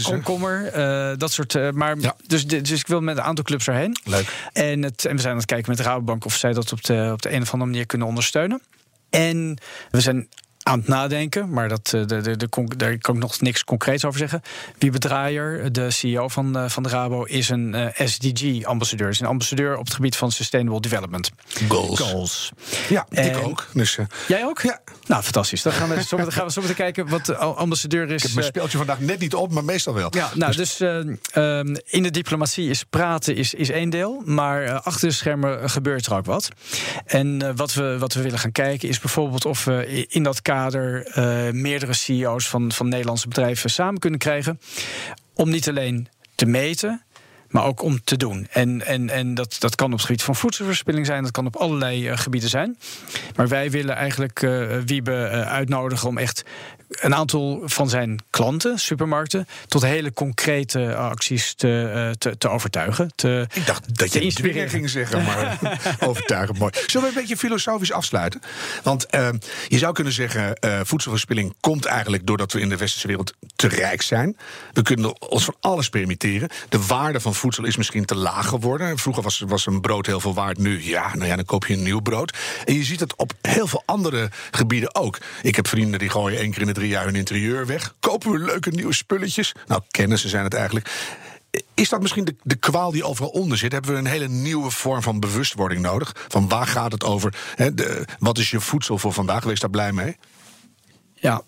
Komkommer, 0.02 0.70
dat 1.18 1.32
soort... 1.32 1.72
maar, 1.72 1.96
dus, 2.26 2.46
dus 2.46 2.70
ik 2.70 2.86
wil 2.86 3.00
met 3.00 3.16
een 3.16 3.22
aantal 3.22 3.44
clubs 3.44 3.68
erheen. 3.68 3.96
Leuk. 4.04 4.48
En, 4.52 4.82
het, 4.82 5.04
en 5.04 5.14
we 5.14 5.20
zijn 5.20 5.32
aan 5.32 5.38
het 5.38 5.46
kijken 5.46 5.70
met 5.70 5.80
Rabobank... 5.80 6.24
of 6.24 6.34
zij 6.34 6.52
dat 6.52 6.72
op 6.72 6.84
de, 6.84 7.10
op 7.12 7.22
de 7.22 7.32
een 7.32 7.42
of 7.42 7.52
andere 7.52 7.70
manier 7.70 7.86
kunnen 7.86 8.06
ondersteunen. 8.06 8.62
En 9.10 9.58
we 9.90 10.00
zijn 10.00 10.28
aan 10.66 10.78
het 10.78 10.88
nadenken, 10.88 11.50
maar 11.50 11.68
dat, 11.68 11.86
de, 11.86 12.04
de, 12.04 12.36
de, 12.36 12.48
daar 12.76 12.98
kan 12.98 13.14
ik 13.14 13.20
nog 13.20 13.40
niks 13.40 13.64
concreets 13.64 14.04
over 14.04 14.18
zeggen. 14.18 14.42
Wie 14.78 14.90
Draaier, 14.90 15.72
de 15.72 15.90
CEO 15.90 16.28
van, 16.28 16.70
van 16.70 16.82
de 16.82 16.88
Rabo, 16.88 17.24
is 17.24 17.48
een 17.48 17.74
uh, 17.74 17.86
SDG-ambassadeur. 18.06 19.08
Is 19.08 19.20
een 19.20 19.26
ambassadeur 19.26 19.76
op 19.76 19.84
het 19.84 19.94
gebied 19.94 20.16
van 20.16 20.32
Sustainable 20.32 20.80
Development. 20.80 21.30
Goals. 21.68 22.00
Goals. 22.00 22.52
Ja, 22.88 23.06
en, 23.10 23.30
ik 23.30 23.46
ook. 23.46 23.66
Dus, 23.72 23.96
uh, 23.96 24.06
jij 24.28 24.44
ook? 24.44 24.60
Ja. 24.60 24.80
Nou, 25.06 25.22
fantastisch. 25.22 25.62
Dan 25.62 25.72
gaan 25.72 25.88
we 25.88 26.02
zo 26.02 26.16
meteen, 26.16 26.32
gaan 26.32 26.46
we 26.46 26.52
zo 26.52 26.60
meteen 26.60 26.76
kijken 26.76 27.08
wat 27.08 27.26
de 27.26 27.36
ambassadeur 27.36 28.10
is. 28.10 28.14
Ik 28.14 28.22
heb 28.22 28.32
mijn 28.34 28.46
speeltje 28.46 28.78
vandaag 28.78 29.00
net 29.00 29.18
niet 29.18 29.34
op, 29.34 29.52
maar 29.52 29.64
meestal 29.64 29.94
wel. 29.94 30.08
Ja, 30.10 30.30
nou, 30.34 30.56
dus, 30.56 30.76
dus 30.76 31.06
uh, 31.34 31.58
in 31.84 32.02
de 32.02 32.10
diplomatie 32.10 32.70
is 32.70 32.84
praten 32.84 33.36
is, 33.36 33.54
is 33.54 33.70
één 33.70 33.90
deel, 33.90 34.22
maar 34.24 34.80
achter 34.80 35.08
de 35.08 35.14
schermen 35.14 35.70
gebeurt 35.70 36.06
er 36.06 36.14
ook 36.14 36.26
wat. 36.26 36.48
En 37.04 37.56
wat, 37.56 37.74
we, 37.74 37.96
wat 37.98 38.14
we 38.14 38.22
willen 38.22 38.38
gaan 38.38 38.52
kijken 38.52 38.88
is 38.88 39.00
bijvoorbeeld 39.00 39.44
of 39.44 39.64
we 39.64 40.06
in 40.08 40.22
dat 40.22 40.42
kader 40.42 40.54
uh, 41.16 41.50
meerdere 41.50 41.94
CEO's 41.94 42.48
van, 42.48 42.72
van 42.72 42.88
Nederlandse 42.88 43.28
bedrijven 43.28 43.70
samen 43.70 44.00
kunnen 44.00 44.18
krijgen. 44.18 44.60
Om 45.34 45.50
niet 45.50 45.68
alleen 45.68 46.08
te 46.34 46.46
meten, 46.46 47.02
maar 47.48 47.64
ook 47.64 47.82
om 47.82 48.00
te 48.04 48.16
doen. 48.16 48.46
En, 48.50 48.86
en, 48.86 49.10
en 49.10 49.34
dat, 49.34 49.56
dat 49.58 49.74
kan 49.74 49.86
op 49.86 49.92
het 49.92 50.06
gebied 50.06 50.22
van 50.22 50.36
voedselverspilling 50.36 51.06
zijn, 51.06 51.22
dat 51.22 51.32
kan 51.32 51.46
op 51.46 51.56
allerlei 51.56 52.10
uh, 52.10 52.16
gebieden 52.18 52.50
zijn. 52.50 52.78
Maar 53.36 53.48
wij 53.48 53.70
willen 53.70 53.94
eigenlijk 53.94 54.42
uh, 54.42 54.76
Wiebe 54.86 55.30
uh, 55.32 55.52
uitnodigen 55.52 56.08
om 56.08 56.18
echt 56.18 56.44
een 56.88 57.14
aantal 57.14 57.62
van 57.64 57.88
zijn 57.88 58.18
klanten, 58.30 58.78
supermarkten, 58.78 59.46
tot 59.68 59.82
hele 59.82 60.12
concrete 60.12 60.94
acties 60.94 61.54
te, 61.54 62.14
te, 62.18 62.38
te, 62.38 62.48
overtuigen. 62.48 63.12
Te, 63.14 63.46
Ik 63.54 63.66
dacht 63.66 63.98
dat 63.98 64.12
je 64.12 64.20
inspireren 64.20 64.70
ging 64.70 64.90
zeggen, 64.90 65.24
maar 65.24 65.58
overtuigen 66.08 66.56
mooi. 66.58 66.72
Zullen 66.86 67.08
we 67.08 67.14
een 67.14 67.20
beetje 67.20 67.36
filosofisch 67.36 67.92
afsluiten? 67.92 68.40
Want 68.82 69.06
uh, 69.14 69.28
je 69.68 69.78
zou 69.78 69.92
kunnen 69.92 70.12
zeggen, 70.12 70.58
voedselverspilling 70.82 71.54
komt 71.60 71.84
eigenlijk 71.84 72.26
doordat 72.26 72.52
we 72.52 72.60
in 72.60 72.68
de 72.68 72.76
westerse 72.76 73.06
wereld 73.06 73.32
te 73.56 73.68
rijk 73.68 74.02
zijn. 74.02 74.36
We 74.72 74.82
kunnen 74.82 75.30
ons 75.30 75.44
van 75.44 75.56
alles 75.60 75.88
permitteren. 75.88 76.48
De 76.68 76.86
waarde 76.86 77.20
van 77.20 77.34
voedsel 77.34 77.64
is 77.64 77.76
misschien 77.76 78.04
te 78.04 78.14
laag 78.14 78.48
geworden. 78.48 78.98
Vroeger 78.98 79.22
was, 79.22 79.42
was 79.46 79.66
een 79.66 79.80
brood 79.80 80.06
heel 80.06 80.20
veel 80.20 80.34
waard. 80.34 80.58
Nu, 80.58 80.82
ja, 80.82 81.14
nou 81.14 81.26
ja, 81.26 81.36
dan 81.36 81.44
koop 81.44 81.66
je 81.66 81.74
een 81.74 81.82
nieuw 81.82 82.00
brood. 82.00 82.36
En 82.64 82.74
je 82.74 82.84
ziet 82.84 83.00
het 83.00 83.16
op 83.16 83.32
heel 83.40 83.66
veel 83.66 83.82
andere 83.86 84.30
gebieden 84.50 84.94
ook. 84.94 85.18
Ik 85.42 85.56
heb 85.56 85.68
vrienden 85.68 85.98
die 85.98 86.08
gooien 86.08 86.38
één 86.38 86.50
keer 86.50 86.60
in 86.60 86.66
de 86.66 86.72
drie 86.72 86.88
jaar 86.88 87.04
hun 87.04 87.14
interieur 87.14 87.66
weg. 87.66 87.94
Kopen 88.00 88.30
we 88.30 88.38
leuke 88.38 88.70
nieuwe 88.70 88.94
spulletjes. 88.94 89.54
Nou, 89.66 89.82
kennissen 89.90 90.30
zijn 90.30 90.44
het 90.44 90.54
eigenlijk. 90.54 90.90
Is 91.74 91.88
dat 91.88 92.00
misschien 92.00 92.24
de, 92.24 92.36
de 92.42 92.56
kwaal 92.56 92.90
die 92.90 93.04
overal 93.04 93.30
onder 93.30 93.58
zit? 93.58 93.72
Hebben 93.72 93.92
we 93.92 93.98
een 93.98 94.06
hele 94.06 94.28
nieuwe 94.28 94.70
vorm 94.70 95.02
van 95.02 95.20
bewustwording 95.20 95.80
nodig? 95.80 96.12
Van 96.28 96.48
waar 96.48 96.66
gaat 96.66 96.92
het 96.92 97.04
over? 97.04 97.34
Wat 98.18 98.38
is 98.38 98.50
je 98.50 98.60
voedsel 98.60 98.98
voor 98.98 99.12
vandaag? 99.12 99.44
Wees 99.44 99.60
daar 99.60 99.70
blij 99.70 99.92
mee? 99.92 100.16
Ja, 101.14 101.42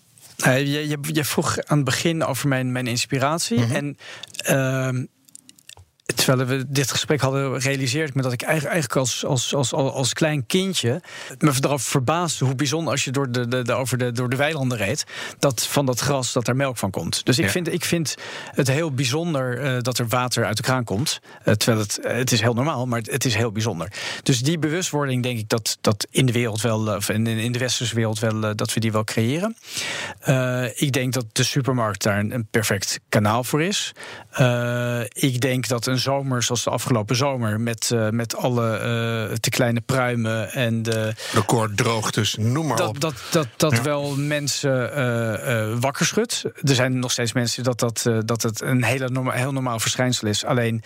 je, 0.45 0.87
je, 0.87 0.97
je 1.01 1.23
vroeg 1.23 1.57
aan 1.59 1.77
het 1.77 1.85
begin 1.85 2.23
over 2.23 2.47
mijn, 2.47 2.71
mijn 2.71 2.87
inspiratie. 2.87 3.57
Mm 3.57 3.63
-hmm. 3.63 3.75
En 3.75 3.97
uh, 4.97 5.03
terwijl 6.15 6.47
we 6.47 6.65
dit 6.67 6.91
gesprek 6.91 7.21
hadden, 7.21 7.59
realiseerde 7.59 8.07
ik 8.07 8.15
me 8.15 8.21
dat 8.21 8.33
ik 8.33 8.41
eigenlijk 8.41 8.95
als, 8.95 9.25
als, 9.25 9.55
als, 9.55 9.73
als 9.73 10.13
klein 10.13 10.45
kindje 10.45 11.01
me 11.39 11.51
erover 11.61 11.89
verbaasde 11.91 12.45
hoe 12.45 12.55
bijzonder 12.55 12.91
als 12.91 13.03
je 13.03 13.11
door 13.11 13.31
de, 13.31 13.47
de, 13.47 13.61
de, 13.61 13.73
over 13.73 13.97
de, 13.97 14.11
door 14.11 14.29
de 14.29 14.35
weilanden 14.35 14.77
reed, 14.77 15.03
dat 15.39 15.67
van 15.67 15.85
dat 15.85 15.99
gras 15.99 16.33
dat 16.33 16.47
er 16.47 16.55
melk 16.55 16.77
van 16.77 16.91
komt. 16.91 17.25
Dus 17.25 17.37
ik, 17.37 17.45
ja. 17.45 17.51
vind, 17.51 17.73
ik 17.73 17.85
vind 17.85 18.15
het 18.51 18.67
heel 18.67 18.91
bijzonder 18.91 19.63
uh, 19.63 19.81
dat 19.81 19.97
er 19.97 20.07
water 20.07 20.45
uit 20.45 20.57
de 20.57 20.63
kraan 20.63 20.83
komt. 20.83 21.19
Uh, 21.45 21.53
terwijl 21.53 21.83
het, 21.83 21.99
uh, 22.03 22.11
het 22.11 22.31
is 22.31 22.41
heel 22.41 22.53
normaal, 22.53 22.85
maar 22.85 22.99
het, 22.99 23.11
het, 23.11 23.25
is 23.25 23.35
heel 23.35 23.51
bijzonder. 23.51 23.91
Dus 24.23 24.39
die 24.39 24.59
bewustwording 24.59 25.23
denk 25.23 25.39
ik 25.39 25.49
dat, 25.49 25.77
dat 25.81 26.07
in 26.09 26.25
de 26.25 26.31
wereld 26.31 26.61
wel, 26.61 26.95
of 26.95 27.09
in, 27.09 27.27
in 27.27 27.51
de 27.51 27.59
westerse 27.59 27.95
wereld 27.95 28.19
wel, 28.19 28.55
dat 28.55 28.73
we 28.73 28.79
die 28.79 28.91
wel 28.91 29.03
creëren. 29.03 29.55
ik 30.75 30.91
denk 30.91 31.13
dat 31.13 31.25
de 31.31 31.43
supermarkt 31.43 32.03
daar 32.03 32.19
een, 32.19 32.33
een 32.33 32.47
perfect 32.51 32.99
kanaal 33.09 33.43
voor 33.43 33.63
is. 33.63 33.91
ik 35.13 35.41
denk 35.41 35.67
dat 35.67 35.85
een 35.85 35.98
zomer 35.99 36.43
zoals 36.43 36.63
de 36.63 36.69
afgelopen 36.69 37.15
zomer. 37.15 37.59
Met, 37.59 37.91
uh, 37.93 38.09
met 38.09 38.35
alle 38.35 38.71
uh, 38.71 39.35
te 39.35 39.49
kleine 39.49 39.81
pruimen 39.81 40.51
en 40.51 40.83
de. 40.83 41.13
Recorddroogtes, 41.33 42.35
noem 42.39 42.67
maar 42.67 42.77
dat, 42.77 42.87
op. 42.87 42.99
Dat, 42.99 43.15
dat, 43.31 43.47
dat 43.57 43.71
ja. 43.71 43.81
wel 43.81 44.15
mensen 44.17 44.91
uh, 44.97 45.79
wakker 45.79 46.05
schudt. 46.05 46.43
Er 46.43 46.75
zijn 46.75 46.99
nog 46.99 47.11
steeds 47.11 47.33
mensen 47.33 47.63
dat, 47.63 47.79
dat, 47.79 48.09
dat 48.25 48.41
het 48.41 48.61
een 48.61 48.83
hele 48.83 49.09
norma 49.09 49.31
heel 49.31 49.51
normaal 49.51 49.79
verschijnsel 49.79 50.27
is. 50.27 50.45
Alleen 50.45 50.83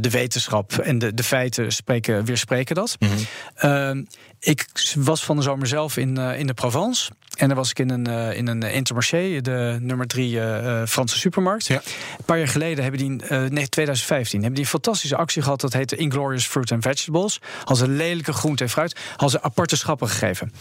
de 0.00 0.10
wetenschap 0.10 0.72
en 0.72 0.98
de, 0.98 1.14
de 1.14 1.22
feiten 1.22 1.72
spreken, 1.72 2.24
weerspreken 2.24 2.74
dat. 2.74 2.96
Mhm. 2.98 3.12
Mm 3.12 3.18
-hmm. 3.54 4.06
ik 4.40 4.66
was 4.94 5.24
van 5.24 5.36
de 5.36 5.42
zomer 5.42 5.66
zelf 5.66 5.96
in, 5.96 6.16
in 6.16 6.46
de 6.46 6.54
Provence. 6.54 7.10
En 7.34 7.48
dan 7.48 7.56
was 7.56 7.70
ik 7.70 7.78
in 7.78 7.90
een, 7.90 8.08
uh, 8.08 8.36
in 8.36 8.46
een 8.46 8.62
Intermarché, 8.62 9.40
de 9.40 9.78
nummer 9.80 10.06
drie 10.06 10.34
uh, 10.34 10.82
Franse 10.86 11.18
supermarkt. 11.18 11.66
Ja. 11.66 11.76
Een 12.18 12.24
paar 12.24 12.38
jaar 12.38 12.48
geleden 12.48 12.82
hebben 12.82 13.00
die, 13.00 13.30
uh, 13.30 13.50
nee, 13.50 13.68
2015, 13.68 14.38
hebben 14.38 14.54
die 14.54 14.64
een 14.64 14.70
fantastische 14.70 15.16
actie 15.16 15.42
gehad. 15.42 15.60
Dat 15.60 15.72
heette 15.72 15.96
Inglorious 15.96 16.46
Fruit 16.46 16.72
and 16.72 16.82
Vegetables. 16.82 17.40
Als 17.64 17.80
een 17.80 17.96
lelijke 17.96 18.32
groente 18.32 18.64
en 18.64 18.70
fruit. 18.70 18.96
Als 19.16 19.32
ze 19.32 19.42
aparte 19.42 19.76
schappen 19.76 20.08
gegeven. 20.08 20.52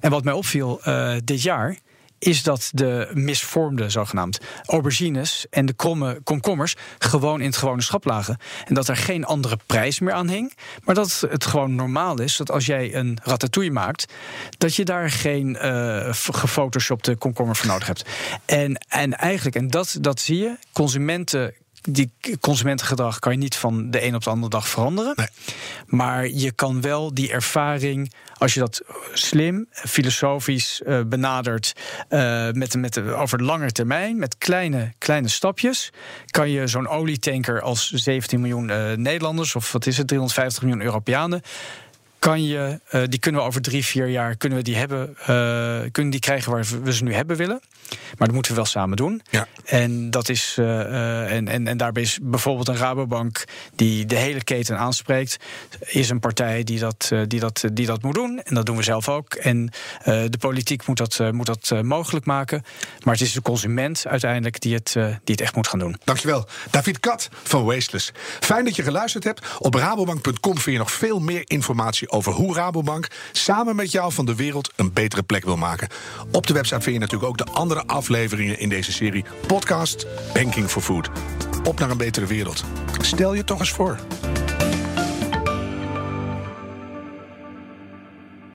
En 0.00 0.10
wat 0.10 0.24
mij 0.24 0.32
opviel 0.32 0.80
dit 1.24 1.42
jaar 1.42 1.78
is 2.22 2.42
dat 2.42 2.70
de 2.72 3.10
misvormde, 3.12 3.90
zogenaamd, 3.90 4.38
aubergines 4.66 5.46
en 5.50 5.66
de 5.66 5.72
kromme 5.72 6.20
komkommers 6.24 6.76
gewoon 6.98 7.40
in 7.40 7.46
het 7.46 7.56
gewone 7.56 7.82
schap 7.82 8.04
lagen. 8.04 8.36
En 8.64 8.74
dat 8.74 8.88
er 8.88 8.96
geen 8.96 9.24
andere 9.24 9.58
prijs 9.66 10.00
meer 10.00 10.12
aan 10.12 10.28
hing. 10.28 10.56
Maar 10.84 10.94
dat 10.94 11.26
het 11.30 11.44
gewoon 11.44 11.74
normaal 11.74 12.20
is 12.20 12.36
dat 12.36 12.50
als 12.50 12.66
jij 12.66 12.94
een 12.94 13.18
ratatouille 13.22 13.72
maakt, 13.72 14.12
dat 14.58 14.74
je 14.74 14.84
daar 14.84 15.10
geen 15.10 15.58
uh, 15.62 16.12
gefotoshopte 16.12 17.16
komkommer 17.16 17.56
voor 17.56 17.66
nodig 17.66 17.86
hebt. 17.86 18.04
En, 18.44 18.84
en 18.88 19.18
eigenlijk, 19.18 19.56
en 19.56 19.68
dat, 19.68 19.96
dat 20.00 20.20
zie 20.20 20.38
je, 20.38 20.56
consumenten 20.72 21.54
die 21.82 22.12
consumentengedrag 22.40 23.18
kan 23.18 23.32
je 23.32 23.38
niet 23.38 23.56
van 23.56 23.90
de 23.90 24.04
een 24.04 24.14
op 24.14 24.24
de 24.24 24.30
andere 24.30 24.50
dag 24.50 24.68
veranderen. 24.68 25.12
Nee. 25.16 25.26
Maar 25.86 26.28
je 26.28 26.52
kan 26.52 26.80
wel 26.80 27.14
die 27.14 27.32
ervaring, 27.32 28.12
als 28.38 28.54
je 28.54 28.60
dat 28.60 28.82
slim, 29.12 29.66
filosofisch 29.70 30.82
uh, 30.86 31.00
benadert, 31.06 31.72
uh, 32.08 32.50
met, 32.50 32.76
met, 32.76 32.98
over 32.98 33.38
de 33.38 33.44
lange 33.44 33.72
termijn, 33.72 34.18
met 34.18 34.38
kleine, 34.38 34.92
kleine 34.98 35.28
stapjes, 35.28 35.90
kan 36.30 36.50
je 36.50 36.66
zo'n 36.66 36.88
olietanker 36.88 37.60
als 37.60 37.90
17 37.90 38.40
miljoen 38.40 38.68
uh, 38.68 38.92
Nederlanders, 38.92 39.56
of 39.56 39.72
wat 39.72 39.86
is 39.86 39.96
het, 39.96 40.08
350 40.08 40.62
miljoen 40.62 40.82
Europeanen 40.82 41.42
kan 42.22 42.44
je, 42.44 42.80
uh, 42.90 43.02
die 43.08 43.18
kunnen 43.18 43.40
we 43.40 43.46
over 43.46 43.62
drie, 43.62 43.84
vier 43.84 44.08
jaar 44.08 44.36
kunnen 44.36 44.58
we 44.58 44.64
die 44.64 44.76
hebben, 44.76 45.10
uh, 45.20 45.26
kunnen 45.92 46.10
die 46.10 46.20
krijgen 46.20 46.52
waar 46.52 46.64
we 46.82 46.94
ze 46.94 47.04
nu 47.04 47.14
hebben 47.14 47.36
willen. 47.36 47.60
Maar 47.88 48.26
dat 48.26 48.32
moeten 48.32 48.52
we 48.52 48.58
wel 48.58 48.66
samen 48.66 48.96
doen. 48.96 49.22
Ja. 49.30 49.46
En 49.64 50.10
dat 50.10 50.28
is 50.28 50.56
uh, 50.58 51.32
en, 51.32 51.48
en, 51.48 51.66
en 51.66 51.76
daarbij 51.76 52.02
is 52.02 52.18
bijvoorbeeld 52.22 52.68
een 52.68 52.76
Rabobank 52.76 53.44
die 53.74 54.06
de 54.06 54.16
hele 54.16 54.44
keten 54.44 54.78
aanspreekt, 54.78 55.36
is 55.80 56.10
een 56.10 56.20
partij 56.20 56.64
die 56.64 56.78
dat, 56.78 57.10
die 57.26 57.40
dat, 57.40 57.64
die 57.72 57.86
dat 57.86 58.02
moet 58.02 58.14
doen. 58.14 58.40
En 58.44 58.54
dat 58.54 58.66
doen 58.66 58.76
we 58.76 58.82
zelf 58.82 59.08
ook. 59.08 59.34
En 59.34 59.70
de 60.04 60.38
politiek 60.38 60.86
moet 60.86 60.96
dat, 60.96 61.32
moet 61.32 61.46
dat 61.46 61.82
mogelijk 61.82 62.26
maken. 62.26 62.62
Maar 63.04 63.14
het 63.14 63.22
is 63.22 63.32
de 63.32 63.42
consument 63.42 64.06
uiteindelijk 64.06 64.60
die 64.60 64.74
het, 64.74 64.92
die 64.92 65.10
het 65.24 65.40
echt 65.40 65.56
moet 65.56 65.68
gaan 65.68 65.78
doen. 65.78 65.96
Dankjewel. 66.04 66.48
David 66.70 67.00
Kat 67.00 67.28
van 67.42 67.64
Wasteless. 67.64 68.12
Fijn 68.40 68.64
dat 68.64 68.76
je 68.76 68.82
geluisterd 68.82 69.24
hebt. 69.24 69.46
Op 69.58 69.74
rabobank.com 69.74 70.58
vind 70.58 70.76
je 70.76 70.78
nog 70.78 70.92
veel 70.92 71.18
meer 71.18 71.42
informatie 71.44 72.10
over 72.12 72.32
hoe 72.32 72.54
Rabobank 72.54 73.08
samen 73.32 73.76
met 73.76 73.92
jou 73.92 74.12
van 74.12 74.26
de 74.26 74.34
wereld 74.34 74.72
een 74.76 74.92
betere 74.92 75.22
plek 75.22 75.44
wil 75.44 75.56
maken. 75.56 75.88
Op 76.32 76.46
de 76.46 76.52
website 76.52 76.80
vind 76.80 76.94
je 76.94 77.00
natuurlijk 77.00 77.30
ook 77.30 77.46
de 77.46 77.52
andere 77.52 77.86
afleveringen 77.86 78.58
in 78.58 78.68
deze 78.68 78.92
serie 78.92 79.24
podcast 79.46 80.06
Banking 80.32 80.68
for 80.68 80.82
Food. 80.82 81.10
Op 81.64 81.78
naar 81.78 81.90
een 81.90 81.96
betere 81.96 82.26
wereld. 82.26 82.64
Stel 83.00 83.34
je 83.34 83.44
toch 83.44 83.58
eens 83.58 83.70
voor. 83.70 83.98